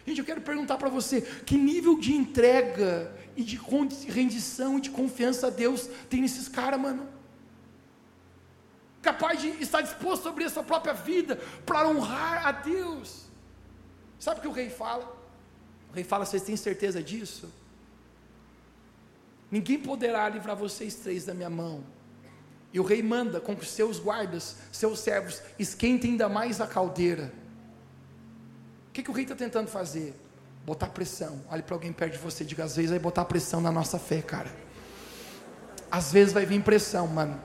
Gente, 0.08 0.20
eu 0.20 0.26
quero 0.26 0.42
perguntar 0.42 0.78
para 0.78 0.90
você: 0.90 1.22
que 1.46 1.58
nível 1.58 1.98
de 2.00 2.14
entrega 2.14 3.14
e 3.36 3.44
de 3.44 3.60
rendição 4.08 4.78
e 4.78 4.82
de 4.82 4.90
confiança 4.90 5.48
a 5.48 5.50
Deus 5.50 5.90
tem 6.10 6.22
nesses 6.22 6.48
caras, 6.48 6.80
mano? 6.80 7.08
Capaz 9.06 9.40
de 9.40 9.50
estar 9.62 9.82
disposto 9.82 10.26
a 10.26 10.32
abrir 10.32 10.46
a 10.46 10.50
sua 10.50 10.64
própria 10.64 10.92
vida 10.92 11.36
para 11.64 11.88
honrar 11.88 12.48
a 12.48 12.52
Deus. 12.52 13.26
Sabe 14.20 14.40
o 14.40 14.42
que 14.42 14.48
o 14.48 14.52
rei 14.52 14.68
fala? 14.68 15.16
O 15.92 15.94
rei 15.94 16.04
fala: 16.04 16.26
vocês 16.26 16.42
têm 16.42 16.58
certeza 16.58 17.04
disso? 17.04 17.54
Ninguém 19.52 19.78
poderá 19.78 20.28
livrar 20.28 20.56
vocês 20.56 20.96
três 20.96 21.24
da 21.24 21.36
minha 21.36 21.52
mão. 21.52 21.84
E 22.74 22.80
o 22.80 22.84
rei 22.84 23.04
manda 23.04 23.40
com 23.40 23.56
que 23.56 23.64
seus 23.64 24.00
guardas, 24.00 24.58
seus 24.72 24.98
servos, 25.00 25.40
esquentem 25.60 26.12
ainda 26.12 26.28
mais 26.28 26.60
a 26.60 26.66
caldeira. 26.66 27.32
O 28.90 28.92
que, 28.92 29.04
que 29.04 29.12
o 29.12 29.14
rei 29.14 29.24
está 29.24 29.36
tentando 29.36 29.68
fazer? 29.68 30.20
Botar 30.66 30.88
pressão. 30.88 31.44
Olhe 31.52 31.62
para 31.62 31.76
alguém 31.76 31.94
perto 31.94 32.14
de 32.14 32.18
você 32.18 32.44
diga: 32.44 32.64
às 32.64 32.76
vezes 32.76 32.90
vai 32.90 33.00
botar 33.00 33.24
pressão 33.26 33.62
na 33.62 33.72
nossa 33.72 34.00
fé, 34.00 34.24
cara. 34.24 34.52
Às 35.92 36.12
vezes 36.12 36.34
vai 36.34 36.44
vir 36.44 36.64
pressão, 36.64 37.06
mano. 37.06 37.40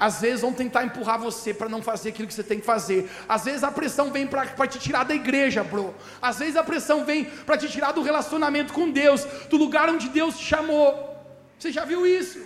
Às 0.00 0.22
vezes 0.22 0.40
vão 0.40 0.54
tentar 0.54 0.82
empurrar 0.82 1.20
você 1.20 1.52
para 1.52 1.68
não 1.68 1.82
fazer 1.82 2.08
aquilo 2.08 2.26
que 2.26 2.32
você 2.32 2.42
tem 2.42 2.58
que 2.58 2.64
fazer. 2.64 3.10
Às 3.28 3.44
vezes 3.44 3.62
a 3.62 3.70
pressão 3.70 4.10
vem 4.10 4.26
para 4.26 4.66
te 4.66 4.78
tirar 4.78 5.04
da 5.04 5.14
igreja, 5.14 5.62
bro. 5.62 5.94
Às 6.22 6.38
vezes 6.38 6.56
a 6.56 6.64
pressão 6.64 7.04
vem 7.04 7.26
para 7.26 7.58
te 7.58 7.68
tirar 7.68 7.92
do 7.92 8.00
relacionamento 8.00 8.72
com 8.72 8.90
Deus, 8.90 9.26
do 9.50 9.58
lugar 9.58 9.90
onde 9.90 10.08
Deus 10.08 10.38
te 10.38 10.44
chamou. 10.46 11.14
Você 11.58 11.70
já 11.70 11.84
viu 11.84 12.06
isso? 12.06 12.40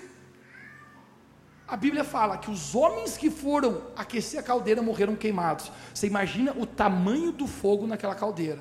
A 1.68 1.76
Bíblia 1.76 2.02
fala 2.02 2.38
que 2.38 2.50
os 2.50 2.74
homens 2.74 3.16
que 3.16 3.30
foram 3.30 3.82
aquecer 3.96 4.40
a 4.40 4.42
caldeira 4.42 4.82
morreram 4.82 5.14
queimados. 5.14 5.70
Você 5.94 6.08
imagina 6.08 6.52
o 6.58 6.66
tamanho 6.66 7.30
do 7.30 7.46
fogo 7.46 7.86
naquela 7.86 8.16
caldeira. 8.16 8.60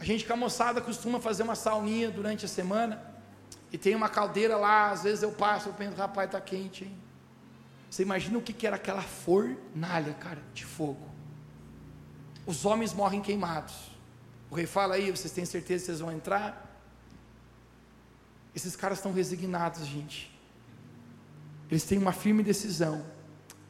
A 0.00 0.04
gente 0.04 0.26
com 0.26 0.32
a 0.32 0.36
moçada 0.36 0.80
costuma 0.80 1.20
fazer 1.20 1.44
uma 1.44 1.54
sauninha 1.54 2.10
durante 2.10 2.44
a 2.44 2.48
semana. 2.48 3.11
E 3.72 3.78
tem 3.78 3.94
uma 3.94 4.08
caldeira 4.08 4.56
lá, 4.56 4.90
às 4.90 5.02
vezes 5.02 5.22
eu 5.22 5.32
passo, 5.32 5.70
eu 5.70 5.72
penso, 5.72 5.96
rapaz, 5.96 6.28
está 6.28 6.40
quente, 6.40 6.84
hein? 6.84 6.96
Você 7.90 8.02
imagina 8.02 8.38
o 8.38 8.42
que, 8.42 8.52
que 8.52 8.66
era 8.66 8.76
aquela 8.76 9.02
fornalha, 9.02 10.12
cara, 10.14 10.40
de 10.52 10.64
fogo. 10.64 11.08
Os 12.46 12.64
homens 12.64 12.92
morrem 12.92 13.20
queimados. 13.20 13.74
O 14.50 14.54
rei 14.54 14.66
fala 14.66 14.94
aí, 14.94 15.10
vocês 15.10 15.32
têm 15.32 15.44
certeza 15.44 15.80
que 15.80 15.86
vocês 15.86 16.00
vão 16.00 16.12
entrar? 16.12 16.70
Esses 18.54 18.76
caras 18.76 18.98
estão 18.98 19.12
resignados, 19.12 19.86
gente. 19.86 20.30
Eles 21.70 21.84
têm 21.84 21.96
uma 21.98 22.12
firme 22.12 22.42
decisão, 22.42 23.04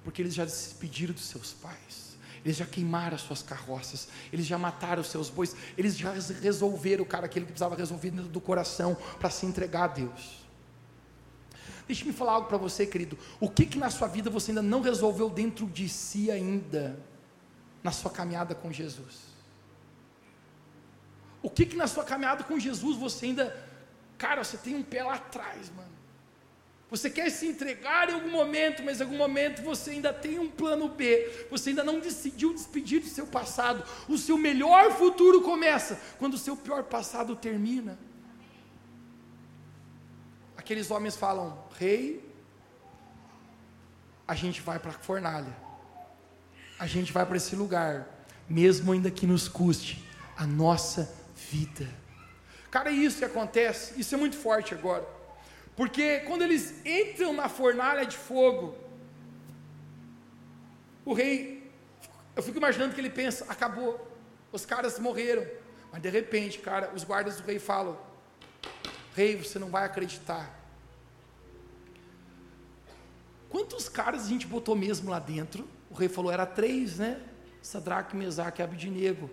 porque 0.03 0.21
eles 0.21 0.35
já 0.35 0.47
se 0.49 0.71
despediram 0.71 1.15
dos 1.15 1.25
seus 1.25 1.53
pais 1.53 2.12
eles 2.45 2.57
já 2.57 2.67
queimaram 2.67 3.15
as 3.15 3.23
suas 3.23 3.43
carroças, 3.43 4.09
eles 4.33 4.47
já 4.47 4.59
mataram 4.59 5.01
os 5.01 5.09
seus 5.09 5.31
bois, 5.31 5.55
eles 5.79 5.97
já 5.97 6.13
resolveram, 6.41 7.05
cara, 7.05 7.27
aquilo 7.27 7.47
que 7.47 7.53
precisava 7.53 7.77
resolver 7.77 8.11
dentro 8.11 8.29
do 8.29 8.41
coração 8.41 8.97
para 9.19 9.31
se 9.31 9.47
entregar 9.47 9.85
a 9.85 9.89
Deus. 9.89 10.43
Deixe-me 11.87 12.13
falar 12.13 12.33
algo 12.33 12.49
para 12.49 12.59
você, 12.59 12.87
querido. 12.87 13.19
O 13.41 13.49
que 13.49 13.67
que 13.67 13.79
na 13.79 13.91
sua 13.91 14.09
vida 14.09 14.31
você 14.31 14.51
ainda 14.51 14.63
não 14.63 14.81
resolveu 14.81 15.29
dentro 15.29 15.67
de 15.67 15.89
si 15.89 16.31
ainda, 16.31 16.99
na 17.83 17.93
sua 17.93 18.11
caminhada 18.11 18.55
com 18.55 18.73
Jesus? 18.73 19.33
O 21.43 21.51
que 21.51 21.67
que 21.67 21.77
na 21.77 21.87
sua 21.87 22.05
caminhada 22.05 22.45
com 22.45 22.59
Jesus 22.59 22.97
você 22.97 23.27
ainda, 23.27 23.69
cara, 24.17 24.43
você 24.43 24.57
tem 24.57 24.77
um 24.77 24.83
pé 24.83 25.03
lá 25.03 25.15
atrás, 25.15 25.71
mano. 25.71 26.02
Você 26.93 27.09
quer 27.09 27.31
se 27.31 27.47
entregar 27.47 28.11
em 28.11 28.13
algum 28.13 28.31
momento, 28.31 28.83
mas 28.83 29.01
em 29.01 29.05
algum 29.05 29.17
momento 29.17 29.63
você 29.63 29.93
ainda 29.93 30.13
tem 30.13 30.39
um 30.39 30.51
plano 30.51 30.91
B. 30.91 31.47
Você 31.51 31.71
ainda 31.71 31.83
não 31.83 31.99
decidiu 31.99 32.53
despedir 32.53 33.01
do 33.01 33.07
seu 33.07 33.27
passado. 33.27 33.83
O 34.07 34.19
seu 34.19 34.37
melhor 34.37 34.93
futuro 34.93 35.41
começa 35.41 35.99
quando 36.19 36.35
o 36.35 36.39
seu 36.39 36.55
pior 36.55 36.83
passado 36.83 37.35
termina. 37.35 37.99
Aqueles 40.55 40.91
homens 40.91 41.17
falam: 41.17 41.65
Rei, 41.79 42.23
a 44.29 44.35
gente 44.35 44.61
vai 44.61 44.79
para 44.79 44.91
a 44.91 44.99
fornalha. 44.99 45.57
A 46.79 46.87
gente 46.87 47.11
vai 47.11 47.25
para 47.25 47.39
esse 47.39 47.57
lugar, 47.57 48.07
mesmo 48.47 48.93
ainda 48.93 49.11
que 49.11 49.27
nos 49.27 49.49
custe 49.49 50.07
a 50.37 50.47
nossa 50.47 51.11
vida. 51.51 51.89
Cara, 52.71 52.91
é 52.91 52.93
isso 52.93 53.17
que 53.17 53.25
acontece. 53.25 53.99
Isso 53.99 54.15
é 54.15 54.19
muito 54.19 54.37
forte 54.37 54.75
agora. 54.75 55.22
Porque 55.77 56.21
quando 56.21 56.43
eles 56.43 56.85
entram 56.85 57.33
na 57.33 57.49
fornalha 57.49 58.05
de 58.05 58.17
fogo, 58.17 58.77
o 61.05 61.13
rei, 61.13 61.71
eu 62.37 62.43
fico 62.43 62.59
imaginando 62.59 62.95
que 62.95 63.01
ele 63.01 63.11
pensa: 63.11 63.45
acabou, 63.49 64.01
os 64.53 64.65
caras 64.65 64.99
morreram. 64.99 65.47
Mas 65.91 66.01
de 66.01 66.09
repente, 66.09 66.59
cara, 66.59 66.93
os 66.95 67.05
guardas 67.05 67.37
do 67.37 67.47
rei 67.47 67.59
falam: 67.59 67.99
Rei, 69.15 69.37
você 69.37 69.59
não 69.59 69.69
vai 69.69 69.85
acreditar. 69.85 70.59
Quantos 73.49 73.89
caras 73.89 74.25
a 74.25 74.29
gente 74.29 74.47
botou 74.47 74.75
mesmo 74.75 75.11
lá 75.11 75.19
dentro? 75.19 75.69
O 75.91 75.95
rei 75.95 76.09
falou: 76.09 76.31
era 76.33 76.47
três, 76.47 76.99
né? 76.99 77.21
Sadraque, 77.61 78.17
Mesaque 78.17 78.61
e 78.61 78.65
Abidinego. 78.65 79.31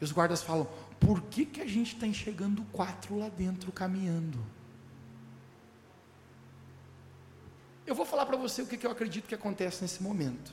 E 0.00 0.04
os 0.04 0.12
guardas 0.12 0.42
falam: 0.42 0.68
por 0.98 1.22
que, 1.22 1.44
que 1.44 1.60
a 1.60 1.66
gente 1.66 1.94
está 1.94 2.06
enxergando 2.06 2.64
quatro 2.72 3.18
lá 3.18 3.28
dentro 3.28 3.70
caminhando? 3.70 4.38
Eu 7.88 7.94
vou 7.94 8.04
falar 8.04 8.26
para 8.26 8.36
você 8.36 8.60
o 8.60 8.66
que, 8.66 8.76
que 8.76 8.86
eu 8.86 8.90
acredito 8.90 9.26
que 9.26 9.34
acontece 9.34 9.80
nesse 9.80 10.02
momento. 10.02 10.52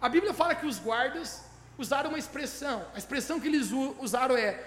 A 0.00 0.08
Bíblia 0.08 0.32
fala 0.32 0.54
que 0.54 0.64
os 0.64 0.78
guardas 0.78 1.42
usaram 1.76 2.10
uma 2.10 2.18
expressão. 2.20 2.86
A 2.94 2.98
expressão 2.98 3.40
que 3.40 3.48
eles 3.48 3.72
usaram 3.98 4.36
é: 4.36 4.64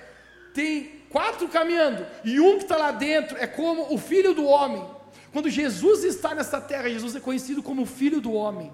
tem 0.53 1.03
quatro 1.09 1.47
caminhando, 1.47 2.05
e 2.25 2.37
um 2.41 2.57
que 2.57 2.63
está 2.63 2.75
lá 2.75 2.91
dentro 2.91 3.37
é 3.37 3.47
como 3.47 3.93
o 3.93 3.97
filho 3.97 4.33
do 4.33 4.43
homem. 4.43 4.85
Quando 5.31 5.49
Jesus 5.49 6.03
está 6.03 6.35
nessa 6.35 6.59
terra, 6.59 6.89
Jesus 6.89 7.15
é 7.15 7.21
conhecido 7.21 7.63
como 7.63 7.83
o 7.83 7.85
filho 7.85 8.19
do 8.19 8.33
homem. 8.33 8.73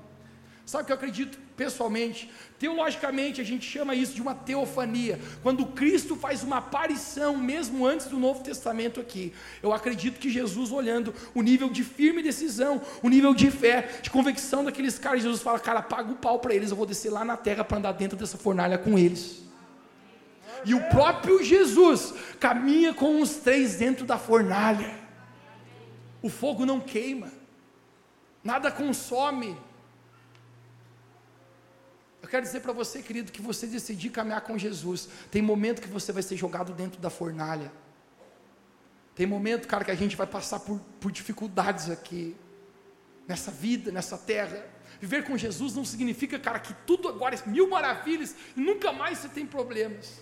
Sabe 0.67 0.83
o 0.83 0.85
que 0.85 0.91
eu 0.91 0.97
acredito 0.97 1.39
pessoalmente? 1.55 2.29
Teologicamente, 2.59 3.39
a 3.39 3.43
gente 3.45 3.65
chama 3.65 3.95
isso 3.95 4.13
de 4.13 4.21
uma 4.21 4.35
teofania. 4.35 5.17
Quando 5.41 5.65
Cristo 5.67 6.13
faz 6.13 6.43
uma 6.43 6.57
aparição, 6.57 7.37
mesmo 7.37 7.87
antes 7.87 8.07
do 8.07 8.19
Novo 8.19 8.43
Testamento 8.43 8.99
aqui. 8.99 9.31
Eu 9.63 9.71
acredito 9.71 10.19
que 10.19 10.29
Jesus, 10.29 10.69
olhando 10.69 11.15
o 11.33 11.41
nível 11.41 11.69
de 11.69 11.85
firme 11.85 12.21
decisão, 12.21 12.81
o 13.01 13.07
nível 13.07 13.33
de 13.33 13.49
fé, 13.49 14.01
de 14.01 14.09
convicção 14.09 14.65
daqueles 14.65 14.99
caras, 14.99 15.23
Jesus 15.23 15.41
fala: 15.41 15.57
Cara, 15.57 15.81
paga 15.81 16.11
o 16.11 16.17
pau 16.17 16.37
para 16.37 16.53
eles, 16.53 16.69
eu 16.69 16.75
vou 16.75 16.85
descer 16.85 17.09
lá 17.11 17.23
na 17.23 17.37
terra 17.37 17.63
para 17.63 17.77
andar 17.77 17.93
dentro 17.93 18.17
dessa 18.17 18.37
fornalha 18.37 18.77
com 18.77 18.99
eles. 18.99 19.41
E 20.65 20.73
o 20.73 20.83
próprio 20.89 21.41
Jesus 21.41 22.13
caminha 22.41 22.93
com 22.93 23.21
os 23.21 23.37
três 23.37 23.77
dentro 23.77 24.05
da 24.05 24.17
fornalha. 24.17 24.93
O 26.21 26.27
fogo 26.27 26.65
não 26.65 26.81
queima, 26.81 27.31
nada 28.43 28.69
consome 28.69 29.55
eu 32.21 32.27
quero 32.27 32.43
dizer 32.43 32.61
para 32.61 32.73
você, 32.73 33.01
querido, 33.01 33.31
que 33.31 33.41
você 33.41 33.67
decidir 33.67 34.09
caminhar 34.09 34.41
com 34.41 34.57
Jesus, 34.57 35.07
tem 35.29 35.41
momento 35.41 35.81
que 35.81 35.87
você 35.87 36.11
vai 36.11 36.23
ser 36.23 36.35
jogado 36.35 36.73
dentro 36.73 36.99
da 36.99 37.09
fornalha. 37.09 37.71
Tem 39.15 39.25
momento, 39.25 39.67
cara, 39.67 39.83
que 39.83 39.91
a 39.91 39.95
gente 39.95 40.15
vai 40.15 40.27
passar 40.27 40.59
por, 40.59 40.79
por 40.99 41.11
dificuldades 41.11 41.89
aqui, 41.89 42.35
nessa 43.27 43.51
vida, 43.51 43.91
nessa 43.91 44.17
terra. 44.17 44.65
Viver 44.99 45.23
com 45.23 45.37
Jesus 45.37 45.75
não 45.75 45.85
significa, 45.85 46.39
cara, 46.39 46.59
que 46.59 46.73
tudo 46.85 47.07
agora 47.07 47.35
é 47.35 47.49
mil 47.49 47.69
maravilhas 47.69 48.35
e 48.55 48.61
nunca 48.61 48.91
mais 48.91 49.19
você 49.19 49.29
tem 49.29 49.45
problemas. 49.45 50.21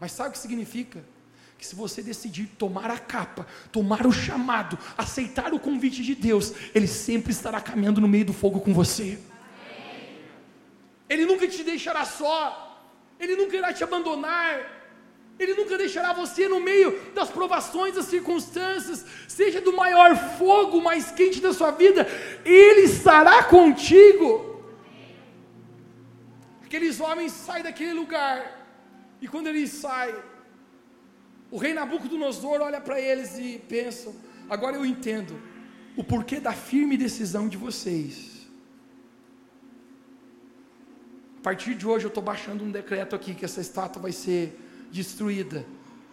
Mas 0.00 0.12
sabe 0.12 0.30
o 0.30 0.32
que 0.32 0.38
significa? 0.38 1.04
Que 1.58 1.66
se 1.66 1.74
você 1.74 2.02
decidir 2.02 2.46
tomar 2.58 2.90
a 2.90 2.98
capa, 2.98 3.46
tomar 3.72 4.06
o 4.06 4.12
chamado, 4.12 4.78
aceitar 4.96 5.54
o 5.54 5.60
convite 5.60 6.02
de 6.02 6.14
Deus, 6.14 6.52
Ele 6.74 6.86
sempre 6.86 7.32
estará 7.32 7.60
caminhando 7.60 8.00
no 8.00 8.08
meio 8.08 8.24
do 8.24 8.32
fogo 8.32 8.60
com 8.60 8.74
você. 8.74 9.18
Ele 11.08 11.24
nunca 11.24 11.46
te 11.46 11.62
deixará 11.62 12.04
só, 12.04 12.38
Ele 13.18 13.36
nunca 13.36 13.56
irá 13.56 13.72
te 13.72 13.84
abandonar, 13.84 14.52
Ele 15.38 15.54
nunca 15.54 15.78
deixará 15.78 16.12
você 16.12 16.48
no 16.48 16.60
meio 16.60 16.98
das 17.14 17.30
provações, 17.30 17.94
das 17.94 18.06
circunstâncias, 18.06 19.04
seja 19.28 19.60
do 19.60 19.72
maior 19.72 20.16
fogo 20.36 20.80
mais 20.80 21.10
quente 21.10 21.40
da 21.40 21.52
sua 21.52 21.70
vida, 21.70 22.06
Ele 22.44 22.82
estará 22.82 23.44
contigo. 23.44 24.64
Aqueles 26.64 26.98
homens 27.00 27.32
saem 27.32 27.62
daquele 27.62 27.92
lugar, 27.92 28.38
e 29.20 29.28
quando 29.28 29.46
eles 29.46 29.70
saem, 29.70 30.16
o 31.50 31.58
rei 31.58 31.72
Nabucodonosor 31.72 32.60
olha 32.60 32.80
para 32.80 33.00
eles 33.00 33.38
e 33.38 33.62
pensa: 33.68 34.12
agora 34.50 34.76
eu 34.76 34.84
entendo 34.84 35.40
o 35.96 36.02
porquê 36.02 36.40
da 36.40 36.52
firme 36.52 36.96
decisão 36.96 37.48
de 37.48 37.56
vocês 37.56 38.35
partir 41.46 41.76
de 41.76 41.86
hoje 41.86 42.04
eu 42.04 42.08
estou 42.08 42.24
baixando 42.24 42.64
um 42.64 42.72
decreto 42.72 43.14
aqui 43.14 43.32
que 43.32 43.44
essa 43.44 43.60
estátua 43.60 44.02
vai 44.02 44.10
ser 44.10 44.60
destruída. 44.90 45.64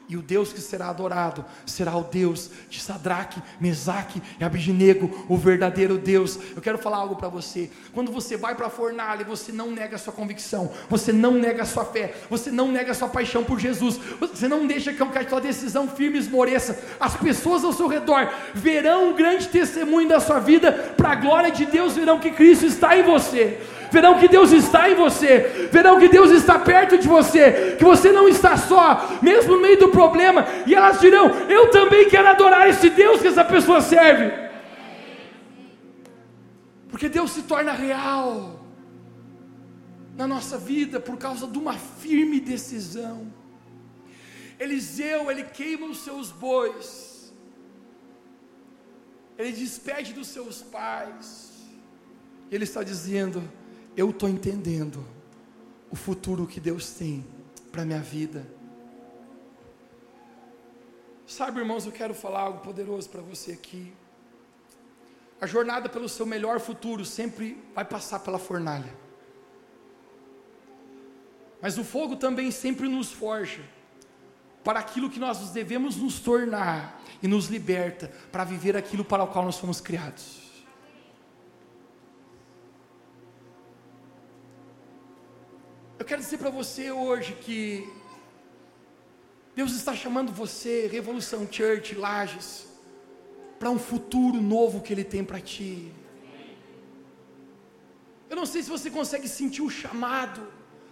E 0.07 0.15
o 0.15 0.21
Deus 0.21 0.53
que 0.53 0.61
será 0.61 0.89
adorado 0.89 1.43
será 1.65 1.97
o 1.97 2.03
Deus 2.03 2.51
de 2.69 2.79
Sadraque, 2.79 3.41
Mesaque 3.59 4.21
e 4.39 4.43
Abidinego, 4.43 5.25
o 5.27 5.36
verdadeiro 5.36 5.97
Deus. 5.97 6.38
Eu 6.55 6.61
quero 6.61 6.77
falar 6.77 6.97
algo 6.97 7.15
para 7.15 7.29
você. 7.29 7.71
Quando 7.95 8.11
você 8.11 8.38
vai 8.38 8.53
para 8.53 8.67
a 8.67 8.69
fornalha, 8.69 9.25
você 9.25 9.51
não 9.51 9.71
nega 9.71 9.95
a 9.95 9.97
sua 9.97 10.13
convicção, 10.13 10.71
você 10.88 11.11
não 11.11 11.31
nega 11.31 11.63
a 11.63 11.65
sua 11.65 11.84
fé, 11.84 12.13
você 12.29 12.51
não 12.51 12.71
nega 12.71 12.91
a 12.91 12.93
sua 12.93 13.09
paixão 13.09 13.43
por 13.43 13.59
Jesus, 13.59 13.99
você 14.19 14.47
não 14.47 14.67
deixa 14.67 14.93
que 14.93 15.01
a 15.01 15.29
sua 15.29 15.41
decisão 15.41 15.88
firme 15.88 16.19
esmoreça. 16.19 16.79
As 16.99 17.15
pessoas 17.15 17.63
ao 17.63 17.73
seu 17.73 17.88
redor 17.88 18.31
verão 18.53 19.09
um 19.09 19.15
grande 19.15 19.47
testemunho 19.47 20.07
da 20.07 20.19
sua 20.19 20.39
vida, 20.39 20.93
para 20.95 21.13
a 21.13 21.15
glória 21.15 21.49
de 21.49 21.65
Deus, 21.65 21.95
verão 21.95 22.19
que 22.19 22.29
Cristo 22.29 22.67
está 22.67 22.95
em 22.95 23.01
você 23.01 23.59
verão 23.94 24.20
que 24.20 24.28
Deus 24.28 24.52
está 24.52 24.89
em 24.89 24.96
você, 24.96 25.70
verão 25.72 26.00
que 26.00 26.10
Deus 26.10 26.32
está 26.32 26.58
perto 26.58 26.98
de 26.98 27.08
você, 27.08 27.76
que 27.78 27.84
você 27.84 28.12
não 28.12 28.28
está 28.28 28.58
só, 28.58 29.20
mesmo 29.22 29.56
no 29.56 29.62
meio 29.62 29.78
do 29.78 29.89
problema, 29.89 30.46
e 30.66 30.74
elas 30.74 31.00
dirão: 31.00 31.28
Eu 31.58 31.70
também 31.70 32.10
quero 32.10 32.28
adorar 32.28 32.68
esse 32.68 32.89
Deus 32.89 33.22
que 33.22 33.28
essa 33.28 33.46
pessoa 33.46 33.82
serve, 33.82 34.26
porque 36.89 37.08
Deus 37.08 37.30
se 37.32 37.44
torna 37.44 37.72
real 37.72 38.66
na 40.18 40.28
nossa 40.28 40.58
vida 40.58 41.00
por 41.00 41.18
causa 41.18 41.46
de 41.46 41.58
uma 41.58 41.76
firme 42.04 42.39
decisão. 42.39 43.32
Eliseu, 44.60 45.30
ele 45.30 45.44
queima 45.44 45.86
os 45.86 46.04
seus 46.04 46.32
bois, 46.32 47.32
ele 49.38 49.52
despede 49.52 50.14
dos 50.14 50.28
seus 50.28 50.64
pais, 50.64 51.28
ele 52.50 52.64
está 52.64 52.82
dizendo: 52.82 53.44
eu 53.96 54.10
estou 54.10 54.28
entendendo 54.28 55.06
o 55.91 55.96
futuro 55.96 56.48
que 56.48 56.60
Deus 56.60 56.91
tem 56.91 57.26
para 57.72 57.84
a 57.84 57.86
minha 57.86 58.00
vida. 58.00 58.46
Sabe, 61.26 61.60
irmãos, 61.60 61.86
eu 61.86 61.91
quero 61.91 62.14
falar 62.14 62.41
algo 62.41 62.60
poderoso 62.60 63.10
para 63.10 63.22
você 63.22 63.52
aqui. 63.52 63.94
A 65.39 65.46
jornada 65.46 65.88
pelo 65.89 66.10
seu 66.10 66.26
melhor 66.26 66.60
futuro 66.60 67.06
sempre 67.06 67.62
vai 67.74 67.86
passar 67.86 68.20
pela 68.20 68.39
fornalha. 68.39 68.94
Mas 71.62 71.78
o 71.78 71.84
fogo 71.84 72.16
também 72.16 72.52
sempre 72.52 72.88
nos 72.88 73.12
forja 73.12 73.64
para 74.64 74.80
aquilo 74.80 75.10
que 75.10 75.20
nós 75.20 75.50
devemos 75.52 75.96
nos 75.98 76.20
tornar 76.20 77.02
e 77.22 77.28
nos 77.28 77.48
liberta 77.48 78.12
para 78.32 78.44
viver 78.44 78.76
aquilo 78.76 79.06
para 79.06 79.24
o 79.24 79.28
qual 79.28 79.46
nós 79.46 79.58
fomos 79.58 79.80
criados. 79.80 80.43
Eu 86.04 86.06
quero 86.06 86.22
dizer 86.22 86.38
para 86.38 86.49
você 86.49 86.91
hoje 86.91 87.32
que 87.39 87.89
Deus 89.56 89.72
está 89.72 89.95
chamando 89.95 90.34
você, 90.34 90.86
Revolução 90.91 91.47
Church, 91.49 91.95
Lages, 91.95 92.68
para 93.58 93.70
um 93.70 93.80
futuro 93.80 94.41
novo 94.41 94.82
que 94.82 94.91
Ele 94.91 95.06
tem 95.06 95.24
para 95.24 95.39
ti. 95.39 95.93
Eu 98.30 98.36
não 98.36 98.45
sei 98.45 98.62
se 98.64 98.70
você 98.70 98.89
consegue 98.91 99.30
sentir 99.30 99.62
o 99.62 99.70
chamado, 99.70 100.45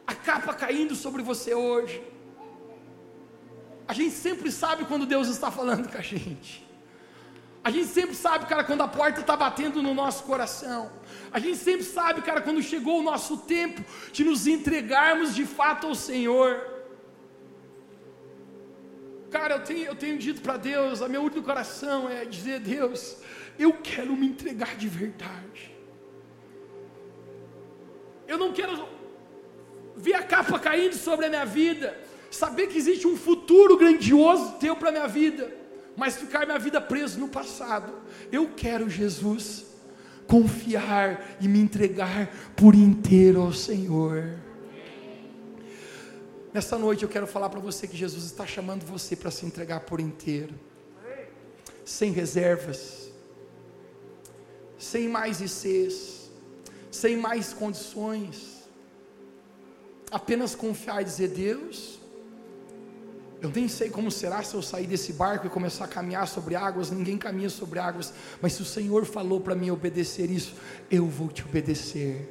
a 0.08 0.16
capa 0.16 0.54
caindo 0.54 0.96
sobre 0.96 1.22
você 1.22 1.54
hoje. 1.54 2.02
A 3.86 3.94
gente 3.94 4.16
sempre 4.16 4.50
sabe 4.50 4.86
quando 4.86 5.06
Deus 5.06 5.28
está 5.28 5.52
falando 5.52 5.92
com 5.92 5.98
a 5.98 6.02
gente. 6.02 6.66
A 7.64 7.70
gente 7.70 7.88
sempre 7.88 8.16
sabe, 8.16 8.48
cara, 8.48 8.64
quando 8.64 8.82
a 8.82 8.88
porta 8.88 9.22
está 9.22 9.38
batendo 9.38 9.84
no 9.84 9.94
nosso 9.94 10.24
coração. 10.24 10.92
A 11.32 11.40
gente 11.40 11.58
sempre 11.58 11.84
sabe, 11.84 12.22
cara, 12.24 12.42
quando 12.42 12.62
chegou 12.62 13.00
o 13.00 13.04
nosso 13.04 13.38
tempo 13.38 13.84
de 14.12 14.24
nos 14.24 14.48
entregarmos 14.48 15.36
de 15.36 15.46
fato 15.46 15.86
ao 15.86 15.94
Senhor. 15.94 16.68
Cara, 19.30 19.56
eu 19.56 19.64
tenho, 19.64 19.86
eu 19.86 19.96
tenho 19.96 20.18
dito 20.18 20.42
para 20.42 20.58
Deus, 20.58 21.02
a 21.04 21.08
meu 21.08 21.22
único 21.22 21.44
coração 21.44 22.10
é 22.10 22.26
dizer: 22.26 22.60
Deus, 22.60 23.18
eu 23.60 23.74
quero 23.74 24.16
me 24.16 24.26
entregar 24.26 24.76
de 24.76 24.88
verdade. 24.88 25.72
Eu 28.28 28.40
não 28.40 28.52
quero 28.52 28.90
ver 29.96 30.16
a 30.16 30.24
capa 30.24 30.58
caindo 30.58 30.96
sobre 30.96 31.28
a 31.28 31.30
minha 31.30 31.46
vida, 31.46 31.96
saber 32.32 32.68
que 32.68 32.78
existe 32.78 33.08
um 33.08 33.16
futuro 33.16 33.78
grandioso 33.78 34.54
teu 34.54 34.76
para 34.76 34.90
a 34.90 34.92
minha 34.92 35.08
vida 35.08 35.61
mas 35.96 36.16
ficar 36.16 36.46
minha 36.46 36.60
vida 36.60 36.80
preso 36.80 37.20
no 37.20 37.28
passado. 37.28 37.94
Eu 38.32 38.50
quero 38.56 38.90
Jesus 38.90 39.66
confiar 40.28 41.38
e 41.42 41.48
me 41.48 41.60
entregar 41.60 42.34
por 42.56 42.74
inteiro 42.74 43.42
ao 43.42 43.54
Senhor. 43.54 44.40
Nessa 46.54 46.78
noite 46.78 47.04
eu 47.04 47.10
quero 47.10 47.26
falar 47.26 47.50
para 47.50 47.60
você 47.60 47.88
que 47.88 47.96
Jesus 47.96 48.26
está 48.26 48.46
chamando 48.46 48.86
você 48.86 49.16
para 49.16 49.32
se 49.32 49.46
entregar 49.46 49.82
por 49.82 50.02
inteiro, 50.02 50.54
sem 51.86 52.12
reservas, 52.12 53.10
sem 54.78 55.08
mais 55.08 55.40
ICs, 55.40 56.30
sem 56.92 57.16
mais 57.16 57.54
condições, 57.54 58.68
apenas 60.12 60.54
confiar 60.54 61.02
e 61.02 61.06
dizer: 61.06 61.30
Deus, 61.30 62.01
eu 63.42 63.50
nem 63.50 63.68
sei 63.68 63.90
como 63.90 64.12
será 64.12 64.44
se 64.44 64.54
eu 64.54 64.62
sair 64.62 64.86
desse 64.86 65.14
barco 65.14 65.48
e 65.48 65.50
começar 65.50 65.86
a 65.86 65.88
caminhar 65.88 66.28
sobre 66.28 66.56
águas. 66.56 66.92
Ninguém 66.92 67.18
caminha 67.18 67.50
sobre 67.50 67.80
águas. 67.80 68.14
Mas 68.40 68.54
se 68.54 68.62
o 68.62 68.66
Senhor 68.66 69.04
falou 69.04 69.42
para 69.42 69.56
mim 69.56 69.72
obedecer 69.72 70.30
isso, 70.30 70.54
eu 70.92 71.08
vou 71.08 71.28
te 71.28 71.44
obedecer. 71.44 72.30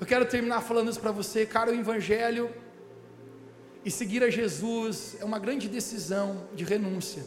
Eu 0.00 0.06
quero 0.06 0.24
terminar 0.26 0.60
falando 0.60 0.90
isso 0.90 1.00
para 1.00 1.10
você, 1.10 1.44
cara. 1.44 1.72
O 1.72 1.74
Evangelho 1.74 2.48
e 3.84 3.90
seguir 3.90 4.22
a 4.22 4.30
Jesus 4.30 5.16
é 5.20 5.24
uma 5.24 5.40
grande 5.40 5.68
decisão 5.68 6.46
de 6.54 6.62
renúncia. 6.62 7.24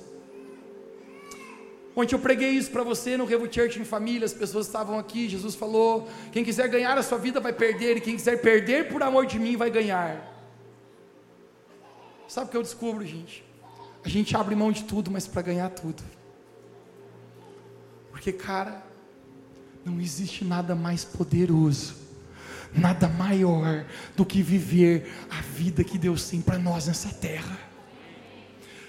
Ontem 1.97 2.15
eu 2.15 2.19
preguei 2.19 2.51
isso 2.51 2.71
para 2.71 2.83
você 2.83 3.17
no 3.17 3.25
Revo 3.25 3.51
Church 3.51 3.79
em 3.79 3.83
família, 3.83 4.25
as 4.25 4.33
pessoas 4.33 4.67
estavam 4.67 4.97
aqui, 4.97 5.27
Jesus 5.27 5.55
falou: 5.55 6.07
quem 6.31 6.45
quiser 6.45 6.69
ganhar 6.69 6.97
a 6.97 7.03
sua 7.03 7.17
vida 7.17 7.39
vai 7.39 7.51
perder, 7.51 7.97
e 7.97 8.01
quem 8.01 8.15
quiser 8.15 8.39
perder 8.39 8.87
por 8.87 9.03
amor 9.03 9.25
de 9.25 9.37
mim 9.37 9.57
vai 9.57 9.69
ganhar. 9.69 10.36
Sabe 12.27 12.47
o 12.47 12.51
que 12.51 12.57
eu 12.57 12.63
descubro, 12.63 13.05
gente? 13.05 13.43
A 14.03 14.09
gente 14.09 14.35
abre 14.35 14.55
mão 14.55 14.71
de 14.71 14.83
tudo, 14.83 15.09
mas 15.09 15.25
para 15.27 15.41
ganhar 15.41 15.69
tudo. 15.69 16.03
Porque, 18.11 18.33
cara, 18.33 18.83
não 19.85 20.01
existe 20.01 20.43
nada 20.43 20.75
mais 20.75 21.05
poderoso, 21.05 21.95
nada 22.73 23.07
maior 23.07 23.85
do 24.15 24.25
que 24.25 24.41
viver 24.41 25.13
a 25.29 25.41
vida 25.41 25.83
que 25.83 25.97
Deus 25.97 26.27
tem 26.29 26.41
para 26.41 26.57
nós 26.57 26.87
nessa 26.87 27.09
terra. 27.09 27.57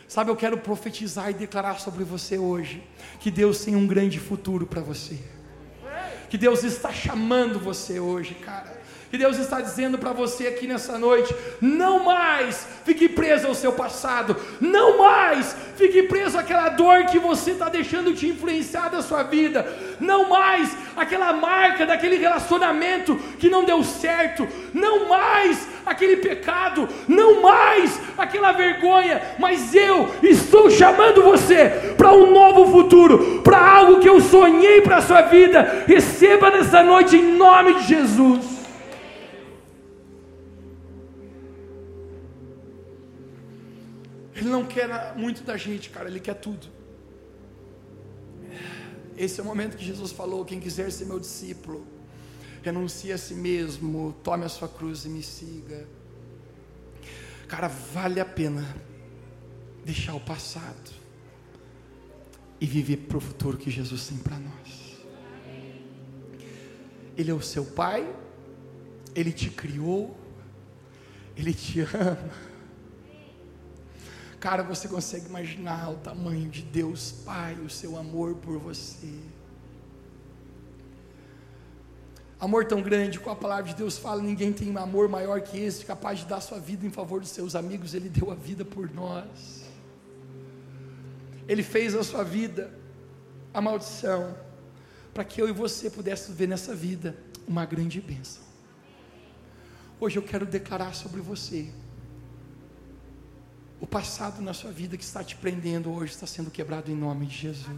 Sabe, 0.09 0.31
eu 0.31 0.37
quero 0.37 0.59
profetizar 0.59 1.31
e 1.31 1.35
declarar 1.35 1.79
sobre 1.79 2.03
você 2.03 2.39
hoje 2.39 2.83
que 3.21 3.31
Deus 3.31 3.65
tem 3.65 3.77
um 3.77 3.87
grande 3.87 4.19
futuro 4.19 4.67
para 4.67 4.81
você. 4.81 5.19
Que 6.31 6.39
Deus 6.39 6.65
está 6.65 6.93
chamando 6.93 7.61
você 7.61 8.01
hoje, 8.01 8.35
cara 8.35 8.79
que 9.11 9.17
Deus 9.17 9.39
está 9.39 9.61
dizendo 9.61 9.97
para 9.97 10.13
você 10.13 10.49
aqui 10.49 10.67
nessa 10.67 10.99
noite: 10.99 11.35
não 11.61 12.05
mais 12.05 12.67
fique 12.85 13.09
preso 13.09 13.47
ao 13.47 13.55
seu 13.55 13.73
passado, 13.73 14.37
não 14.61 14.99
mais 14.99 15.57
fique 15.77 16.03
preso 16.05 16.39
àquela 16.39 16.69
dor 16.69 17.07
que 17.07 17.19
você 17.19 17.53
está 17.53 17.69
deixando 17.69 18.15
te 18.15 18.27
influenciar 18.27 18.89
da 18.89 19.03
sua 19.03 19.23
vida, 19.23 19.67
não 19.99 20.29
mais 20.29 20.77
aquela 20.97 21.33
marca 21.33 21.87
daquele 21.87 22.17
relacionamento 22.17 23.17
que 23.39 23.49
não 23.49 23.65
deu 23.65 23.83
certo, 23.83 24.47
não 24.75 25.09
mais 25.09 25.67
aquele 25.87 26.17
pecado, 26.17 26.89
não 27.07 27.41
mais 27.41 27.99
aquela 28.17 28.53
vergonha, 28.53 29.23
mas 29.39 29.75
eu 29.75 30.15
estou 30.23 30.71
chamando 30.71 31.23
você 31.23 31.95
para 31.97 32.13
um 32.13 32.31
novo 32.31 32.71
futuro, 32.71 33.41
para 33.43 33.59
algo 33.59 34.01
que 34.01 34.09
eu 34.09 34.21
sonhei 34.21 34.83
para 34.83 34.99
a 34.99 35.03
sua 35.03 35.23
vida. 35.23 35.85
Receba 35.87 36.51
nessa 36.51 36.83
noite 36.83 37.17
em 37.17 37.37
nome 37.37 37.75
de 37.75 37.87
Jesus. 37.87 38.58
Ele 44.49 44.57
não 44.57 44.65
quer 44.65 45.15
muito 45.15 45.45
da 45.45 45.59
gente, 45.59 45.91
cara, 45.91 46.09
ele 46.09 46.21
quer 46.21 46.33
tudo. 46.33 46.69
Esse 49.15 49.41
é 49.41 49.43
o 49.43 49.47
momento 49.47 49.77
que 49.77 49.85
Jesus 49.85 50.11
falou: 50.11 50.43
quem 50.43 50.59
quiser 50.59 50.91
ser 50.91 51.05
meu 51.05 51.21
discípulo, 51.21 51.87
renuncie 52.63 53.13
a 53.13 53.19
si 53.19 53.35
mesmo, 53.35 54.17
tome 54.25 54.47
a 54.47 54.49
sua 54.49 54.67
cruz 54.67 55.05
e 55.05 55.11
me 55.11 55.23
siga. 55.23 55.87
Cara, 57.47 57.69
vale 57.69 58.21
a 58.21 58.25
pena 58.25 58.65
deixar 59.85 60.15
o 60.15 60.21
passado 60.21 60.93
e 62.59 62.65
viver 62.65 62.97
para 62.97 63.19
o 63.19 63.21
futuro 63.21 63.59
que 63.59 63.71
Jesus 63.71 64.09
tem 64.09 64.17
para 64.17 64.39
nós. 64.39 64.97
Ele 67.19 67.31
é 67.31 67.35
o 67.35 67.43
seu 67.43 67.67
pai, 67.67 68.11
ele 69.15 69.31
te 69.31 69.51
criou, 69.51 70.17
ele 71.37 71.53
te 71.53 71.81
ama. 71.81 72.48
Cara, 74.41 74.63
você 74.63 74.87
consegue 74.87 75.27
imaginar 75.27 75.91
o 75.91 75.97
tamanho 75.97 76.49
de 76.49 76.63
Deus 76.63 77.11
Pai, 77.25 77.55
o 77.55 77.69
seu 77.69 77.97
amor 77.97 78.37
por 78.37 78.57
você. 78.59 79.13
Amor 82.39 82.65
tão 82.67 82.81
grande, 82.81 83.19
com 83.19 83.31
a 83.31 83.35
palavra 83.35 83.65
de 83.65 83.75
Deus 83.75 83.99
fala, 83.99 84.23
ninguém 84.23 84.53
tem 84.53 84.71
um 84.71 84.79
amor 84.79 85.09
maior 85.09 85.41
que 85.41 85.59
esse, 85.59 85.85
capaz 85.85 86.21
de 86.21 86.27
dar 86.27 86.41
sua 86.41 86.61
vida 86.61 86.87
em 86.87 86.91
favor 86.91 87.21
dos 87.21 87.31
seus 87.31 87.57
amigos, 87.57 87.95
Ele 87.95 88.09
deu 88.09 88.31
a 88.31 88.35
vida 88.37 88.65
por 88.65 88.89
nós. 88.95 89.65
Ele 91.49 91.65
fez 91.65 91.97
a 91.97 92.05
sua 92.05 92.23
vida 92.23 92.73
a 93.53 93.61
maldição, 93.61 94.37
para 95.13 95.25
que 95.25 95.43
eu 95.43 95.49
e 95.49 95.53
você 95.53 95.91
pudéssemos 95.91 96.39
ver 96.39 96.47
nessa 96.47 96.77
vida 96.77 97.17
uma 97.47 97.65
grande 97.65 98.01
bênção. 98.01 98.43
Hoje 99.99 100.17
eu 100.17 100.23
quero 100.23 100.47
declarar 100.47 100.95
sobre 100.95 101.21
você 101.21 101.69
o 103.81 103.87
passado 103.87 104.43
na 104.43 104.53
sua 104.53 104.71
vida 104.73 104.97
que 104.97 105.05
está 105.05 105.23
te 105.23 105.37
prendendo 105.37 105.93
hoje 105.93 106.13
está 106.13 106.27
sendo 106.27 106.51
quebrado 106.51 106.91
em 106.91 106.97
nome 106.97 107.27
de 107.27 107.37
Jesus. 107.37 107.77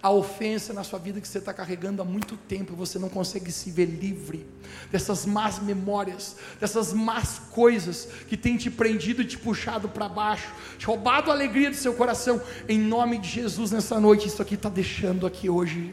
A 0.00 0.10
ofensa 0.10 0.72
na 0.72 0.84
sua 0.84 1.00
vida 1.00 1.20
que 1.20 1.26
você 1.26 1.38
está 1.38 1.52
carregando 1.52 2.00
há 2.00 2.04
muito 2.04 2.36
tempo, 2.36 2.76
você 2.76 3.00
não 3.00 3.08
consegue 3.08 3.50
se 3.50 3.68
ver 3.72 3.86
livre 3.86 4.46
dessas 4.92 5.26
más 5.26 5.58
memórias, 5.58 6.36
dessas 6.60 6.92
más 6.92 7.40
coisas 7.50 8.06
que 8.28 8.36
tem 8.36 8.56
te 8.56 8.70
prendido 8.70 9.22
e 9.22 9.24
te 9.24 9.36
puxado 9.36 9.88
para 9.88 10.08
baixo, 10.08 10.54
te 10.78 10.86
roubado 10.86 11.32
a 11.32 11.34
alegria 11.34 11.70
do 11.70 11.76
seu 11.76 11.94
coração. 11.94 12.40
Em 12.68 12.78
nome 12.78 13.18
de 13.18 13.28
Jesus, 13.28 13.72
nessa 13.72 13.98
noite, 13.98 14.28
isso 14.28 14.40
aqui 14.40 14.54
está 14.54 14.68
deixando 14.68 15.26
aqui 15.26 15.50
hoje. 15.50 15.92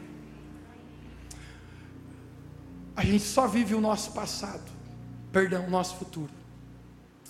A 2.94 3.04
gente 3.04 3.24
só 3.24 3.48
vive 3.48 3.74
o 3.74 3.80
nosso 3.80 4.12
passado, 4.12 4.70
perdão, 5.32 5.66
o 5.66 5.70
nosso 5.70 5.96
futuro 5.96 6.45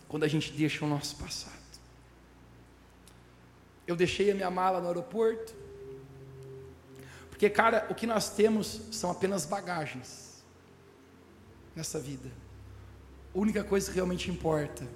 quando 0.09 0.25
a 0.25 0.29
gente 0.29 0.53
deixa 0.53 0.85
o 0.85 0.89
nosso 0.89 1.17
passado. 1.17 1.55
Eu 3.87 3.95
deixei 3.95 4.31
a 4.31 4.35
minha 4.35 4.51
mala 4.51 4.81
no 4.81 4.89
aeroporto, 4.89 5.55
porque, 7.31 7.51
cara, 7.51 7.87
o 7.91 7.95
que 7.95 8.07
nós 8.07 8.31
temos 8.31 8.81
são 8.91 9.11
apenas 9.11 9.45
bagagens 9.45 10.43
nessa 11.75 12.01
vida. 12.01 12.31
A 13.35 13.39
única 13.39 13.63
coisa 13.63 13.89
que 13.89 13.95
realmente 13.95 14.31
importa 14.31 14.89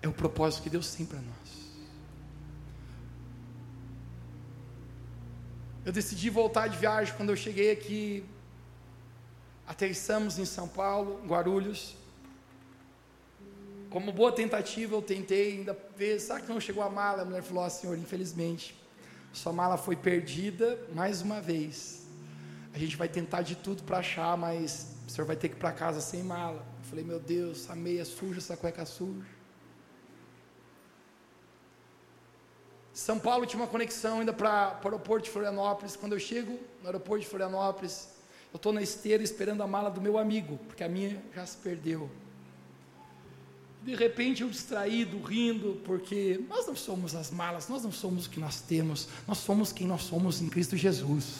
é 0.00 0.06
o 0.06 0.12
propósito 0.12 0.62
que 0.62 0.70
Deus 0.70 0.94
tem 0.94 1.04
para 1.04 1.20
nós. 1.20 1.54
Eu 5.84 5.92
decidi 5.92 6.30
voltar 6.30 6.68
de 6.68 6.78
viagem 6.78 7.14
quando 7.14 7.30
eu 7.30 7.36
cheguei 7.36 7.70
aqui. 7.70 8.24
Aterrissamos 9.66 10.38
em 10.38 10.44
São 10.44 10.68
Paulo, 10.68 11.20
Guarulhos. 11.26 11.96
Como 13.94 14.10
boa 14.10 14.32
tentativa, 14.32 14.96
eu 14.96 15.00
tentei 15.00 15.52
ainda 15.52 15.78
ver, 15.96 16.18
será 16.18 16.40
que 16.40 16.48
não 16.48 16.60
chegou 16.60 16.82
a 16.82 16.90
mala? 16.90 17.22
A 17.22 17.24
mulher 17.24 17.44
falou, 17.44 17.64
oh, 17.64 17.70
senhor, 17.70 17.96
infelizmente, 17.96 18.76
sua 19.32 19.52
mala 19.52 19.76
foi 19.76 19.94
perdida 19.94 20.80
mais 20.92 21.22
uma 21.22 21.40
vez. 21.40 22.04
A 22.72 22.78
gente 22.80 22.96
vai 22.96 23.08
tentar 23.08 23.42
de 23.42 23.54
tudo 23.54 23.84
para 23.84 23.98
achar, 23.98 24.36
mas 24.36 24.96
o 25.06 25.10
senhor 25.12 25.24
vai 25.24 25.36
ter 25.36 25.48
que 25.48 25.54
ir 25.54 25.58
para 25.60 25.70
casa 25.70 26.00
sem 26.00 26.24
mala. 26.24 26.66
Eu 26.80 26.84
falei, 26.90 27.04
meu 27.04 27.20
Deus, 27.20 27.60
essa 27.60 27.76
meia 27.76 28.04
suja, 28.04 28.38
essa 28.38 28.56
cueca 28.56 28.84
suja. 28.84 29.28
São 32.92 33.20
Paulo 33.20 33.46
tinha 33.46 33.62
uma 33.62 33.68
conexão 33.68 34.18
ainda 34.18 34.32
para 34.32 34.80
o 34.82 34.88
aeroporto 34.88 35.26
de 35.26 35.30
Florianópolis. 35.30 35.94
Quando 35.94 36.14
eu 36.14 36.18
chego 36.18 36.58
no 36.82 36.88
aeroporto 36.88 37.22
de 37.22 37.30
Florianópolis, 37.30 38.08
eu 38.52 38.56
estou 38.56 38.72
na 38.72 38.82
esteira 38.82 39.22
esperando 39.22 39.62
a 39.62 39.68
mala 39.68 39.88
do 39.88 40.00
meu 40.00 40.18
amigo, 40.18 40.58
porque 40.66 40.82
a 40.82 40.88
minha 40.88 41.22
já 41.32 41.46
se 41.46 41.58
perdeu. 41.58 42.10
De 43.84 43.94
repente 43.94 44.42
eu 44.42 44.48
distraído, 44.48 45.20
rindo, 45.20 45.78
porque 45.84 46.40
nós 46.48 46.66
não 46.66 46.74
somos 46.74 47.14
as 47.14 47.30
malas, 47.30 47.68
nós 47.68 47.82
não 47.84 47.92
somos 47.92 48.24
o 48.24 48.30
que 48.30 48.40
nós 48.40 48.62
temos, 48.62 49.08
nós 49.28 49.36
somos 49.36 49.72
quem 49.72 49.86
nós 49.86 50.02
somos 50.02 50.40
em 50.40 50.48
Cristo 50.48 50.74
Jesus. 50.74 51.36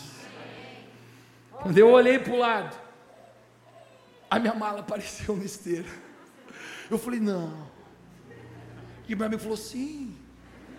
Quando 1.50 1.78
eu 1.78 1.88
olhei 1.88 2.18
para 2.18 2.32
o 2.34 2.38
lado, 2.38 2.78
a 4.30 4.38
minha 4.38 4.54
mala 4.54 4.80
apareceu 4.80 5.34
na 5.34 5.44
esteira. 5.44 5.88
Eu 6.90 6.98
falei, 6.98 7.18
não. 7.18 7.66
E 9.08 9.14
meu 9.14 9.26
amigo 9.26 9.40
falou, 9.40 9.56
sim. 9.56 10.14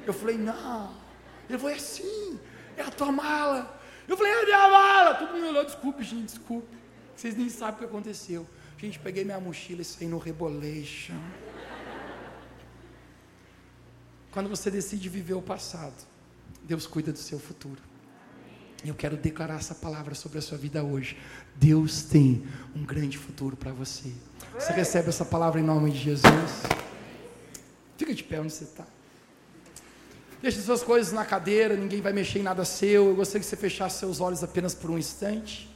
Eu 0.05 0.13
falei, 0.13 0.37
não. 0.37 0.93
Ele 1.49 1.57
falou, 1.57 1.75
é 1.75 1.79
sim, 1.79 2.39
é 2.77 2.83
a 2.83 2.91
tua 2.91 3.11
mala. 3.11 3.81
Eu 4.07 4.15
falei, 4.15 4.33
é 4.33 4.41
a 4.41 4.45
minha 4.45 4.69
mala. 4.69 5.15
Todo 5.15 5.33
mundo 5.33 5.47
olhou, 5.47 5.65
desculpe, 5.65 6.03
gente, 6.03 6.27
desculpe. 6.27 6.77
Vocês 7.15 7.35
nem 7.35 7.49
sabem 7.49 7.73
o 7.73 7.77
que 7.79 7.85
aconteceu. 7.85 8.45
Gente, 8.77 8.99
peguei 8.99 9.23
minha 9.23 9.39
mochila 9.39 9.81
e 9.81 9.85
saí 9.85 10.07
no 10.07 10.19
Rebolation. 10.19 11.15
Quando 14.35 14.49
você 14.49 14.69
decide 14.69 15.07
viver 15.07 15.33
o 15.33 15.41
passado, 15.41 15.95
Deus 16.61 16.85
cuida 16.85 17.09
do 17.09 17.17
seu 17.17 17.39
futuro. 17.39 17.81
E 18.83 18.89
eu 18.89 18.93
quero 18.93 19.15
declarar 19.15 19.55
essa 19.55 19.73
palavra 19.73 20.13
sobre 20.13 20.39
a 20.39 20.41
sua 20.41 20.57
vida 20.57 20.83
hoje. 20.83 21.17
Deus 21.55 22.03
tem 22.03 22.45
um 22.75 22.83
grande 22.83 23.17
futuro 23.17 23.55
para 23.55 23.71
você. 23.71 24.11
Você 24.53 24.73
recebe 24.73 25.07
essa 25.07 25.23
palavra 25.23 25.61
em 25.61 25.63
nome 25.63 25.89
de 25.89 25.99
Jesus? 25.99 26.63
Fica 27.97 28.13
de 28.13 28.25
pé 28.25 28.41
onde 28.41 28.51
você 28.51 28.65
está. 28.65 28.85
Deixe 30.41 30.59
suas 30.59 30.83
coisas 30.83 31.13
na 31.13 31.23
cadeira, 31.23 31.77
ninguém 31.77 32.01
vai 32.01 32.11
mexer 32.11 32.39
em 32.39 32.43
nada 32.43 32.65
seu. 32.65 33.07
Eu 33.07 33.15
gostaria 33.15 33.39
que 33.39 33.45
você 33.45 33.55
fechasse 33.55 33.99
seus 33.99 34.19
olhos 34.19 34.43
apenas 34.43 34.75
por 34.75 34.91
um 34.91 34.97
instante. 34.97 35.73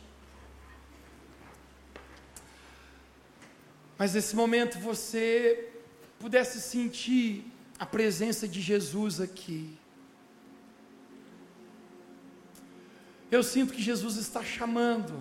Mas 3.97 4.16
nesse 4.16 4.36
momento 4.36 4.78
você 4.80 5.70
pudesse 6.20 6.60
sentir 6.60 7.53
a 7.80 7.86
presença 7.86 8.47
de 8.47 8.59
Jesus 8.59 9.21
aqui. 9.21 9.77
Eu 13.32 13.41
sinto 13.41 13.73
que 13.73 13.82
Jesus 13.82 14.17
está 14.17 14.43
chamando. 14.43 15.13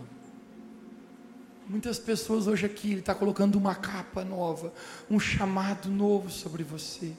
Muitas 1.68 1.98
pessoas 1.98 2.46
hoje 2.46 2.66
aqui, 2.66 2.90
Ele 2.90 3.00
está 3.00 3.14
colocando 3.14 3.56
uma 3.56 3.74
capa 3.74 4.24
nova, 4.24 4.72
um 5.09 5.20
chamado 5.20 5.88
novo 5.88 6.30
sobre 6.30 6.64
você. 6.64 7.12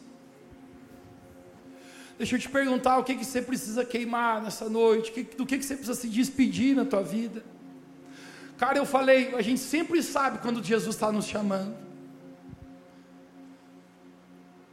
Deixa 2.17 2.35
eu 2.35 2.39
te 2.39 2.49
perguntar 2.49 2.97
o 2.97 3.03
que, 3.03 3.15
que 3.15 3.23
você 3.23 3.41
precisa 3.41 3.85
queimar 3.85 4.41
nessa 4.41 4.67
noite, 4.67 5.23
do 5.37 5.45
que, 5.45 5.57
que 5.57 5.63
você 5.63 5.75
precisa 5.75 5.95
se 5.97 6.09
despedir 6.09 6.75
na 6.75 6.83
tua 6.83 7.01
vida. 7.01 7.45
Cara, 8.57 8.77
eu 8.77 8.85
falei, 8.85 9.33
a 9.35 9.41
gente 9.41 9.61
sempre 9.61 10.03
sabe 10.03 10.39
quando 10.39 10.61
Jesus 10.61 10.95
está 10.95 11.11
nos 11.13 11.25
chamando. 11.25 11.88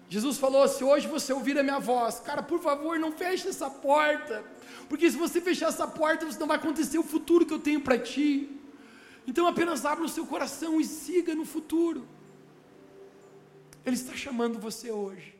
Jesus 0.08 0.38
falou: 0.38 0.66
se 0.68 0.84
hoje 0.84 1.06
você 1.06 1.32
ouvir 1.32 1.58
a 1.58 1.62
minha 1.62 1.78
voz, 1.78 2.20
cara, 2.20 2.42
por 2.42 2.60
favor, 2.60 2.98
não 2.98 3.12
feche 3.12 3.48
essa 3.48 3.68
porta, 3.68 4.44
porque 4.88 5.10
se 5.10 5.16
você 5.16 5.40
fechar 5.40 5.68
essa 5.68 5.86
porta, 5.86 6.26
não 6.38 6.46
vai 6.46 6.56
acontecer 6.56 6.98
o 6.98 7.02
futuro 7.02 7.44
que 7.44 7.52
eu 7.52 7.58
tenho 7.58 7.80
para 7.80 7.98
ti. 7.98 8.50
Então 9.26 9.46
apenas 9.46 9.84
abra 9.84 10.04
o 10.04 10.08
seu 10.08 10.26
coração 10.26 10.80
e 10.80 10.84
siga 10.84 11.34
no 11.34 11.44
futuro. 11.44 12.06
Ele 13.84 13.96
está 13.96 14.14
chamando 14.14 14.58
você 14.58 14.90
hoje. 14.90 15.35